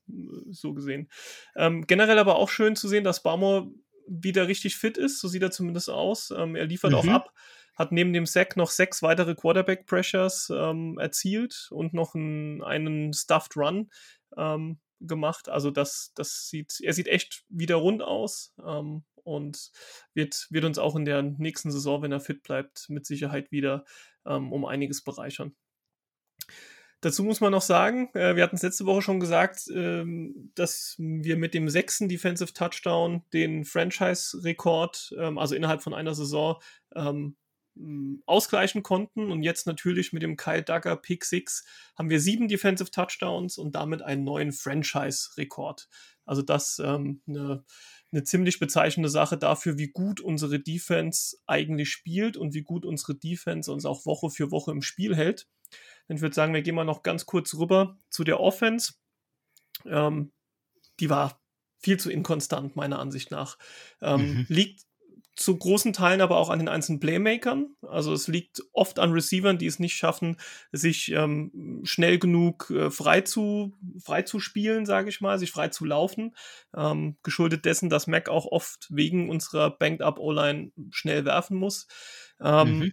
so 0.50 0.74
gesehen. 0.74 1.08
Ähm, 1.56 1.86
generell 1.86 2.18
aber 2.18 2.36
auch 2.36 2.50
schön 2.50 2.76
zu 2.76 2.86
sehen, 2.86 3.04
dass 3.04 3.22
Barmore 3.22 3.70
wieder 4.06 4.46
richtig 4.46 4.76
fit 4.76 4.98
ist, 4.98 5.20
so 5.20 5.28
sieht 5.28 5.42
er 5.42 5.50
zumindest 5.50 5.88
aus. 5.88 6.30
Ähm, 6.36 6.54
er 6.54 6.66
liefert 6.66 6.90
mhm. 6.92 6.98
auch 6.98 7.06
ab, 7.08 7.32
hat 7.78 7.92
neben 7.92 8.12
dem 8.12 8.26
Sack 8.26 8.56
noch 8.56 8.70
sechs 8.70 9.02
weitere 9.02 9.36
Quarterback-Pressures 9.36 10.50
ähm, 10.54 10.98
erzielt 10.98 11.68
und 11.70 11.94
noch 11.94 12.14
einen, 12.14 12.62
einen 12.62 13.12
Stuffed 13.12 13.56
Run 13.56 13.88
ähm, 14.36 14.80
gemacht. 15.00 15.48
Also 15.48 15.70
das, 15.70 16.12
das 16.16 16.48
sieht, 16.48 16.80
er 16.82 16.92
sieht 16.92 17.06
echt 17.06 17.44
wieder 17.48 17.76
rund 17.76 18.02
aus 18.02 18.52
ähm, 18.66 19.04
und 19.22 19.70
wird, 20.12 20.48
wird 20.50 20.64
uns 20.64 20.78
auch 20.78 20.96
in 20.96 21.04
der 21.04 21.22
nächsten 21.22 21.70
Saison, 21.70 22.02
wenn 22.02 22.12
er 22.12 22.20
fit 22.20 22.42
bleibt, 22.42 22.86
mit 22.88 23.06
Sicherheit 23.06 23.52
wieder 23.52 23.84
ähm, 24.26 24.52
um 24.52 24.64
einiges 24.64 25.04
bereichern. 25.04 25.54
Dazu 27.00 27.22
muss 27.22 27.40
man 27.40 27.52
noch 27.52 27.62
sagen, 27.62 28.10
äh, 28.14 28.34
wir 28.34 28.42
hatten 28.42 28.56
es 28.56 28.62
letzte 28.62 28.84
Woche 28.84 29.02
schon 29.02 29.20
gesagt, 29.20 29.68
ähm, 29.72 30.50
dass 30.56 30.96
wir 30.98 31.36
mit 31.36 31.54
dem 31.54 31.68
sechsten 31.68 32.08
Defensive 32.08 32.52
Touchdown 32.52 33.22
den 33.32 33.64
Franchise-Rekord, 33.64 35.14
ähm, 35.16 35.38
also 35.38 35.54
innerhalb 35.54 35.80
von 35.80 35.94
einer 35.94 36.16
Saison, 36.16 36.60
ähm, 36.96 37.36
ausgleichen 38.26 38.82
konnten. 38.82 39.30
Und 39.30 39.42
jetzt 39.42 39.66
natürlich 39.66 40.12
mit 40.12 40.22
dem 40.22 40.36
Kyle 40.36 40.62
Duggar 40.62 40.96
Pick 40.96 41.24
6 41.24 41.64
haben 41.96 42.10
wir 42.10 42.20
sieben 42.20 42.48
Defensive 42.48 42.90
Touchdowns 42.90 43.58
und 43.58 43.74
damit 43.74 44.02
einen 44.02 44.24
neuen 44.24 44.52
Franchise-Rekord. 44.52 45.88
Also 46.24 46.42
das 46.42 46.78
ähm, 46.84 47.22
eine, 47.26 47.64
eine 48.12 48.24
ziemlich 48.24 48.58
bezeichnende 48.58 49.08
Sache 49.08 49.38
dafür, 49.38 49.78
wie 49.78 49.88
gut 49.88 50.20
unsere 50.20 50.60
Defense 50.60 51.38
eigentlich 51.46 51.90
spielt 51.90 52.36
und 52.36 52.54
wie 52.54 52.62
gut 52.62 52.84
unsere 52.84 53.14
Defense 53.14 53.72
uns 53.72 53.86
auch 53.86 54.04
Woche 54.06 54.30
für 54.30 54.50
Woche 54.50 54.70
im 54.70 54.82
Spiel 54.82 55.16
hält. 55.16 55.48
Ich 56.08 56.20
würde 56.20 56.34
sagen, 56.34 56.54
wir 56.54 56.62
gehen 56.62 56.74
mal 56.74 56.84
noch 56.84 57.02
ganz 57.02 57.26
kurz 57.26 57.54
rüber 57.54 57.98
zu 58.10 58.24
der 58.24 58.40
Offense. 58.40 58.94
Ähm, 59.84 60.32
die 61.00 61.10
war 61.10 61.40
viel 61.78 61.98
zu 61.98 62.10
inkonstant, 62.10 62.76
meiner 62.76 62.98
Ansicht 62.98 63.30
nach. 63.30 63.58
Ähm, 64.00 64.20
mhm. 64.20 64.46
Liegt 64.48 64.88
zu 65.39 65.57
großen 65.57 65.93
Teilen 65.93 66.20
aber 66.20 66.36
auch 66.36 66.51
an 66.51 66.59
den 66.59 66.68
einzelnen 66.68 66.99
Playmakern. 66.99 67.76
Also 67.82 68.12
es 68.12 68.26
liegt 68.26 68.62
oft 68.72 68.99
an 68.99 69.12
Receivern, 69.12 69.57
die 69.57 69.66
es 69.66 69.78
nicht 69.78 69.95
schaffen, 69.95 70.36
sich 70.72 71.12
ähm, 71.12 71.80
schnell 71.84 72.18
genug 72.18 72.70
äh, 72.70 72.91
frei, 72.91 73.20
zu, 73.20 73.72
frei 74.05 74.22
zu 74.22 74.41
spielen, 74.41 74.84
sage 74.84 75.09
ich 75.09 75.20
mal, 75.20 75.39
sich 75.39 75.53
frei 75.53 75.68
zu 75.68 75.84
laufen. 75.84 76.34
Ähm, 76.76 77.16
geschuldet 77.22 77.64
dessen, 77.64 77.89
dass 77.89 78.09
Mac 78.09 78.28
auch 78.28 78.47
oft 78.47 78.89
wegen 78.91 79.30
unserer 79.30 79.70
Banked-Up 79.70 80.18
O-Line 80.18 80.72
schnell 80.91 81.24
werfen 81.24 81.57
muss. 81.57 81.86
Ähm, 82.41 82.78
mhm. 82.78 82.93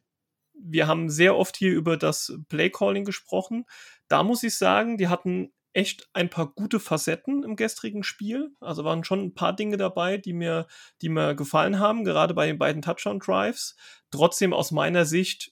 Wir 0.53 0.87
haben 0.87 1.09
sehr 1.09 1.35
oft 1.35 1.57
hier 1.57 1.73
über 1.73 1.97
das 1.97 2.37
Play-Calling 2.47 3.05
gesprochen. 3.05 3.65
Da 4.07 4.21
muss 4.21 4.43
ich 4.43 4.55
sagen, 4.55 4.97
die 4.97 5.07
hatten 5.07 5.51
echt 5.75 6.07
ein 6.13 6.29
paar 6.29 6.47
gute 6.47 6.79
Facetten 6.79 7.43
im 7.43 7.55
gestrigen 7.55 8.03
Spiel. 8.03 8.55
Also 8.59 8.83
waren 8.83 9.03
schon 9.03 9.21
ein 9.21 9.33
paar 9.33 9.55
Dinge 9.55 9.77
dabei, 9.77 10.17
die 10.17 10.33
mir, 10.33 10.67
die 11.01 11.09
mir 11.09 11.35
gefallen 11.35 11.79
haben, 11.79 12.03
gerade 12.03 12.33
bei 12.33 12.47
den 12.47 12.57
beiden 12.57 12.81
Touchdown-Drives. 12.81 13.75
Trotzdem 14.09 14.53
aus 14.53 14.71
meiner 14.71 15.05
Sicht 15.05 15.51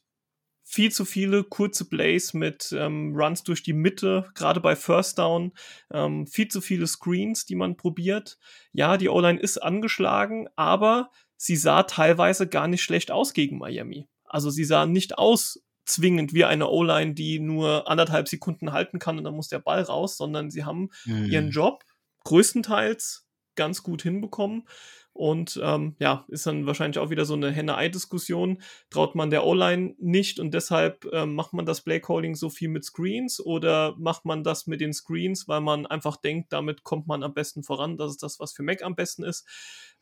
viel 0.64 0.92
zu 0.92 1.04
viele 1.04 1.44
kurze 1.44 1.86
Plays 1.86 2.34
mit 2.34 2.74
ähm, 2.78 3.14
Runs 3.16 3.44
durch 3.44 3.64
die 3.64 3.74
Mitte, 3.74 4.30
gerade 4.34 4.62
bei 4.62 4.76
First 4.76 5.20
Down, 5.20 5.52
ähm, 5.92 6.26
viel 6.26 6.48
zu 6.48 6.62
viele 6.62 6.88
Screens, 6.88 7.46
die 7.46 7.56
man 7.56 7.76
probiert. 7.76 8.40
Ja, 8.72 8.98
die 8.98 9.10
O-Line 9.10 9.40
ist 9.40 9.58
angeschlagen, 9.58 10.48
aber 10.56 11.12
sie 11.36 11.58
sah 11.58 11.84
teilweise 11.84 12.48
gar 12.48 12.68
nicht 12.68 12.82
schlecht 12.82 13.12
aus 13.12 13.34
gegen 13.34 13.58
Miami. 13.58 14.08
Also 14.24 14.50
sie 14.50 14.64
sah 14.64 14.86
nicht 14.86 15.18
aus 15.18 15.64
zwingend 15.86 16.34
wie 16.34 16.46
eine 16.46 16.70
O-Line, 16.70 17.14
die 17.14 17.40
nur 17.40 17.90
anderthalb 17.90 18.28
Sekunden 18.28 18.72
halten 18.72 19.00
kann 19.00 19.18
und 19.18 19.24
dann 19.24 19.36
muss 19.36 19.50
der 19.50 19.60
Ball 19.60 19.82
raus, 19.82 20.18
sondern 20.18 20.50
sie 20.50 20.64
haben 20.64 20.90
mhm. 21.06 21.26
ihren 21.26 21.50
Job 21.50 21.84
größtenteils 22.24 23.28
ganz 23.56 23.84
gut 23.84 24.02
hinbekommen. 24.02 24.68
Und 25.16 25.60
ähm, 25.64 25.96
ja, 26.00 26.26
ist 26.28 26.48
dann 26.48 26.66
wahrscheinlich 26.66 26.98
auch 26.98 27.12
wieder 27.12 27.26
so 27.26 27.36
eine 27.36 27.52
Henne-Ei-Diskussion. 27.52 28.64
Traut 28.90 29.14
man 29.14 29.30
der 29.30 29.46
O-Line 29.46 29.94
nicht 30.00 30.40
und 30.40 30.56
deshalb 30.56 31.06
ähm, 31.14 31.36
macht 31.36 31.54
man 31.54 31.68
das 31.68 31.82
Play-Calling 31.82 32.34
so 32.34 32.50
viel 32.50 32.70
mit 32.70 32.84
Screens 32.84 33.40
oder 33.40 33.96
macht 34.00 34.26
man 34.26 34.44
das 34.44 34.66
mit 34.66 34.82
den 34.82 34.92
Screens, 34.92 35.48
weil 35.48 35.62
man 35.62 35.86
einfach 35.86 36.18
denkt, 36.18 36.52
damit 36.52 36.84
kommt 36.84 37.06
man 37.06 37.22
am 37.22 37.36
besten 37.36 37.64
voran. 37.64 37.98
Das 37.98 38.10
ist 38.10 38.24
das, 38.24 38.40
was 38.40 38.54
für 38.54 38.64
Mac 38.64 38.82
am 38.82 38.96
besten 38.96 39.24
ist. 39.24 39.48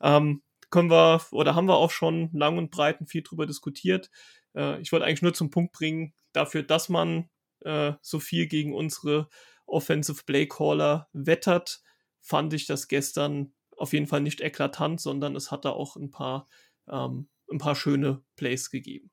Ähm, 0.01 0.43
können 0.69 0.89
wir 0.89 1.21
oder 1.31 1.55
haben 1.55 1.67
wir 1.67 1.75
auch 1.75 1.91
schon 1.91 2.29
lang 2.31 2.57
und 2.57 2.71
breit 2.71 3.01
und 3.01 3.07
viel 3.07 3.21
drüber 3.23 3.45
diskutiert. 3.45 4.09
Äh, 4.55 4.81
ich 4.81 4.91
wollte 4.91 5.05
eigentlich 5.05 5.21
nur 5.21 5.33
zum 5.33 5.49
Punkt 5.49 5.73
bringen, 5.73 6.13
dafür, 6.33 6.63
dass 6.63 6.89
man 6.89 7.29
äh, 7.61 7.93
so 8.01 8.19
viel 8.19 8.47
gegen 8.47 8.73
unsere 8.73 9.29
Offensive 9.65 10.23
Play 10.25 10.47
Caller 10.47 11.07
wettert, 11.13 11.81
fand 12.19 12.53
ich 12.53 12.65
das 12.65 12.87
gestern 12.87 13.53
auf 13.77 13.93
jeden 13.93 14.07
Fall 14.07 14.21
nicht 14.21 14.41
eklatant, 14.41 15.01
sondern 15.01 15.35
es 15.35 15.51
hat 15.51 15.65
da 15.65 15.71
auch 15.71 15.95
ein 15.95 16.11
paar, 16.11 16.47
ähm, 16.89 17.29
ein 17.51 17.57
paar 17.57 17.75
schöne 17.75 18.23
Plays 18.35 18.69
gegeben. 18.69 19.11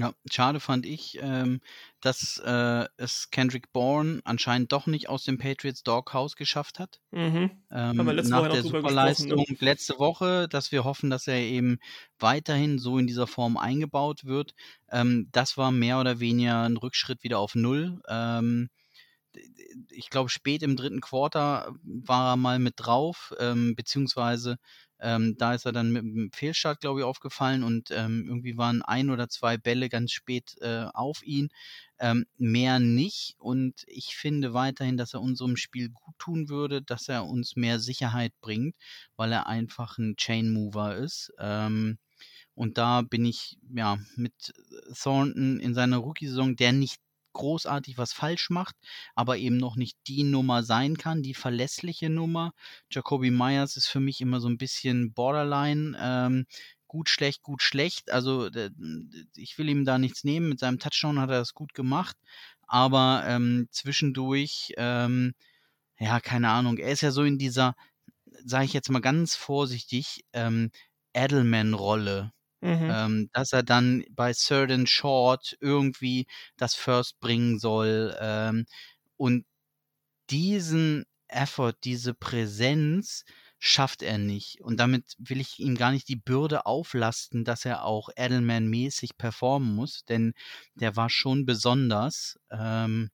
Ja, 0.00 0.14
schade 0.30 0.60
fand 0.60 0.86
ich, 0.86 1.18
ähm, 1.20 1.60
dass 2.00 2.38
äh, 2.42 2.86
es 2.96 3.30
Kendrick 3.30 3.70
Bourne 3.70 4.22
anscheinend 4.24 4.72
doch 4.72 4.86
nicht 4.86 5.10
aus 5.10 5.24
dem 5.24 5.36
Patriots 5.36 5.82
Doghouse 5.82 6.36
geschafft 6.36 6.78
hat. 6.78 7.02
Mhm. 7.10 7.50
Ähm, 7.70 7.96
nach 7.96 8.48
der 8.48 8.62
ne? 8.62 8.62
Superleistung 8.62 9.40
ne? 9.40 9.56
letzte 9.58 9.98
Woche, 9.98 10.48
dass 10.48 10.72
wir 10.72 10.84
hoffen, 10.84 11.10
dass 11.10 11.26
er 11.26 11.38
eben 11.38 11.80
weiterhin 12.18 12.78
so 12.78 12.96
in 12.96 13.06
dieser 13.06 13.26
Form 13.26 13.58
eingebaut 13.58 14.24
wird. 14.24 14.54
Ähm, 14.90 15.28
das 15.32 15.58
war 15.58 15.70
mehr 15.70 16.00
oder 16.00 16.18
weniger 16.18 16.62
ein 16.62 16.78
Rückschritt 16.78 17.22
wieder 17.22 17.38
auf 17.38 17.54
Null. 17.54 18.00
Ähm, 18.08 18.70
ich 19.90 20.08
glaube, 20.08 20.30
spät 20.30 20.62
im 20.62 20.76
dritten 20.76 21.02
Quarter 21.02 21.74
war 21.82 22.32
er 22.32 22.36
mal 22.36 22.58
mit 22.58 22.74
drauf, 22.78 23.34
ähm, 23.38 23.76
beziehungsweise 23.76 24.56
ähm, 25.02 25.36
da 25.38 25.54
ist 25.54 25.66
er 25.66 25.72
dann 25.72 25.92
mit 25.92 26.02
einem 26.02 26.30
Fehlstart, 26.32 26.80
glaube 26.80 27.00
ich, 27.00 27.04
aufgefallen 27.04 27.62
und 27.62 27.90
ähm, 27.90 28.24
irgendwie 28.26 28.56
waren 28.56 28.82
ein 28.82 29.10
oder 29.10 29.28
zwei 29.28 29.56
Bälle 29.56 29.88
ganz 29.88 30.12
spät 30.12 30.56
äh, 30.60 30.86
auf 30.92 31.22
ihn. 31.22 31.48
Ähm, 31.98 32.26
mehr 32.38 32.80
nicht. 32.80 33.34
Und 33.38 33.84
ich 33.86 34.16
finde 34.16 34.54
weiterhin, 34.54 34.96
dass 34.96 35.14
er 35.14 35.20
unserem 35.20 35.56
Spiel 35.56 35.90
gut 35.90 36.18
tun 36.18 36.48
würde, 36.48 36.82
dass 36.82 37.08
er 37.08 37.26
uns 37.26 37.56
mehr 37.56 37.78
Sicherheit 37.78 38.32
bringt, 38.40 38.74
weil 39.16 39.32
er 39.32 39.46
einfach 39.46 39.98
ein 39.98 40.16
Chain 40.16 40.52
Mover 40.52 40.96
ist. 40.96 41.32
Ähm, 41.38 41.98
und 42.54 42.78
da 42.78 43.02
bin 43.02 43.24
ich 43.24 43.58
ja 43.74 43.98
mit 44.16 44.52
Thornton 44.94 45.60
in 45.60 45.74
seiner 45.74 45.98
Rookie-Saison, 45.98 46.56
der 46.56 46.72
nicht 46.72 47.00
großartig 47.32 47.98
was 47.98 48.12
falsch 48.12 48.50
macht, 48.50 48.76
aber 49.14 49.38
eben 49.38 49.56
noch 49.56 49.76
nicht 49.76 49.96
die 50.06 50.22
Nummer 50.22 50.62
sein 50.62 50.96
kann, 50.96 51.22
die 51.22 51.34
verlässliche 51.34 52.10
Nummer. 52.10 52.52
Jacoby 52.90 53.30
Myers 53.30 53.76
ist 53.76 53.86
für 53.88 54.00
mich 54.00 54.20
immer 54.20 54.40
so 54.40 54.48
ein 54.48 54.58
bisschen 54.58 55.12
borderline. 55.12 55.96
Ähm, 56.00 56.46
gut, 56.86 57.08
schlecht, 57.08 57.42
gut, 57.42 57.62
schlecht. 57.62 58.10
Also 58.10 58.50
ich 59.36 59.58
will 59.58 59.68
ihm 59.68 59.84
da 59.84 59.98
nichts 59.98 60.24
nehmen. 60.24 60.48
Mit 60.48 60.58
seinem 60.58 60.78
Touchdown 60.78 61.20
hat 61.20 61.30
er 61.30 61.38
das 61.38 61.54
gut 61.54 61.72
gemacht. 61.74 62.16
Aber 62.66 63.24
ähm, 63.26 63.68
zwischendurch, 63.70 64.72
ähm, 64.76 65.34
ja, 65.98 66.20
keine 66.20 66.50
Ahnung, 66.50 66.78
er 66.78 66.90
ist 66.92 67.00
ja 67.00 67.10
so 67.10 67.22
in 67.22 67.38
dieser, 67.38 67.74
sage 68.44 68.64
ich 68.64 68.72
jetzt 68.72 68.90
mal 68.90 69.00
ganz 69.00 69.36
vorsichtig, 69.36 70.24
ähm, 70.32 70.70
Edelman-Rolle. 71.12 72.32
Mhm. 72.62 72.96
Ähm, 72.96 73.30
dass 73.32 73.52
er 73.52 73.62
dann 73.62 74.04
bei 74.10 74.32
and 74.72 74.88
Short 74.88 75.56
irgendwie 75.60 76.26
das 76.56 76.74
First 76.74 77.20
bringen 77.20 77.58
soll. 77.58 78.16
Ähm, 78.20 78.66
und 79.16 79.46
diesen 80.30 81.04
Effort, 81.28 81.74
diese 81.84 82.14
Präsenz 82.14 83.24
schafft 83.58 84.02
er 84.02 84.18
nicht. 84.18 84.60
Und 84.62 84.78
damit 84.80 85.14
will 85.18 85.40
ich 85.40 85.58
ihm 85.58 85.76
gar 85.76 85.92
nicht 85.92 86.08
die 86.08 86.16
Bürde 86.16 86.66
auflasten, 86.66 87.44
dass 87.44 87.64
er 87.64 87.84
auch 87.84 88.08
Edelman-mäßig 88.16 89.18
performen 89.18 89.74
muss, 89.74 90.04
denn 90.06 90.32
der 90.74 90.96
war 90.96 91.10
schon 91.10 91.44
besonders. 91.46 92.38
Ähm, 92.50 93.10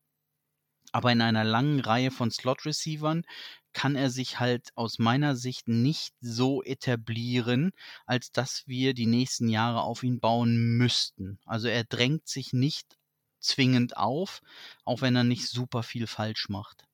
aber 0.97 1.13
in 1.13 1.21
einer 1.21 1.45
langen 1.45 1.81
Reihe 1.81 2.11
von 2.11 2.31
Slot-Receivern 2.31 3.27
kann 3.75 3.97
er 3.97 4.09
sich 4.09 4.41
halt 4.41 4.71
aus 4.77 4.99
meiner 4.99 5.37
Sicht 5.37 5.69
nicht 5.69 6.15
so 6.23 6.63
etablieren, 6.63 7.73
als 8.07 8.33
dass 8.33 8.63
wir 8.67 8.95
die 8.95 9.05
nächsten 9.05 9.51
Jahre 9.51 9.83
auf 9.83 10.03
ihn 10.03 10.21
bauen 10.21 10.57
müssten. 10.79 11.39
Also 11.45 11.69
er 11.69 11.85
drängt 11.85 12.27
sich 12.29 12.55
nicht 12.55 12.97
zwingend 13.41 13.99
auf, 13.99 14.41
auch 14.87 15.03
wenn 15.03 15.15
er 15.15 15.25
nicht 15.25 15.47
super 15.47 15.83
viel 15.83 16.07
falsch 16.07 16.49
macht. 16.49 16.87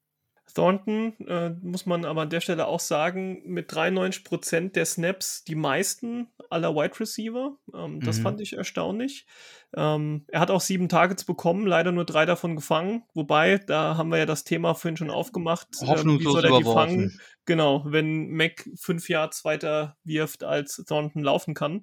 Thornton, 0.53 1.15
äh, 1.29 1.51
muss 1.63 1.87
man 1.87 2.05
aber 2.05 2.23
an 2.23 2.31
der 2.31 2.41
Stelle 2.41 2.67
auch 2.67 2.81
sagen, 2.81 3.43
mit 3.45 3.71
93% 3.71 4.75
der 4.75 4.85
Snaps 4.85 5.45
die 5.45 5.55
meisten 5.55 6.27
aller 6.53 6.75
Wide 6.75 7.01
Receiver. 7.01 7.57
Ähm, 7.75 8.01
das 8.03 8.19
Mhm. 8.19 8.23
fand 8.23 8.41
ich 8.41 8.53
erstaunlich. 8.55 9.27
Ähm, 9.75 10.25
er 10.29 10.41
hat 10.41 10.51
auch 10.51 10.61
sieben 10.61 10.89
Targets 10.89 11.25
bekommen, 11.25 11.67
leider 11.67 11.93
nur 11.93 12.05
drei 12.05 12.27
davon 12.27 12.57
gefangen. 12.57 13.05
Wobei, 13.15 13.59
da 13.59 13.97
haben 13.97 14.11
wir 14.11 14.19
ja 14.19 14.27
das 14.27 14.45
Thema 14.45 14.75
vorhin 14.75 14.97
schon 14.97 15.11
aufgemacht. 15.11 15.69
ähm, 15.81 15.87
wie 15.87 15.89
Hoffnungslos 15.89 16.33
soll 16.33 16.45
er 16.45 16.53
die 16.59 16.65
fangen? 16.65 17.21
Genau, 17.47 17.85
wenn 17.87 18.31
Mac 18.31 18.69
fünf 18.77 19.09
Yards 19.09 19.45
weiter 19.45 19.97
wirft, 20.05 20.45
als 20.45 20.77
Thornton 20.87 21.23
laufen 21.23 21.55
kann. 21.55 21.83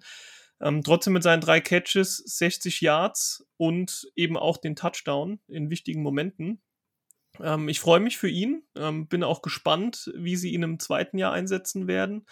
Ähm, 0.62 0.84
trotzdem 0.84 1.14
mit 1.14 1.24
seinen 1.24 1.42
drei 1.42 1.62
Catches 1.62 2.18
60 2.18 2.82
Yards 2.82 3.46
und 3.58 4.10
eben 4.16 4.38
auch 4.38 4.58
den 4.58 4.76
Touchdown 4.76 5.40
in 5.48 5.70
wichtigen 5.70 6.02
Momenten. 6.04 6.62
Ähm, 7.40 7.70
ich 7.70 7.80
freue 7.80 8.00
mich 8.00 8.18
für 8.18 8.30
ihn, 8.30 8.64
ähm, 8.76 9.08
bin 9.08 9.24
auch 9.24 9.42
gespannt, 9.42 10.12
wie 10.16 10.36
sie 10.36 10.54
ihn 10.54 10.64
im 10.64 10.80
zweiten 10.80 11.18
Jahr 11.18 11.32
einsetzen 11.34 11.88
werden. 11.88 12.26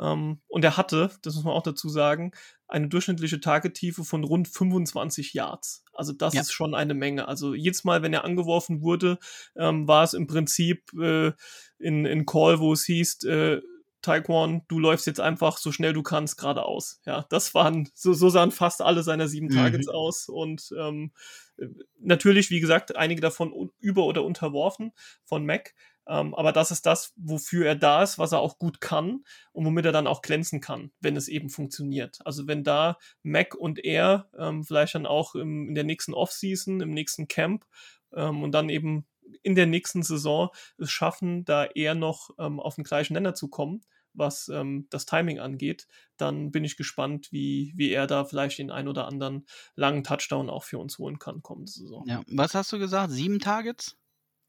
Ähm, 0.00 0.40
und 0.46 0.64
er 0.64 0.76
hatte, 0.76 1.10
das 1.22 1.34
muss 1.34 1.44
man 1.44 1.54
auch 1.54 1.62
dazu 1.62 1.88
sagen, 1.88 2.32
eine 2.68 2.88
durchschnittliche 2.88 3.40
Tagetiefe 3.40 4.04
von 4.04 4.24
rund 4.24 4.46
25 4.48 5.32
Yards. 5.34 5.84
Also 5.92 6.12
das 6.12 6.34
Ja. 6.34 6.42
ist 6.42 6.52
schon 6.52 6.74
eine 6.74 6.94
Menge. 6.94 7.26
Also 7.28 7.54
jedes 7.54 7.84
Mal, 7.84 8.02
wenn 8.02 8.12
er 8.12 8.24
angeworfen 8.24 8.82
wurde, 8.82 9.18
ähm, 9.56 9.88
war 9.88 10.04
es 10.04 10.14
im 10.14 10.26
Prinzip 10.26 10.92
äh, 11.00 11.32
in, 11.78 12.04
in 12.06 12.26
Call, 12.26 12.60
wo 12.60 12.72
es 12.72 12.84
hieß, 12.84 13.24
äh, 13.24 13.60
Taekwon, 14.00 14.62
du 14.68 14.78
läufst 14.78 15.08
jetzt 15.08 15.18
einfach 15.20 15.58
so 15.58 15.72
schnell 15.72 15.92
du 15.92 16.02
kannst 16.04 16.38
geradeaus. 16.38 17.00
Ja, 17.04 17.26
das 17.30 17.52
waren, 17.54 17.88
so, 17.94 18.12
so 18.12 18.28
sahen 18.28 18.52
fast 18.52 18.80
alle 18.80 19.02
seiner 19.02 19.26
sieben 19.26 19.46
Mhm. 19.48 19.54
Targets 19.56 19.88
aus 19.88 20.28
und 20.28 20.72
ähm, 20.78 21.10
äh, 21.56 21.66
natürlich, 21.98 22.50
wie 22.50 22.60
gesagt, 22.60 22.94
einige 22.96 23.20
davon 23.20 23.70
über- 23.80 24.04
oder 24.04 24.22
unterworfen 24.22 24.92
von 25.24 25.44
Mac. 25.44 25.74
Ähm, 26.08 26.34
aber 26.34 26.52
das 26.52 26.70
ist 26.70 26.86
das, 26.86 27.12
wofür 27.16 27.66
er 27.66 27.76
da 27.76 28.02
ist, 28.02 28.18
was 28.18 28.32
er 28.32 28.40
auch 28.40 28.58
gut 28.58 28.80
kann 28.80 29.24
und 29.52 29.66
womit 29.66 29.84
er 29.84 29.92
dann 29.92 30.06
auch 30.06 30.22
glänzen 30.22 30.60
kann, 30.60 30.90
wenn 31.00 31.16
es 31.16 31.28
eben 31.28 31.50
funktioniert. 31.50 32.18
Also 32.24 32.46
wenn 32.46 32.64
da 32.64 32.98
Mac 33.22 33.54
und 33.54 33.84
er 33.84 34.30
ähm, 34.36 34.64
vielleicht 34.64 34.94
dann 34.94 35.06
auch 35.06 35.34
im, 35.34 35.68
in 35.68 35.74
der 35.74 35.84
nächsten 35.84 36.14
Offseason, 36.14 36.80
im 36.80 36.90
nächsten 36.90 37.28
Camp 37.28 37.66
ähm, 38.14 38.42
und 38.42 38.52
dann 38.52 38.70
eben 38.70 39.06
in 39.42 39.54
der 39.54 39.66
nächsten 39.66 40.02
Saison 40.02 40.48
es 40.78 40.90
schaffen, 40.90 41.44
da 41.44 41.66
eher 41.66 41.94
noch 41.94 42.30
ähm, 42.38 42.58
auf 42.58 42.76
den 42.76 42.84
gleichen 42.84 43.12
Nenner 43.12 43.34
zu 43.34 43.48
kommen, 43.48 43.82
was 44.14 44.48
ähm, 44.48 44.86
das 44.88 45.04
Timing 45.04 45.38
angeht, 45.38 45.86
dann 46.16 46.50
bin 46.50 46.64
ich 46.64 46.78
gespannt, 46.78 47.28
wie, 47.30 47.74
wie 47.76 47.90
er 47.90 48.06
da 48.06 48.24
vielleicht 48.24 48.58
den 48.58 48.70
ein 48.70 48.88
oder 48.88 49.06
anderen 49.06 49.46
langen 49.74 50.04
Touchdown 50.04 50.48
auch 50.48 50.64
für 50.64 50.78
uns 50.78 50.98
holen 50.98 51.18
kann 51.18 51.42
kommende 51.42 51.70
Saison. 51.70 52.04
Ja. 52.06 52.22
Was 52.28 52.54
hast 52.54 52.72
du 52.72 52.78
gesagt? 52.78 53.12
Sieben 53.12 53.38
Targets? 53.38 53.98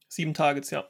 Sieben 0.10 0.34
Targets, 0.34 0.72
ja. 0.72 0.90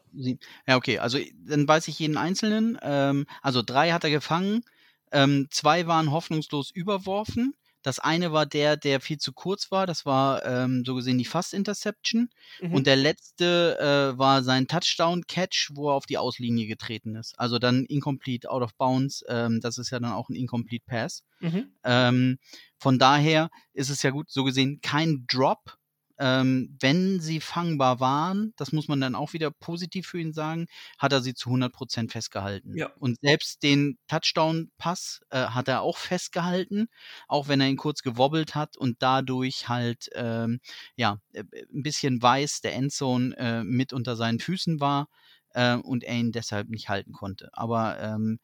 Ja, 0.65 0.77
okay, 0.77 0.97
also 0.97 1.19
dann 1.45 1.67
weiß 1.67 1.87
ich 1.89 1.99
jeden 1.99 2.17
einzelnen. 2.17 2.79
Ähm, 2.81 3.25
also 3.41 3.61
drei 3.61 3.91
hat 3.91 4.05
er 4.05 4.09
gefangen, 4.09 4.63
ähm, 5.11 5.47
zwei 5.51 5.87
waren 5.87 6.11
hoffnungslos 6.11 6.71
überworfen. 6.71 7.53
Das 7.81 7.99
eine 7.99 8.33
war 8.33 8.45
der, 8.45 8.75
der 8.75 8.99
viel 8.99 9.17
zu 9.17 9.31
kurz 9.31 9.71
war. 9.71 9.87
Das 9.87 10.05
war 10.05 10.45
ähm, 10.45 10.83
so 10.85 10.95
gesehen 10.95 11.17
die 11.17 11.25
Fast-Interception. 11.25 12.29
Mhm. 12.61 12.73
Und 12.73 12.87
der 12.87 12.97
letzte 12.97 13.77
äh, 13.79 14.17
war 14.17 14.43
sein 14.43 14.67
Touchdown-Catch, 14.67 15.71
wo 15.73 15.89
er 15.89 15.95
auf 15.95 16.05
die 16.05 16.17
Auslinie 16.17 16.67
getreten 16.67 17.15
ist. 17.15 17.39
Also 17.39 17.57
dann 17.57 17.85
incomplete, 17.85 18.49
out 18.49 18.63
of 18.63 18.75
bounds. 18.75 19.23
Ähm, 19.29 19.61
das 19.61 19.77
ist 19.77 19.91
ja 19.91 19.99
dann 19.99 20.11
auch 20.11 20.29
ein 20.29 20.35
incomplete 20.35 20.85
Pass. 20.85 21.23
mhm. 21.39 21.71
Ähm, 21.83 22.37
von 22.77 22.99
daher 22.99 23.49
ist 23.73 23.89
es 23.89 24.03
ja 24.03 24.09
gut, 24.11 24.29
so 24.29 24.43
gesehen 24.43 24.81
kein 24.81 25.25
Drop. 25.27 25.77
Ähm, 26.19 26.75
wenn 26.79 27.21
sie 27.21 27.39
fangbar 27.39 27.99
waren, 27.99 28.53
das 28.57 28.71
muss 28.71 28.87
man 28.87 28.99
dann 28.99 29.15
auch 29.15 29.33
wieder 29.33 29.51
positiv 29.51 30.07
für 30.07 30.19
ihn 30.19 30.33
sagen, 30.33 30.67
hat 30.97 31.13
er 31.13 31.21
sie 31.21 31.33
zu 31.33 31.49
100% 31.49 32.11
festgehalten. 32.11 32.75
Ja. 32.75 32.91
Und 32.99 33.17
selbst 33.21 33.63
den 33.63 33.97
Touchdown-Pass 34.07 35.21
äh, 35.29 35.45
hat 35.45 35.67
er 35.69 35.81
auch 35.81 35.97
festgehalten, 35.97 36.89
auch 37.27 37.47
wenn 37.47 37.61
er 37.61 37.69
ihn 37.69 37.77
kurz 37.77 38.01
gewobbelt 38.01 38.53
hat 38.53 38.75
und 38.77 38.97
dadurch 38.99 39.69
halt 39.69 40.09
ähm, 40.13 40.59
ja, 40.95 41.19
äh, 41.33 41.43
ein 41.73 41.83
bisschen 41.83 42.21
weiß 42.21 42.61
der 42.61 42.75
Endzone 42.75 43.35
äh, 43.37 43.63
mit 43.63 43.93
unter 43.93 44.15
seinen 44.15 44.39
Füßen 44.39 44.79
war 44.79 45.07
äh, 45.53 45.75
und 45.75 46.03
er 46.03 46.15
ihn 46.15 46.31
deshalb 46.31 46.69
nicht 46.69 46.89
halten 46.89 47.13
konnte. 47.13 47.49
Aber 47.53 47.99
ähm, 47.99 48.39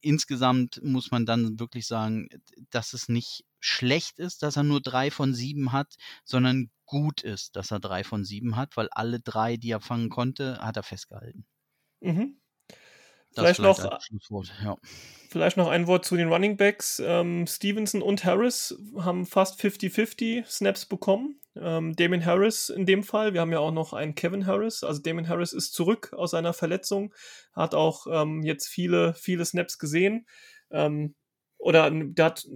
insgesamt 0.00 0.80
muss 0.82 1.10
man 1.10 1.26
dann 1.26 1.58
wirklich 1.58 1.86
sagen, 1.86 2.28
dass 2.70 2.92
es 2.92 3.08
nicht 3.08 3.44
schlecht 3.66 4.18
ist, 4.18 4.42
dass 4.42 4.56
er 4.56 4.62
nur 4.62 4.80
drei 4.80 5.10
von 5.10 5.34
sieben 5.34 5.72
hat, 5.72 5.96
sondern 6.24 6.70
gut 6.86 7.22
ist, 7.22 7.56
dass 7.56 7.70
er 7.70 7.80
drei 7.80 8.04
von 8.04 8.24
sieben 8.24 8.56
hat, 8.56 8.76
weil 8.76 8.88
alle 8.92 9.20
drei, 9.20 9.56
die 9.56 9.70
er 9.70 9.80
fangen 9.80 10.08
konnte, 10.08 10.58
hat 10.60 10.76
er 10.76 10.82
festgehalten. 10.82 11.46
Mhm. 12.00 12.40
Vielleicht 13.34 13.60
noch, 13.60 13.78
ja. 14.62 14.78
vielleicht 15.28 15.58
noch 15.58 15.68
ein 15.68 15.86
Wort 15.86 16.06
zu 16.06 16.16
den 16.16 16.32
Running 16.32 16.56
Backs. 16.56 17.02
Ähm, 17.04 17.46
Stevenson 17.46 18.00
und 18.00 18.24
Harris 18.24 18.78
haben 18.96 19.26
fast 19.26 19.60
50-50 19.60 20.46
Snaps 20.46 20.86
bekommen. 20.86 21.38
Ähm, 21.54 21.94
Damon 21.96 22.24
Harris 22.24 22.70
in 22.70 22.86
dem 22.86 23.02
Fall. 23.02 23.34
Wir 23.34 23.42
haben 23.42 23.52
ja 23.52 23.58
auch 23.58 23.72
noch 23.72 23.92
einen 23.92 24.14
Kevin 24.14 24.46
Harris. 24.46 24.82
Also 24.84 25.02
Damon 25.02 25.28
Harris 25.28 25.52
ist 25.52 25.74
zurück 25.74 26.14
aus 26.14 26.30
seiner 26.30 26.54
Verletzung, 26.54 27.12
hat 27.52 27.74
auch 27.74 28.06
ähm, 28.10 28.42
jetzt 28.42 28.68
viele, 28.68 29.12
viele 29.12 29.44
Snaps 29.44 29.78
gesehen. 29.78 30.26
Ähm, 30.70 31.14
oder 31.58 31.90
der 31.90 32.24
hat, 32.24 32.46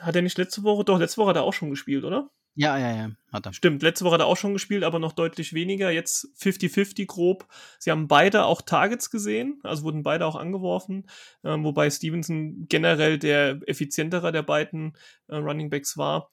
hat 0.00 0.16
er 0.16 0.22
nicht 0.22 0.38
letzte 0.38 0.62
Woche? 0.62 0.84
Doch, 0.84 0.98
letzte 0.98 1.18
Woche 1.18 1.30
hat 1.30 1.36
er 1.36 1.44
auch 1.44 1.52
schon 1.52 1.70
gespielt, 1.70 2.04
oder? 2.04 2.30
Ja, 2.58 2.78
ja, 2.78 2.96
ja, 2.96 3.10
hat 3.30 3.44
er. 3.44 3.52
Stimmt, 3.52 3.82
letzte 3.82 4.06
Woche 4.06 4.14
hat 4.14 4.22
er 4.22 4.26
auch 4.26 4.38
schon 4.38 4.54
gespielt, 4.54 4.82
aber 4.82 4.98
noch 4.98 5.12
deutlich 5.12 5.52
weniger. 5.52 5.90
Jetzt 5.90 6.28
50-50 6.40 7.06
grob. 7.06 7.46
Sie 7.78 7.90
haben 7.90 8.08
beide 8.08 8.46
auch 8.46 8.62
Targets 8.62 9.10
gesehen, 9.10 9.60
also 9.62 9.82
wurden 9.82 10.02
beide 10.02 10.24
auch 10.24 10.36
angeworfen, 10.36 11.06
ähm, 11.44 11.64
wobei 11.64 11.90
Stevenson 11.90 12.64
generell 12.66 13.18
der 13.18 13.60
effizientere 13.66 14.32
der 14.32 14.42
beiden 14.42 14.96
äh, 15.28 15.36
Running 15.36 15.68
Backs 15.68 15.98
war. 15.98 16.30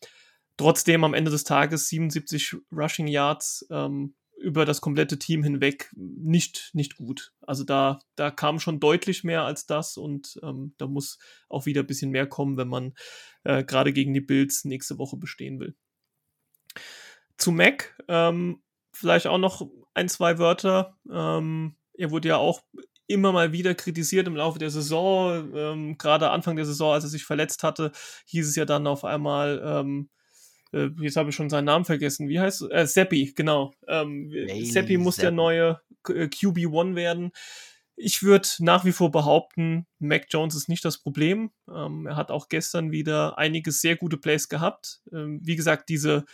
Trotzdem 0.55 1.03
am 1.03 1.13
Ende 1.13 1.29
des 1.29 1.43
Tages 1.43 1.89
77 1.89 2.55
Rushing 2.71 3.07
Yards 3.07 3.67
ähm, 3.69 4.15
über 4.38 4.65
das 4.65 4.81
komplette 4.81 5.17
Team 5.19 5.43
hinweg 5.43 5.91
nicht, 5.95 6.71
nicht 6.73 6.95
gut. 6.97 7.34
Also 7.41 7.63
da, 7.63 7.99
da 8.15 8.31
kam 8.31 8.59
schon 8.59 8.79
deutlich 8.79 9.23
mehr 9.23 9.43
als 9.43 9.65
das 9.65 9.97
und 9.97 10.39
ähm, 10.43 10.73
da 10.77 10.88
muss 10.88 11.17
auch 11.49 11.65
wieder 11.65 11.81
ein 11.81 11.88
bisschen 11.88 12.11
mehr 12.11 12.27
kommen, 12.27 12.57
wenn 12.57 12.67
man 12.67 12.93
äh, 13.43 13.63
gerade 13.63 13.93
gegen 13.93 14.13
die 14.13 14.21
Bills 14.21 14.65
nächste 14.65 14.97
Woche 14.97 15.17
bestehen 15.17 15.59
will 15.59 15.75
zu 17.38 17.51
Mac, 17.51 17.95
ähm, 18.07 18.61
vielleicht 18.93 19.27
auch 19.27 19.38
noch 19.38 19.67
ein, 19.93 20.09
zwei 20.09 20.38
Wörter. 20.38 20.97
Ähm, 21.11 21.75
er 21.93 22.11
wurde 22.11 22.29
ja 22.29 22.38
auch 22.38 22.61
immer 23.07 23.31
mal 23.31 23.51
wieder 23.51 23.75
kritisiert 23.75 24.27
im 24.27 24.36
Laufe 24.36 24.59
der 24.59 24.69
Saison. 24.69 25.53
Ähm, 25.53 25.97
Gerade 25.97 26.29
Anfang 26.31 26.55
der 26.55 26.65
Saison, 26.65 26.93
als 26.93 27.03
er 27.03 27.09
sich 27.09 27.25
verletzt 27.25 27.63
hatte, 27.63 27.91
hieß 28.27 28.47
es 28.47 28.55
ja 28.55 28.65
dann 28.65 28.88
auf 28.88 29.03
einmal, 29.03 29.61
ähm, 29.63 30.09
äh, 30.74 30.89
jetzt 30.99 31.15
habe 31.15 31.30
ich 31.30 31.36
schon 31.36 31.49
seinen 31.49 31.65
Namen 31.65 31.86
vergessen, 31.86 32.28
wie 32.28 32.39
heißt 32.39 32.63
es? 32.63 32.69
Äh, 32.69 32.88
Seppi, 32.88 33.34
genau. 33.36 33.74
Ähm, 33.88 34.32
Seppi 34.63 34.97
muss 34.97 35.15
der 35.15 35.26
Zappi. 35.26 35.36
neue 35.36 35.82
äh, 36.09 36.26
QB1 36.26 36.95
werden. 36.95 37.32
Ich 37.95 38.24
würde 38.24 38.47
nach 38.59 38.86
wie 38.86 38.91
vor 38.91 39.11
behaupten, 39.11 39.86
Mac 39.99 40.26
Jones 40.30 40.55
ist 40.55 40.67
nicht 40.67 40.84
das 40.84 40.97
Problem. 40.97 41.51
Ähm, 41.71 42.07
er 42.07 42.15
hat 42.15 42.32
auch 42.32 42.49
gestern 42.49 42.91
wieder 42.91 43.38
einige 43.38 43.71
sehr 43.71 43.95
gute 43.95 44.17
Plays 44.17 44.49
gehabt. 44.49 45.01
Ähm, 45.11 45.39
wie 45.43 45.55
gesagt, 45.55 45.89
diese 45.89 46.26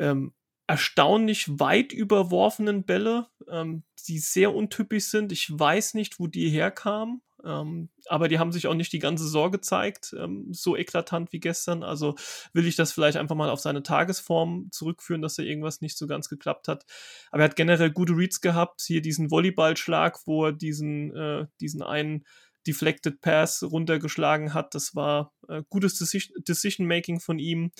ähm, 0.00 0.34
erstaunlich 0.66 1.46
weit 1.60 1.92
überworfenen 1.92 2.84
Bälle, 2.84 3.28
ähm, 3.48 3.84
die 4.08 4.18
sehr 4.18 4.54
untypisch 4.54 5.06
sind. 5.06 5.30
Ich 5.30 5.48
weiß 5.50 5.94
nicht, 5.94 6.18
wo 6.18 6.26
die 6.26 6.48
herkamen, 6.48 7.22
ähm, 7.44 7.90
aber 8.06 8.28
die 8.28 8.38
haben 8.38 8.52
sich 8.52 8.66
auch 8.66 8.74
nicht 8.74 8.92
die 8.92 8.98
ganze 8.98 9.24
Saison 9.24 9.50
gezeigt, 9.50 10.14
ähm, 10.18 10.48
so 10.52 10.76
eklatant 10.76 11.32
wie 11.32 11.40
gestern. 11.40 11.82
Also 11.82 12.14
will 12.52 12.66
ich 12.66 12.76
das 12.76 12.92
vielleicht 12.92 13.16
einfach 13.16 13.34
mal 13.34 13.50
auf 13.50 13.60
seine 13.60 13.82
Tagesform 13.82 14.68
zurückführen, 14.70 15.22
dass 15.22 15.34
da 15.34 15.42
irgendwas 15.42 15.80
nicht 15.80 15.98
so 15.98 16.06
ganz 16.06 16.28
geklappt 16.28 16.68
hat. 16.68 16.84
Aber 17.30 17.42
er 17.42 17.48
hat 17.48 17.56
generell 17.56 17.90
gute 17.90 18.16
Reads 18.16 18.40
gehabt. 18.40 18.82
Hier 18.82 19.02
diesen 19.02 19.30
Volleyballschlag, 19.30 20.26
wo 20.26 20.46
er 20.46 20.52
diesen, 20.52 21.14
äh, 21.14 21.46
diesen 21.60 21.82
einen 21.82 22.24
Deflected 22.66 23.20
Pass 23.20 23.62
runtergeschlagen 23.62 24.54
hat. 24.54 24.74
Das 24.74 24.94
war 24.94 25.32
äh, 25.48 25.62
gutes 25.68 25.98
Decision-Making 25.98 27.20
von 27.20 27.38
ihm. 27.38 27.72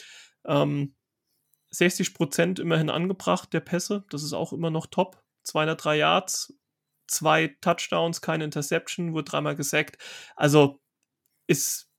Ähm, 0.45 0.95
60 1.71 2.15
Prozent 2.15 2.59
immerhin 2.59 2.91
angebracht 2.91 3.53
der 3.53 3.61
Pässe. 3.61 4.05
Das 4.11 4.23
ist 4.23 4.33
auch 4.33 4.53
immer 4.53 4.71
noch 4.71 4.87
top. 4.87 5.23
203 5.45 5.99
Yards, 5.99 6.55
zwei 7.07 7.57
Touchdowns, 7.61 8.21
keine 8.21 8.45
Interception, 8.45 9.13
wurde 9.13 9.31
dreimal 9.31 9.57
gesackt. 9.57 9.99
Also 10.37 10.81
ist, 11.47 11.91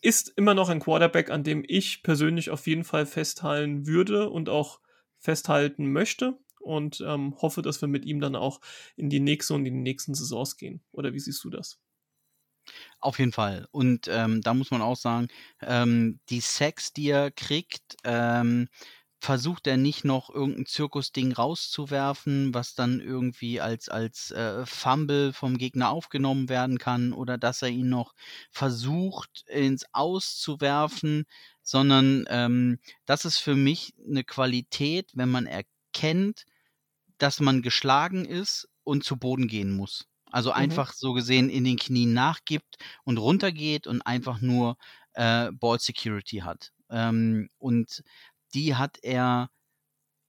ist 0.00 0.32
immer 0.36 0.54
noch 0.54 0.68
ein 0.68 0.80
Quarterback, 0.80 1.30
an 1.30 1.44
dem 1.44 1.64
ich 1.66 2.02
persönlich 2.02 2.50
auf 2.50 2.66
jeden 2.66 2.84
Fall 2.84 3.06
festhalten 3.06 3.86
würde 3.86 4.30
und 4.30 4.48
auch 4.48 4.80
festhalten 5.18 5.92
möchte 5.92 6.38
und 6.60 7.00
ähm, 7.06 7.36
hoffe, 7.40 7.62
dass 7.62 7.80
wir 7.80 7.88
mit 7.88 8.04
ihm 8.04 8.20
dann 8.20 8.36
auch 8.36 8.60
in 8.96 9.08
die 9.08 9.20
nächste 9.20 9.54
und 9.54 9.66
in 9.66 9.74
die 9.74 9.80
nächsten 9.80 10.14
Saisons 10.14 10.56
gehen. 10.56 10.82
Oder 10.92 11.12
wie 11.12 11.20
siehst 11.20 11.42
du 11.44 11.50
das? 11.50 11.80
Auf 13.00 13.18
jeden 13.18 13.32
Fall. 13.32 13.68
Und 13.70 14.08
ähm, 14.10 14.40
da 14.40 14.52
muss 14.54 14.70
man 14.70 14.82
auch 14.82 14.96
sagen, 14.96 15.28
ähm, 15.62 16.20
die 16.28 16.40
Sex, 16.40 16.92
die 16.92 17.10
er 17.10 17.30
kriegt, 17.30 17.96
ähm, 18.04 18.68
versucht 19.26 19.66
er 19.66 19.76
nicht 19.76 20.04
noch 20.04 20.30
irgendein 20.30 20.66
Zirkusding 20.66 21.32
rauszuwerfen, 21.32 22.54
was 22.54 22.74
dann 22.74 23.00
irgendwie 23.00 23.60
als, 23.60 23.88
als 23.88 24.30
äh, 24.30 24.64
Fumble 24.66 25.32
vom 25.32 25.58
Gegner 25.58 25.90
aufgenommen 25.90 26.48
werden 26.48 26.78
kann 26.78 27.12
oder 27.12 27.36
dass 27.38 27.62
er 27.62 27.68
ihn 27.68 27.88
noch 27.88 28.14
versucht 28.52 29.44
ins 29.48 29.84
Auszuwerfen, 29.92 31.24
sondern 31.62 32.24
ähm, 32.28 32.78
das 33.06 33.24
ist 33.24 33.38
für 33.38 33.56
mich 33.56 33.94
eine 34.06 34.24
Qualität, 34.24 35.10
wenn 35.14 35.30
man 35.30 35.46
erkennt, 35.46 36.44
dass 37.18 37.40
man 37.40 37.62
geschlagen 37.62 38.24
ist 38.24 38.68
und 38.84 39.04
zu 39.04 39.16
Boden 39.16 39.48
gehen 39.48 39.72
muss. 39.72 40.06
Also 40.30 40.52
Mhm. 40.54 40.82
einfach 40.82 40.92
so 40.92 41.12
gesehen 41.12 41.48
in 41.48 41.64
den 41.64 41.76
Knien 41.78 42.12
nachgibt 42.12 42.76
und 43.04 43.18
runtergeht 43.18 43.86
und 43.86 44.02
einfach 44.02 44.40
nur 44.40 44.76
äh, 45.14 45.50
Ball 45.52 45.78
Security 45.80 46.38
hat. 46.38 46.72
Ähm, 46.90 47.48
und 47.58 48.02
die 48.54 48.74
hat 48.74 48.98
er 49.02 49.50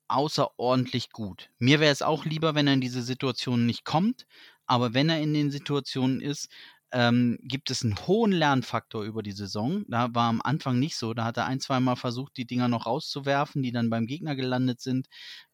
außerordentlich 0.07 1.11
gut. 1.11 1.49
Mir 1.59 1.80
wäre 1.80 1.91
es 1.91 2.01
auch 2.01 2.26
lieber, 2.26 2.55
wenn 2.55 2.68
er 2.68 2.74
in 2.74 2.82
diese 2.82 3.01
Situation 3.01 3.65
nicht 3.65 3.84
kommt, 3.84 4.26
aber 4.65 4.93
wenn 4.93 5.09
er 5.09 5.22
in 5.22 5.34
den 5.34 5.51
Situationen 5.51 6.22
ist, 6.22 6.49
ähm, 6.91 7.38
gibt 7.41 7.70
es 7.70 7.84
einen 7.84 7.97
hohen 8.07 8.32
Lernfaktor 8.32 9.03
über 9.03 9.22
die 9.22 9.34
Saison. 9.34 9.84
Da 9.89 10.13
war 10.15 10.30
am 10.30 10.41
Anfang 10.41 10.80
nicht 10.80 10.95
so. 10.95 11.13
Da 11.13 11.26
hat 11.26 11.38
er 11.38 11.45
ein, 11.45 11.59
zwei 11.59 11.80
Mal 11.80 11.97
versucht, 11.97 12.38
die 12.38 12.45
Dinger 12.45 12.70
noch 12.70 12.86
rauszuwerfen, 12.86 13.61
die 13.61 13.72
dann 13.74 13.89
beim 13.89 14.07
Gegner 14.07 14.36
gelandet 14.36 14.80
sind. 14.80 15.07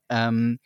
Ähm, 0.10 0.60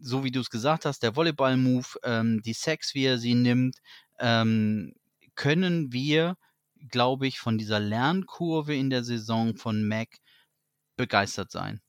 so 0.00 0.24
wie 0.24 0.30
du 0.32 0.40
es 0.40 0.50
gesagt 0.50 0.84
hast, 0.84 1.02
der 1.02 1.14
Volleyball-Move, 1.14 1.86
ähm, 2.02 2.42
die 2.42 2.54
Sex, 2.54 2.94
wie 2.94 3.04
er 3.04 3.18
sie 3.18 3.34
nimmt, 3.34 3.76
ähm, 4.18 4.94
können 5.36 5.92
wir, 5.92 6.36
glaube 6.88 7.26
ich, 7.26 7.38
von 7.38 7.58
dieser 7.58 7.78
Lernkurve 7.80 8.74
in 8.74 8.90
der 8.90 9.04
Saison 9.04 9.56
von 9.56 9.86
Mac 9.86 10.08
begeistert 11.00 11.50
sein. 11.50 11.80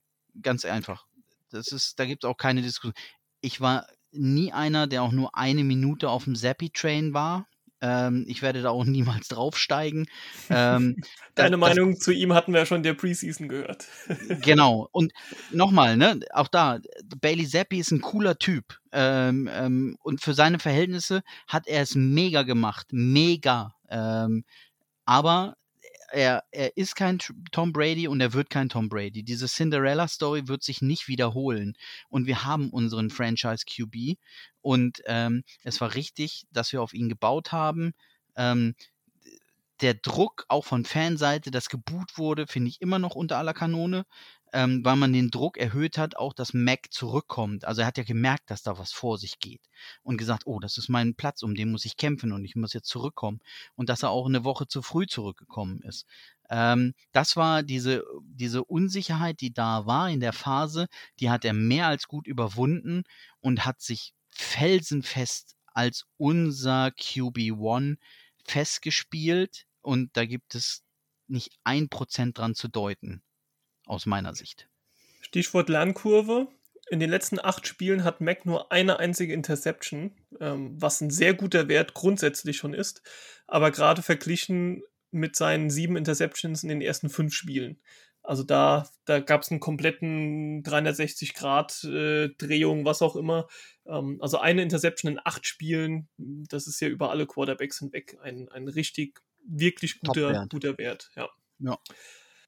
Ganz 0.41 0.66
einfach. 0.66 1.05
Das 1.51 1.68
ist, 1.68 1.99
da 1.99 2.05
gibt 2.05 2.24
es 2.24 2.30
auch 2.30 2.38
keine 2.38 2.62
Diskussion. 2.62 2.93
Ich 3.41 3.59
war 3.62 3.88
nie 4.12 4.51
einer, 4.51 4.88
der 4.88 5.03
auch 5.03 5.12
nur 5.12 5.36
eine 5.36 5.64
Minute 5.64 6.09
auf 6.09 6.24
dem 6.24 6.36
Zappy-Train 6.36 7.14
war. 7.14 7.47
Ähm, 7.82 8.26
ich 8.28 8.41
werde 8.41 8.62
da 8.62 8.70
auch 8.70 8.86
niemals 8.86 9.28
draufsteigen. 9.28 10.07
Ähm, 10.49 10.95
Deine 11.36 11.51
das- 11.51 11.59
Meinung 11.59 11.99
zu 11.99 12.12
ihm 12.12 12.34
hatten 12.34 12.53
wir 12.53 12.59
ja 12.59 12.66
schon 12.66 12.78
in 12.78 12.84
der 12.84 12.93
Preseason 12.93 13.47
gehört. 13.49 13.86
Genau. 14.41 14.88
Und 14.91 15.12
nochmal, 15.51 15.97
ne, 15.97 16.20
auch 16.32 16.47
da, 16.47 16.80
Bailey 17.20 17.47
Zappi 17.47 17.80
ist 17.80 17.91
ein 17.91 18.01
cooler 18.01 18.38
Typ. 18.38 18.80
Ähm, 18.91 19.49
ähm, 19.51 19.97
und 20.03 20.22
für 20.22 20.34
seine 20.34 20.59
Verhältnisse 20.59 21.22
hat 21.47 21.68
er 21.68 21.82
es 21.82 21.95
mega 21.95 22.43
gemacht. 22.43 22.88
Mega. 22.91 23.76
Ähm, 23.89 24.45
aber 25.05 25.57
er, 26.12 26.43
er 26.51 26.76
ist 26.78 26.95
kein 26.95 27.20
Tom 27.51 27.74
Brady 27.74 28.07
und 28.07 28.22
er 28.22 28.34
wird 28.34 28.49
kein 28.49 28.70
Tom 28.70 28.89
Brady. 28.89 29.24
Diese 29.24 29.47
Cinderella-Story 29.47 30.47
wird 30.47 30.64
sich 30.64 30.82
nicht 30.82 31.07
wiederholen. 31.07 31.76
Und 32.09 32.28
wir 32.28 32.43
haben 32.45 32.70
unseren 32.70 33.09
Franchise 33.09 33.66
QB. 33.66 34.18
Und 34.62 35.01
ähm, 35.05 35.43
es 35.64 35.82
war 35.82 35.95
richtig, 35.95 36.45
dass 36.51 36.72
wir 36.72 36.82
auf 36.82 36.93
ihn 36.93 37.09
gebaut 37.09 37.51
haben. 37.51 37.93
Ähm, 38.36 38.76
der 39.82 39.95
Druck 39.95 40.45
auch 40.47 40.66
von 40.66 40.86
Fanseite, 40.86 41.49
das 41.49 41.70
geboot 41.70 42.18
wurde, 42.18 42.45
finde 42.47 42.70
ich 42.70 42.82
immer 42.82 42.99
noch 42.99 43.16
unter 43.16 43.38
aller 43.38 43.53
Kanone, 43.53 44.05
ähm, 44.53 44.83
weil 44.83 44.95
man 44.95 45.13
den 45.13 45.31
Druck 45.31 45.57
erhöht 45.57 45.97
hat, 45.97 46.17
auch 46.17 46.33
dass 46.33 46.53
Mac 46.53 46.91
zurückkommt. 46.91 47.65
Also 47.65 47.81
er 47.81 47.87
hat 47.87 47.97
ja 47.97 48.03
gemerkt, 48.03 48.49
dass 48.49 48.63
da 48.63 48.77
was 48.77 48.91
vor 48.91 49.17
sich 49.17 49.39
geht 49.39 49.61
und 50.03 50.17
gesagt, 50.17 50.43
oh, 50.45 50.59
das 50.59 50.77
ist 50.77 50.89
mein 50.89 51.15
Platz, 51.15 51.43
um 51.43 51.55
den 51.55 51.71
muss 51.71 51.85
ich 51.85 51.97
kämpfen 51.97 52.31
und 52.31 52.43
ich 52.43 52.55
muss 52.55 52.73
jetzt 52.73 52.89
zurückkommen. 52.89 53.39
Und 53.75 53.89
dass 53.89 54.03
er 54.03 54.09
auch 54.09 54.27
eine 54.27 54.43
Woche 54.43 54.67
zu 54.67 54.81
früh 54.81 55.07
zurückgekommen 55.07 55.81
ist. 55.81 56.05
Ähm, 56.49 56.93
das 57.13 57.37
war 57.37 57.63
diese, 57.63 58.03
diese 58.23 58.63
Unsicherheit, 58.63 59.41
die 59.41 59.53
da 59.53 59.85
war 59.85 60.09
in 60.09 60.19
der 60.19 60.33
Phase, 60.33 60.87
die 61.19 61.29
hat 61.29 61.45
er 61.45 61.53
mehr 61.53 61.87
als 61.87 62.07
gut 62.07 62.27
überwunden 62.27 63.03
und 63.39 63.65
hat 63.65 63.81
sich 63.81 64.13
felsenfest 64.31 65.55
als 65.73 66.05
unser 66.17 66.87
QB1 66.87 67.97
festgespielt 68.45 69.65
und 69.81 70.09
da 70.17 70.25
gibt 70.25 70.55
es 70.55 70.83
nicht 71.27 71.51
ein 71.63 71.89
Prozent 71.89 72.37
dran 72.37 72.55
zu 72.55 72.67
deuten, 72.67 73.23
aus 73.91 74.05
meiner 74.05 74.33
Sicht. 74.33 74.67
Stichwort 75.21 75.69
Lernkurve. 75.69 76.47
In 76.89 76.99
den 76.99 77.09
letzten 77.09 77.39
acht 77.39 77.67
Spielen 77.67 78.03
hat 78.03 78.21
Mac 78.21 78.45
nur 78.45 78.71
eine 78.71 78.99
einzige 78.99 79.33
Interception, 79.33 80.11
ähm, 80.39 80.81
was 80.81 81.01
ein 81.01 81.09
sehr 81.09 81.33
guter 81.33 81.67
Wert 81.67 81.93
grundsätzlich 81.93 82.57
schon 82.57 82.73
ist, 82.73 83.01
aber 83.47 83.71
gerade 83.71 84.01
verglichen 84.01 84.83
mit 85.11 85.35
seinen 85.35 85.69
sieben 85.69 85.95
Interceptions 85.95 86.63
in 86.63 86.69
den 86.69 86.81
ersten 86.81 87.09
fünf 87.09 87.33
Spielen. 87.33 87.79
Also 88.23 88.43
da, 88.43 88.87
da 89.05 89.19
gab 89.19 89.41
es 89.41 89.51
einen 89.51 89.59
kompletten 89.59 90.63
360-Grad-Drehung, 90.63 92.85
was 92.85 93.01
auch 93.01 93.15
immer. 93.15 93.47
Ähm, 93.85 94.17
also 94.21 94.39
eine 94.39 94.61
Interception 94.61 95.13
in 95.13 95.19
acht 95.23 95.47
Spielen, 95.47 96.07
das 96.17 96.67
ist 96.67 96.79
ja 96.81 96.87
über 96.87 97.11
alle 97.11 97.25
Quarterbacks 97.25 97.79
hinweg 97.79 98.17
ein, 98.21 98.49
ein 98.49 98.67
richtig, 98.67 99.21
wirklich 99.45 99.99
guter, 99.99 100.27
Top-Wert. 100.27 100.49
guter 100.49 100.77
Wert. 100.77 101.09
Ja. 101.15 101.29
Ja. 101.59 101.77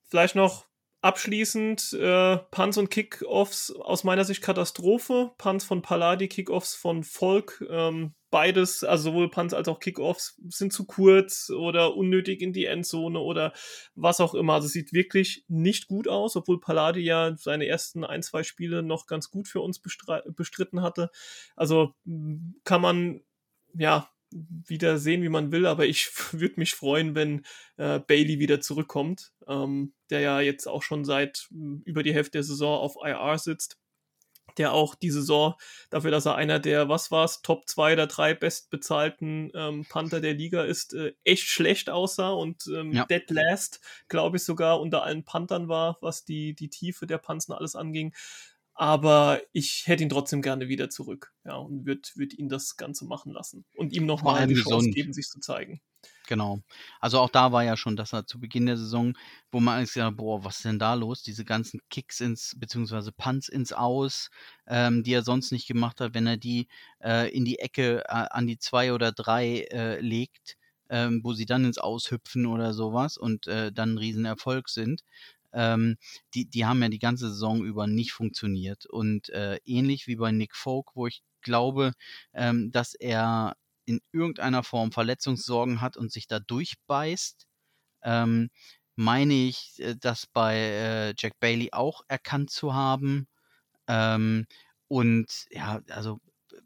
Vielleicht 0.09 0.35
noch 0.35 0.67
abschließend 1.03 1.93
äh, 1.93 2.37
Punts 2.49 2.77
und 2.77 2.89
Kickoffs 2.89 3.71
aus 3.71 4.05
meiner 4.05 4.23
Sicht 4.23 4.41
Katastrophe. 4.41 5.31
Punts 5.37 5.65
von 5.65 5.81
Palladi, 5.81 6.29
Kickoffs 6.29 6.75
von 6.75 7.03
Volk. 7.03 7.61
Ähm, 7.69 8.13
beides, 8.31 8.85
also 8.85 9.11
sowohl 9.11 9.29
Punts 9.29 9.53
als 9.53 9.67
auch 9.67 9.81
Kickoffs, 9.81 10.39
sind 10.47 10.71
zu 10.71 10.85
kurz 10.85 11.49
oder 11.49 11.97
unnötig 11.97 12.41
in 12.41 12.53
die 12.53 12.65
Endzone 12.65 13.19
oder 13.19 13.51
was 13.95 14.21
auch 14.21 14.33
immer. 14.33 14.53
Also 14.53 14.69
sieht 14.69 14.93
wirklich 14.93 15.43
nicht 15.49 15.89
gut 15.89 16.07
aus, 16.07 16.37
obwohl 16.37 16.61
Palladi 16.61 17.01
ja 17.01 17.35
seine 17.37 17.67
ersten 17.67 18.05
ein, 18.05 18.23
zwei 18.23 18.43
Spiele 18.43 18.81
noch 18.81 19.05
ganz 19.05 19.29
gut 19.29 19.49
für 19.49 19.59
uns 19.59 19.81
bestritten 19.81 20.81
hatte. 20.81 21.09
Also 21.57 21.93
kann 22.63 22.81
man 22.81 23.19
ja 23.75 24.09
wieder 24.67 24.97
sehen, 24.97 25.21
wie 25.23 25.29
man 25.29 25.51
will, 25.51 25.65
aber 25.65 25.85
ich 25.85 26.09
würde 26.33 26.55
mich 26.59 26.73
freuen, 26.75 27.15
wenn 27.15 27.45
äh, 27.77 27.99
Bailey 27.99 28.39
wieder 28.39 28.61
zurückkommt, 28.61 29.31
ähm, 29.47 29.93
der 30.09 30.21
ja 30.21 30.41
jetzt 30.41 30.67
auch 30.67 30.83
schon 30.83 31.05
seit 31.05 31.47
mh, 31.51 31.81
über 31.85 32.03
die 32.03 32.13
Hälfte 32.13 32.31
der 32.33 32.43
Saison 32.43 32.79
auf 32.79 32.95
IR 33.03 33.37
sitzt, 33.37 33.77
der 34.57 34.73
auch 34.73 34.93
die 34.93 35.09
Saison 35.09 35.55
dafür, 35.89 36.11
dass 36.11 36.27
er 36.27 36.35
einer 36.35 36.59
der, 36.59 36.87
was 36.87 37.09
war's, 37.11 37.41
Top 37.41 37.67
2 37.67 37.93
oder 37.93 38.05
3 38.07 38.35
bestbezahlten 38.35 39.51
ähm, 39.55 39.87
Panther 39.89 40.21
der 40.21 40.35
Liga 40.35 40.63
ist, 40.63 40.93
äh, 40.93 41.13
echt 41.23 41.45
schlecht 41.47 41.89
aussah 41.89 42.31
und 42.31 42.67
ähm, 42.67 42.91
Ja. 42.93 43.05
dead 43.09 43.29
last, 43.31 43.81
glaube 44.09 44.37
ich, 44.37 44.43
sogar 44.43 44.79
unter 44.79 45.03
allen 45.03 45.23
Panthern 45.25 45.69
war, 45.69 45.97
was 46.01 46.23
die, 46.25 46.53
die 46.53 46.69
Tiefe 46.69 47.07
der 47.07 47.17
Panzen 47.17 47.53
alles 47.53 47.75
anging. 47.75 48.13
Aber 48.75 49.41
ich 49.51 49.83
hätte 49.85 50.03
ihn 50.03 50.09
trotzdem 50.09 50.41
gerne 50.41 50.67
wieder 50.67 50.89
zurück, 50.89 51.33
ja, 51.45 51.55
und 51.55 51.85
würde 51.85 52.01
würd 52.15 52.33
ihn 52.33 52.49
das 52.49 52.75
Ganze 52.75 53.05
machen 53.05 53.31
lassen 53.31 53.65
und 53.75 53.93
ihm 53.93 54.05
nochmal 54.05 54.47
die 54.47 54.55
Chance 54.55 54.89
gesund. 54.89 54.95
geben, 54.95 55.13
sich 55.13 55.27
zu 55.27 55.39
zeigen. 55.39 55.81
Genau. 56.27 56.61
Also 57.01 57.19
auch 57.19 57.29
da 57.29 57.51
war 57.51 57.63
ja 57.63 57.75
schon, 57.75 57.95
dass 57.95 58.13
er 58.13 58.25
zu 58.25 58.39
Beginn 58.39 58.65
der 58.65 58.77
Saison, 58.77 59.17
wo 59.51 59.59
man 59.59 59.77
eigentlich 59.77 59.93
gesagt 59.93 60.11
hat, 60.11 60.17
boah, 60.17 60.43
was 60.43 60.57
ist 60.57 60.65
denn 60.65 60.79
da 60.79 60.93
los? 60.93 61.21
Diese 61.21 61.43
ganzen 61.45 61.81
Kicks 61.89 62.21
ins, 62.21 62.55
beziehungsweise 62.57 63.11
Punts 63.11 63.49
ins 63.49 63.73
Aus, 63.73 64.29
ähm, 64.67 65.03
die 65.03 65.13
er 65.13 65.23
sonst 65.23 65.51
nicht 65.51 65.67
gemacht 65.67 65.99
hat, 65.99 66.13
wenn 66.13 66.27
er 66.27 66.37
die 66.37 66.67
äh, 67.01 67.29
in 67.35 67.43
die 67.45 67.59
Ecke 67.59 68.03
äh, 68.05 68.27
an 68.29 68.47
die 68.47 68.57
zwei 68.57 68.93
oder 68.93 69.11
drei 69.11 69.67
äh, 69.71 69.99
legt, 69.99 70.57
ähm, 70.89 71.21
wo 71.23 71.33
sie 71.33 71.45
dann 71.45 71.65
ins 71.65 71.77
Aushüpfen 71.77 72.45
oder 72.45 72.73
sowas 72.73 73.17
und 73.17 73.47
äh, 73.47 73.71
dann 73.71 73.95
ein 73.95 73.97
Riesenerfolg 73.97 74.69
sind. 74.69 75.03
Ähm, 75.53 75.97
die, 76.33 76.45
die 76.49 76.65
haben 76.65 76.81
ja 76.81 76.89
die 76.89 76.99
ganze 76.99 77.29
Saison 77.29 77.63
über 77.63 77.87
nicht 77.87 78.11
funktioniert. 78.13 78.85
Und 78.85 79.29
äh, 79.29 79.59
ähnlich 79.65 80.07
wie 80.07 80.15
bei 80.15 80.31
Nick 80.31 80.55
Folk, 80.55 80.95
wo 80.95 81.07
ich 81.07 81.23
glaube, 81.41 81.93
ähm, 82.33 82.71
dass 82.71 82.93
er 82.95 83.55
in 83.85 84.01
irgendeiner 84.11 84.63
Form 84.63 84.91
Verletzungssorgen 84.91 85.81
hat 85.81 85.97
und 85.97 86.11
sich 86.11 86.27
da 86.27 86.39
durchbeißt, 86.39 87.47
ähm, 88.03 88.49
meine 88.95 89.33
ich, 89.33 89.75
äh, 89.79 89.95
das 89.99 90.27
bei 90.27 90.55
äh, 90.57 91.13
Jack 91.17 91.39
Bailey 91.39 91.69
auch 91.73 92.01
erkannt 92.07 92.51
zu 92.51 92.73
haben. 92.73 93.27
Ähm, 93.87 94.45
und 94.87 95.45
ja, 95.51 95.81
also, 95.89 96.19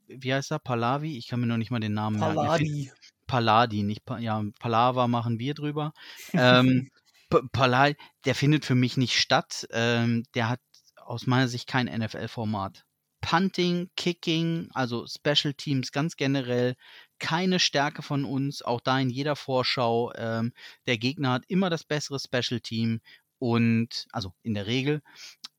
wie 0.07 0.33
heißt 0.33 0.51
er? 0.51 0.59
Pahlavi? 0.59 1.17
Ich 1.17 1.27
kann 1.27 1.39
mir 1.39 1.47
noch 1.47 1.57
nicht 1.57 1.71
mal 1.71 1.79
den 1.79 1.93
Namen 1.93 2.19
merken. 2.19 2.43
Er 2.43 2.51
find- 2.51 2.69
Palladi. 2.69 2.91
Palladi, 3.27 3.83
nicht 3.83 4.05
pa 4.05 4.19
ja, 4.19 4.41
Palava 4.59 5.07
machen 5.07 5.39
wir 5.39 5.53
drüber. 5.53 5.93
Ähm, 6.35 6.89
P- 7.29 7.41
Palladi, 7.51 7.97
der 8.25 8.35
findet 8.35 8.65
für 8.65 8.75
mich 8.75 8.97
nicht 8.97 9.19
statt. 9.19 9.67
Ähm, 9.71 10.23
der 10.33 10.49
hat 10.49 10.61
aus 10.97 11.27
meiner 11.27 11.47
Sicht 11.47 11.67
kein 11.67 11.87
NFL-Format. 11.87 12.83
Punting, 13.21 13.89
Kicking, 13.95 14.69
also 14.73 15.05
Special 15.07 15.53
Teams 15.53 15.91
ganz 15.91 16.15
generell, 16.15 16.75
keine 17.19 17.59
Stärke 17.59 18.01
von 18.01 18.25
uns, 18.25 18.61
auch 18.61 18.79
da 18.79 18.99
in 18.99 19.09
jeder 19.09 19.35
Vorschau. 19.35 20.13
Ähm, 20.15 20.53
der 20.85 20.97
Gegner 20.97 21.31
hat 21.33 21.43
immer 21.47 21.69
das 21.69 21.83
bessere 21.83 22.19
Special 22.19 22.59
Team 22.61 23.01
und, 23.39 24.05
also 24.11 24.33
in 24.43 24.53
der 24.53 24.67
Regel. 24.67 25.01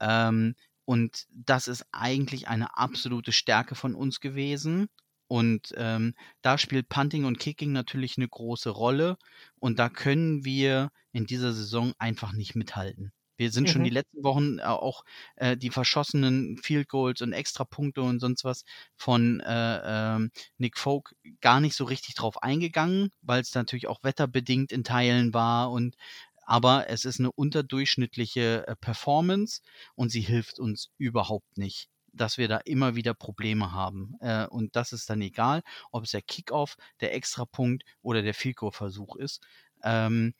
Ähm, 0.00 0.54
und 0.84 1.26
das 1.30 1.68
ist 1.68 1.84
eigentlich 1.92 2.48
eine 2.48 2.76
absolute 2.76 3.32
Stärke 3.32 3.74
von 3.74 3.94
uns 3.94 4.20
gewesen. 4.20 4.88
Und 5.28 5.74
ähm, 5.76 6.14
da 6.42 6.58
spielt 6.58 6.88
Punting 6.88 7.24
und 7.24 7.38
Kicking 7.38 7.72
natürlich 7.72 8.16
eine 8.16 8.28
große 8.28 8.70
Rolle. 8.70 9.16
Und 9.56 9.78
da 9.78 9.88
können 9.88 10.44
wir 10.44 10.90
in 11.12 11.26
dieser 11.26 11.52
Saison 11.52 11.92
einfach 11.98 12.32
nicht 12.32 12.56
mithalten. 12.56 13.12
Wir 13.38 13.52
sind 13.52 13.68
mhm. 13.68 13.72
schon 13.72 13.84
die 13.84 13.90
letzten 13.90 14.24
Wochen 14.24 14.58
auch 14.58 15.04
äh, 15.36 15.56
die 15.56 15.70
verschossenen 15.70 16.58
Field 16.58 16.88
Goals 16.88 17.22
und 17.22 17.32
Extrapunkte 17.32 18.02
und 18.02 18.18
sonst 18.18 18.44
was 18.44 18.64
von 18.96 19.40
äh, 19.40 20.16
äh, 20.16 20.28
Nick 20.58 20.76
Folk 20.76 21.14
gar 21.40 21.60
nicht 21.60 21.76
so 21.76 21.84
richtig 21.84 22.14
drauf 22.14 22.42
eingegangen, 22.42 23.10
weil 23.22 23.40
es 23.40 23.54
natürlich 23.54 23.86
auch 23.86 24.02
wetterbedingt 24.02 24.72
in 24.72 24.82
Teilen 24.82 25.32
war 25.32 25.70
und 25.70 25.94
aber 26.44 26.88
es 26.88 27.04
ist 27.04 27.20
eine 27.20 27.30
unterdurchschnittliche 27.30 28.66
äh, 28.66 28.74
Performance 28.74 29.60
und 29.94 30.10
sie 30.10 30.22
hilft 30.22 30.58
uns 30.58 30.90
überhaupt 30.98 31.58
nicht 31.58 31.88
dass 32.18 32.38
wir 32.38 32.48
da 32.48 32.58
immer 32.58 32.94
wieder 32.94 33.14
Probleme 33.14 33.72
haben. 33.72 34.14
Äh, 34.20 34.46
und 34.46 34.76
das 34.76 34.92
ist 34.92 35.08
dann 35.10 35.20
egal, 35.20 35.62
ob 35.90 36.04
es 36.04 36.10
der 36.10 36.22
Kickoff, 36.22 36.76
der 37.00 37.14
Extrapunkt 37.14 37.84
oder 38.02 38.22
der 38.22 38.34
Fico-Versuch 38.34 39.16
ist. 39.16 39.46
Ähm, 39.82 40.34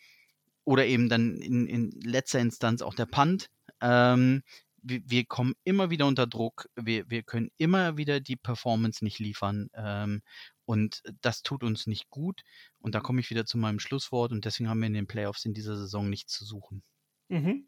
oder 0.65 0.87
eben 0.87 1.09
dann 1.09 1.39
in, 1.39 1.67
in, 1.67 1.91
letzter 2.03 2.41
Instanz 2.41 2.83
auch 2.83 2.95
der 2.95 3.07
Punt. 3.07 3.51
Ähm, 3.81 4.43
wir, 4.83 5.01
wir, 5.07 5.25
kommen 5.25 5.55
immer 5.65 5.91
wieder 5.91 6.07
unter 6.07 6.27
Druck. 6.27 6.69
Wir, 6.77 7.09
wir 7.11 7.23
können 7.23 7.51
immer 7.57 7.97
wieder 7.97 8.21
die 8.21 8.37
Performance 8.37 9.03
nicht 9.03 9.19
liefern. 9.19 9.71
Ähm, 9.75 10.23
und 10.67 11.03
das 11.23 11.43
tut 11.43 11.65
uns 11.65 11.87
nicht 11.87 12.11
gut. 12.11 12.43
Und 12.81 12.95
da 12.95 13.01
komme 13.01 13.21
ich 13.21 13.31
wieder 13.31 13.47
zu 13.47 13.57
meinem 13.57 13.81
Schlusswort. 13.81 14.33
Und 14.33 14.45
deswegen 14.45 14.69
haben 14.69 14.81
wir 14.81 14.87
in 14.87 14.95
den 14.95 15.07
Playoffs 15.07 15.47
in 15.47 15.55
dieser 15.55 15.77
Saison 15.77 16.11
nichts 16.11 16.35
zu 16.35 16.45
suchen. 16.45 16.83
Mhm. 17.29 17.67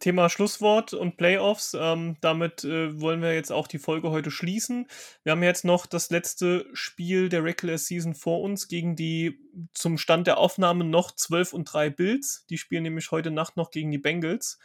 Thema 0.00 0.28
Schlusswort 0.28 0.92
und 0.92 1.16
Playoffs. 1.16 1.76
Ähm, 1.78 2.16
damit 2.20 2.64
äh, 2.64 3.00
wollen 3.00 3.22
wir 3.22 3.34
jetzt 3.34 3.52
auch 3.52 3.66
die 3.66 3.78
Folge 3.78 4.10
heute 4.10 4.30
schließen. 4.30 4.86
Wir 5.22 5.32
haben 5.32 5.42
jetzt 5.42 5.64
noch 5.64 5.86
das 5.86 6.10
letzte 6.10 6.66
Spiel 6.72 7.28
der 7.28 7.44
Regular 7.44 7.78
Season 7.78 8.14
vor 8.14 8.40
uns 8.42 8.68
gegen 8.68 8.96
die 8.96 9.38
zum 9.72 9.96
Stand 9.98 10.26
der 10.26 10.38
Aufnahme 10.38 10.84
noch 10.84 11.12
12 11.14 11.52
und 11.52 11.64
3 11.64 11.90
Bills. 11.90 12.44
Die 12.50 12.58
spielen 12.58 12.82
nämlich 12.82 13.10
heute 13.10 13.30
Nacht 13.30 13.56
noch 13.56 13.70
gegen 13.70 13.90
die 13.90 13.98
Bengals. 13.98 14.58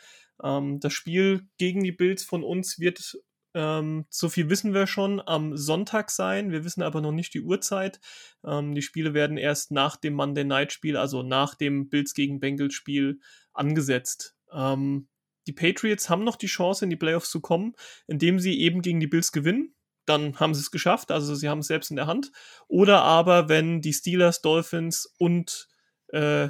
Ähm, 0.43 0.79
das 0.79 0.93
Spiel 0.93 1.47
gegen 1.57 1.83
die 1.83 1.91
Bills 1.91 2.23
von 2.23 2.43
uns 2.43 2.79
wird, 2.79 3.17
ähm, 3.53 4.05
so 4.09 4.29
viel 4.29 4.49
wissen 4.49 4.73
wir 4.73 4.87
schon, 4.87 5.21
am 5.25 5.57
Sonntag 5.57 6.09
sein. 6.09 6.51
Wir 6.51 6.63
wissen 6.63 6.81
aber 6.81 7.01
noch 7.01 7.11
nicht 7.11 7.33
die 7.33 7.41
Uhrzeit. 7.41 7.99
Ähm, 8.43 8.73
die 8.73 8.81
Spiele 8.81 9.13
werden 9.13 9.37
erst 9.37 9.71
nach 9.71 9.97
dem 9.97 10.13
Monday 10.13 10.45
Night 10.45 10.71
Spiel, 10.71 10.97
also 10.97 11.23
nach 11.23 11.55
dem 11.55 11.89
Bills 11.89 12.13
gegen 12.13 12.39
Bengals 12.39 12.73
Spiel, 12.73 13.19
angesetzt. 13.53 14.35
Ähm, 14.53 15.07
die 15.51 15.55
Patriots 15.55 16.09
haben 16.09 16.23
noch 16.23 16.35
die 16.35 16.47
Chance, 16.47 16.85
in 16.85 16.89
die 16.89 16.95
Playoffs 16.95 17.29
zu 17.29 17.41
kommen, 17.41 17.73
indem 18.07 18.39
sie 18.39 18.59
eben 18.59 18.81
gegen 18.81 18.99
die 18.99 19.07
Bills 19.07 19.31
gewinnen. 19.31 19.75
Dann 20.05 20.39
haben 20.39 20.53
sie 20.53 20.61
es 20.61 20.71
geschafft, 20.71 21.11
also 21.11 21.35
sie 21.35 21.49
haben 21.49 21.59
es 21.59 21.67
selbst 21.67 21.91
in 21.91 21.97
der 21.97 22.07
Hand. 22.07 22.31
Oder 22.67 23.01
aber, 23.03 23.49
wenn 23.49 23.81
die 23.81 23.93
Steelers, 23.93 24.41
Dolphins 24.41 25.13
und 25.17 25.67
äh, 26.07 26.49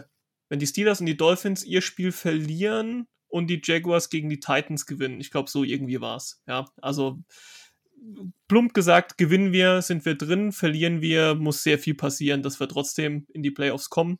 wenn 0.49 0.60
die 0.60 0.68
Steelers 0.68 0.99
und 0.99 1.08
die 1.08 1.18
Dolphins 1.18 1.64
ihr 1.64 1.82
Spiel 1.82 2.12
verlieren 2.12 3.08
und 3.28 3.47
die 3.47 3.62
Jaguars 3.64 4.10
gegen 4.10 4.30
die 4.30 4.39
Titans 4.39 4.86
gewinnen. 4.86 5.20
Ich 5.20 5.32
glaube, 5.32 5.49
so 5.49 5.64
irgendwie 5.64 5.99
war 5.99 6.18
es. 6.18 6.41
Ja, 6.47 6.66
also 6.82 7.24
plump 8.47 8.74
gesagt, 8.74 9.18
gewinnen 9.18 9.52
wir, 9.52 9.82
sind 9.82 10.06
wir 10.06 10.16
drin, 10.16 10.52
verlieren 10.52 11.02
wir, 11.02 11.36
muss 11.36 11.64
sehr 11.64 11.80
viel 11.80 11.95
passieren, 11.95 12.43
dass 12.43 12.60
wir 12.60 12.68
trotzdem 12.68 13.26
in 13.34 13.43
die 13.43 13.52
Playoffs 13.52 13.89
kommen. 13.89 14.20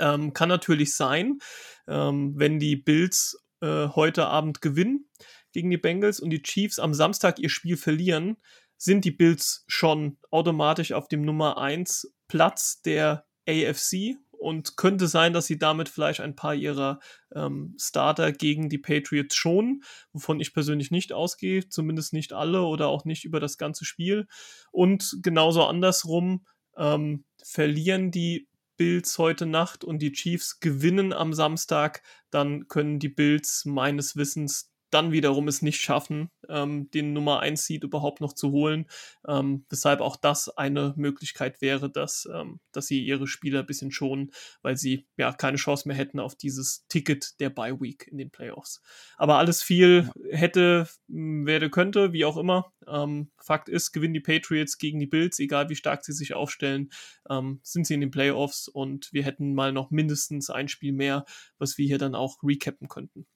Ähm, 0.00 0.32
kann 0.32 0.48
natürlich 0.48 0.94
sein, 0.94 1.38
ähm, 1.86 2.34
wenn 2.36 2.58
die 2.58 2.76
Bills 2.76 3.42
äh, 3.60 3.88
heute 3.88 4.26
Abend 4.26 4.60
gewinnen 4.60 5.08
gegen 5.52 5.70
die 5.70 5.78
Bengals 5.78 6.20
und 6.20 6.30
die 6.30 6.42
Chiefs 6.42 6.78
am 6.78 6.94
Samstag 6.94 7.38
ihr 7.38 7.48
Spiel 7.48 7.76
verlieren, 7.76 8.36
sind 8.76 9.04
die 9.04 9.10
Bills 9.10 9.64
schon 9.66 10.18
automatisch 10.30 10.92
auf 10.92 11.08
dem 11.08 11.22
Nummer 11.22 11.58
1 11.58 12.14
Platz 12.28 12.80
der 12.82 13.26
AFC 13.48 14.16
und 14.30 14.76
könnte 14.76 15.08
sein, 15.08 15.32
dass 15.32 15.46
sie 15.46 15.58
damit 15.58 15.88
vielleicht 15.88 16.20
ein 16.20 16.36
paar 16.36 16.54
ihrer 16.54 17.00
ähm, 17.34 17.74
Starter 17.78 18.32
gegen 18.32 18.68
die 18.68 18.78
Patriots 18.78 19.34
schonen, 19.34 19.82
wovon 20.12 20.40
ich 20.40 20.54
persönlich 20.54 20.90
nicht 20.90 21.12
ausgehe, 21.12 21.68
zumindest 21.68 22.12
nicht 22.12 22.32
alle 22.32 22.62
oder 22.62 22.88
auch 22.88 23.04
nicht 23.04 23.24
über 23.24 23.40
das 23.40 23.58
ganze 23.58 23.84
Spiel. 23.84 24.28
Und 24.70 25.18
genauso 25.22 25.64
andersrum 25.64 26.46
ähm, 26.76 27.24
verlieren 27.42 28.10
die 28.10 28.47
Bills 28.78 29.18
heute 29.18 29.44
Nacht 29.44 29.84
und 29.84 30.00
die 30.00 30.12
Chiefs 30.12 30.60
gewinnen 30.60 31.12
am 31.12 31.34
Samstag, 31.34 32.02
dann 32.30 32.68
können 32.68 32.98
die 32.98 33.10
Bills 33.10 33.66
meines 33.66 34.16
Wissens 34.16 34.72
dann 34.90 35.12
wiederum 35.12 35.48
es 35.48 35.62
nicht 35.62 35.80
schaffen, 35.80 36.30
ähm, 36.48 36.90
den 36.90 37.12
Nummer 37.12 37.40
1 37.40 37.64
Seed 37.66 37.84
überhaupt 37.84 38.20
noch 38.20 38.32
zu 38.32 38.50
holen. 38.52 38.86
Ähm, 39.26 39.64
weshalb 39.68 40.00
auch 40.00 40.16
das 40.16 40.48
eine 40.56 40.94
Möglichkeit 40.96 41.60
wäre, 41.60 41.90
dass, 41.90 42.28
ähm, 42.32 42.60
dass 42.72 42.86
sie 42.86 43.04
ihre 43.04 43.26
Spieler 43.26 43.60
ein 43.60 43.66
bisschen 43.66 43.90
schonen, 43.90 44.30
weil 44.62 44.76
sie 44.76 45.06
ja 45.16 45.32
keine 45.32 45.58
Chance 45.58 45.88
mehr 45.88 45.96
hätten 45.96 46.20
auf 46.20 46.34
dieses 46.34 46.86
Ticket 46.88 47.38
der 47.40 47.50
Bye 47.50 47.80
Week 47.80 48.08
in 48.10 48.18
den 48.18 48.30
Playoffs. 48.30 48.80
Aber 49.16 49.38
alles 49.38 49.62
viel 49.62 50.10
hätte, 50.30 50.88
werde, 51.08 51.70
könnte, 51.70 52.12
wie 52.12 52.24
auch 52.24 52.36
immer. 52.36 52.72
Ähm, 52.86 53.30
Fakt 53.38 53.68
ist, 53.68 53.92
gewinnen 53.92 54.14
die 54.14 54.20
Patriots 54.20 54.78
gegen 54.78 54.98
die 54.98 55.06
Bills, 55.06 55.38
egal 55.38 55.68
wie 55.68 55.76
stark 55.76 56.04
sie 56.04 56.12
sich 56.12 56.34
aufstellen, 56.34 56.90
ähm, 57.28 57.60
sind 57.62 57.86
sie 57.86 57.94
in 57.94 58.00
den 58.00 58.10
Playoffs 58.10 58.68
und 58.68 59.12
wir 59.12 59.24
hätten 59.24 59.54
mal 59.54 59.72
noch 59.72 59.90
mindestens 59.90 60.50
ein 60.50 60.68
Spiel 60.68 60.92
mehr, 60.92 61.24
was 61.58 61.78
wir 61.78 61.86
hier 61.86 61.98
dann 61.98 62.14
auch 62.14 62.38
recappen 62.42 62.88
könnten. 62.88 63.26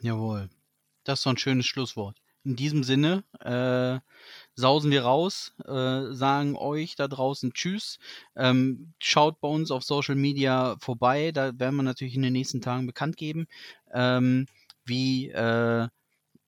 Jawohl. 0.00 0.50
Das 1.06 1.20
ist 1.20 1.22
so 1.22 1.30
ein 1.30 1.38
schönes 1.38 1.66
Schlusswort. 1.66 2.18
In 2.44 2.56
diesem 2.56 2.82
Sinne 2.82 3.22
äh, 3.40 4.00
sausen 4.54 4.90
wir 4.90 5.02
raus, 5.02 5.54
äh, 5.64 6.12
sagen 6.12 6.56
euch 6.56 6.96
da 6.96 7.06
draußen 7.06 7.52
Tschüss. 7.52 7.98
Ähm, 8.34 8.92
schaut 8.98 9.40
bei 9.40 9.48
uns 9.48 9.70
auf 9.70 9.84
Social 9.84 10.16
Media 10.16 10.76
vorbei. 10.80 11.30
Da 11.30 11.56
werden 11.58 11.76
wir 11.76 11.84
natürlich 11.84 12.16
in 12.16 12.22
den 12.22 12.32
nächsten 12.32 12.60
Tagen 12.60 12.86
bekannt 12.86 13.16
geben, 13.16 13.46
ähm, 13.92 14.46
wie 14.84 15.30
äh, 15.30 15.88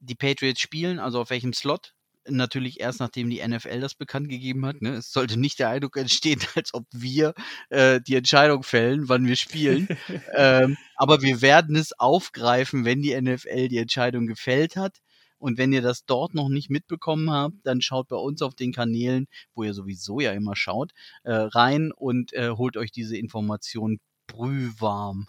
die 0.00 0.14
Patriots 0.16 0.60
spielen, 0.60 0.98
also 0.98 1.20
auf 1.20 1.30
welchem 1.30 1.52
Slot 1.52 1.94
natürlich 2.28 2.80
erst 2.80 3.00
nachdem 3.00 3.30
die 3.30 3.46
NFL 3.46 3.80
das 3.80 3.94
bekannt 3.94 4.28
gegeben 4.28 4.64
hat. 4.66 4.82
Ne? 4.82 4.96
Es 4.96 5.12
sollte 5.12 5.38
nicht 5.38 5.58
der 5.58 5.70
Eindruck 5.70 5.96
entstehen, 5.96 6.40
als 6.54 6.74
ob 6.74 6.86
wir 6.92 7.34
äh, 7.70 8.00
die 8.00 8.14
Entscheidung 8.14 8.62
fällen, 8.62 9.08
wann 9.08 9.26
wir 9.26 9.36
spielen. 9.36 9.88
ähm, 10.34 10.76
aber 10.96 11.22
wir 11.22 11.42
werden 11.42 11.76
es 11.76 11.98
aufgreifen, 11.98 12.84
wenn 12.84 13.02
die 13.02 13.18
NFL 13.20 13.68
die 13.68 13.78
Entscheidung 13.78 14.26
gefällt 14.26 14.76
hat. 14.76 14.98
Und 15.38 15.56
wenn 15.56 15.72
ihr 15.72 15.82
das 15.82 16.04
dort 16.04 16.34
noch 16.34 16.48
nicht 16.48 16.68
mitbekommen 16.68 17.30
habt, 17.30 17.54
dann 17.62 17.80
schaut 17.80 18.08
bei 18.08 18.16
uns 18.16 18.42
auf 18.42 18.54
den 18.54 18.72
Kanälen, 18.72 19.26
wo 19.54 19.62
ihr 19.62 19.72
sowieso 19.72 20.18
ja 20.18 20.32
immer 20.32 20.56
schaut, 20.56 20.92
äh, 21.22 21.32
rein 21.32 21.92
und 21.92 22.32
äh, 22.32 22.50
holt 22.50 22.76
euch 22.76 22.90
diese 22.90 23.16
Informationen 23.16 24.00
brühwarm. 24.26 25.28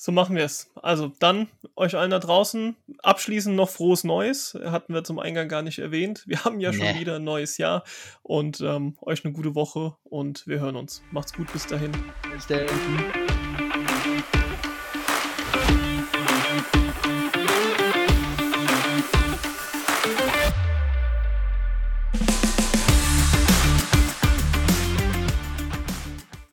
So 0.00 0.12
machen 0.12 0.36
wir 0.36 0.44
es. 0.44 0.70
Also 0.80 1.10
dann 1.18 1.48
euch 1.74 1.96
allen 1.96 2.12
da 2.12 2.20
draußen 2.20 2.76
abschließend 3.02 3.56
noch 3.56 3.68
frohes 3.68 4.04
Neues. 4.04 4.56
Hatten 4.64 4.94
wir 4.94 5.02
zum 5.02 5.18
Eingang 5.18 5.48
gar 5.48 5.62
nicht 5.62 5.80
erwähnt. 5.80 6.22
Wir 6.24 6.44
haben 6.44 6.60
ja 6.60 6.70
nee. 6.70 6.76
schon 6.76 7.00
wieder 7.00 7.16
ein 7.16 7.24
neues 7.24 7.58
Jahr 7.58 7.82
und 8.22 8.60
ähm, 8.60 8.96
euch 9.02 9.24
eine 9.24 9.34
gute 9.34 9.56
Woche 9.56 9.96
und 10.04 10.46
wir 10.46 10.60
hören 10.60 10.76
uns. 10.76 11.02
Macht's 11.10 11.32
gut 11.32 11.52
bis 11.52 11.66
dahin. 11.66 11.90
Bis 12.32 12.46
dahin. 12.46 12.68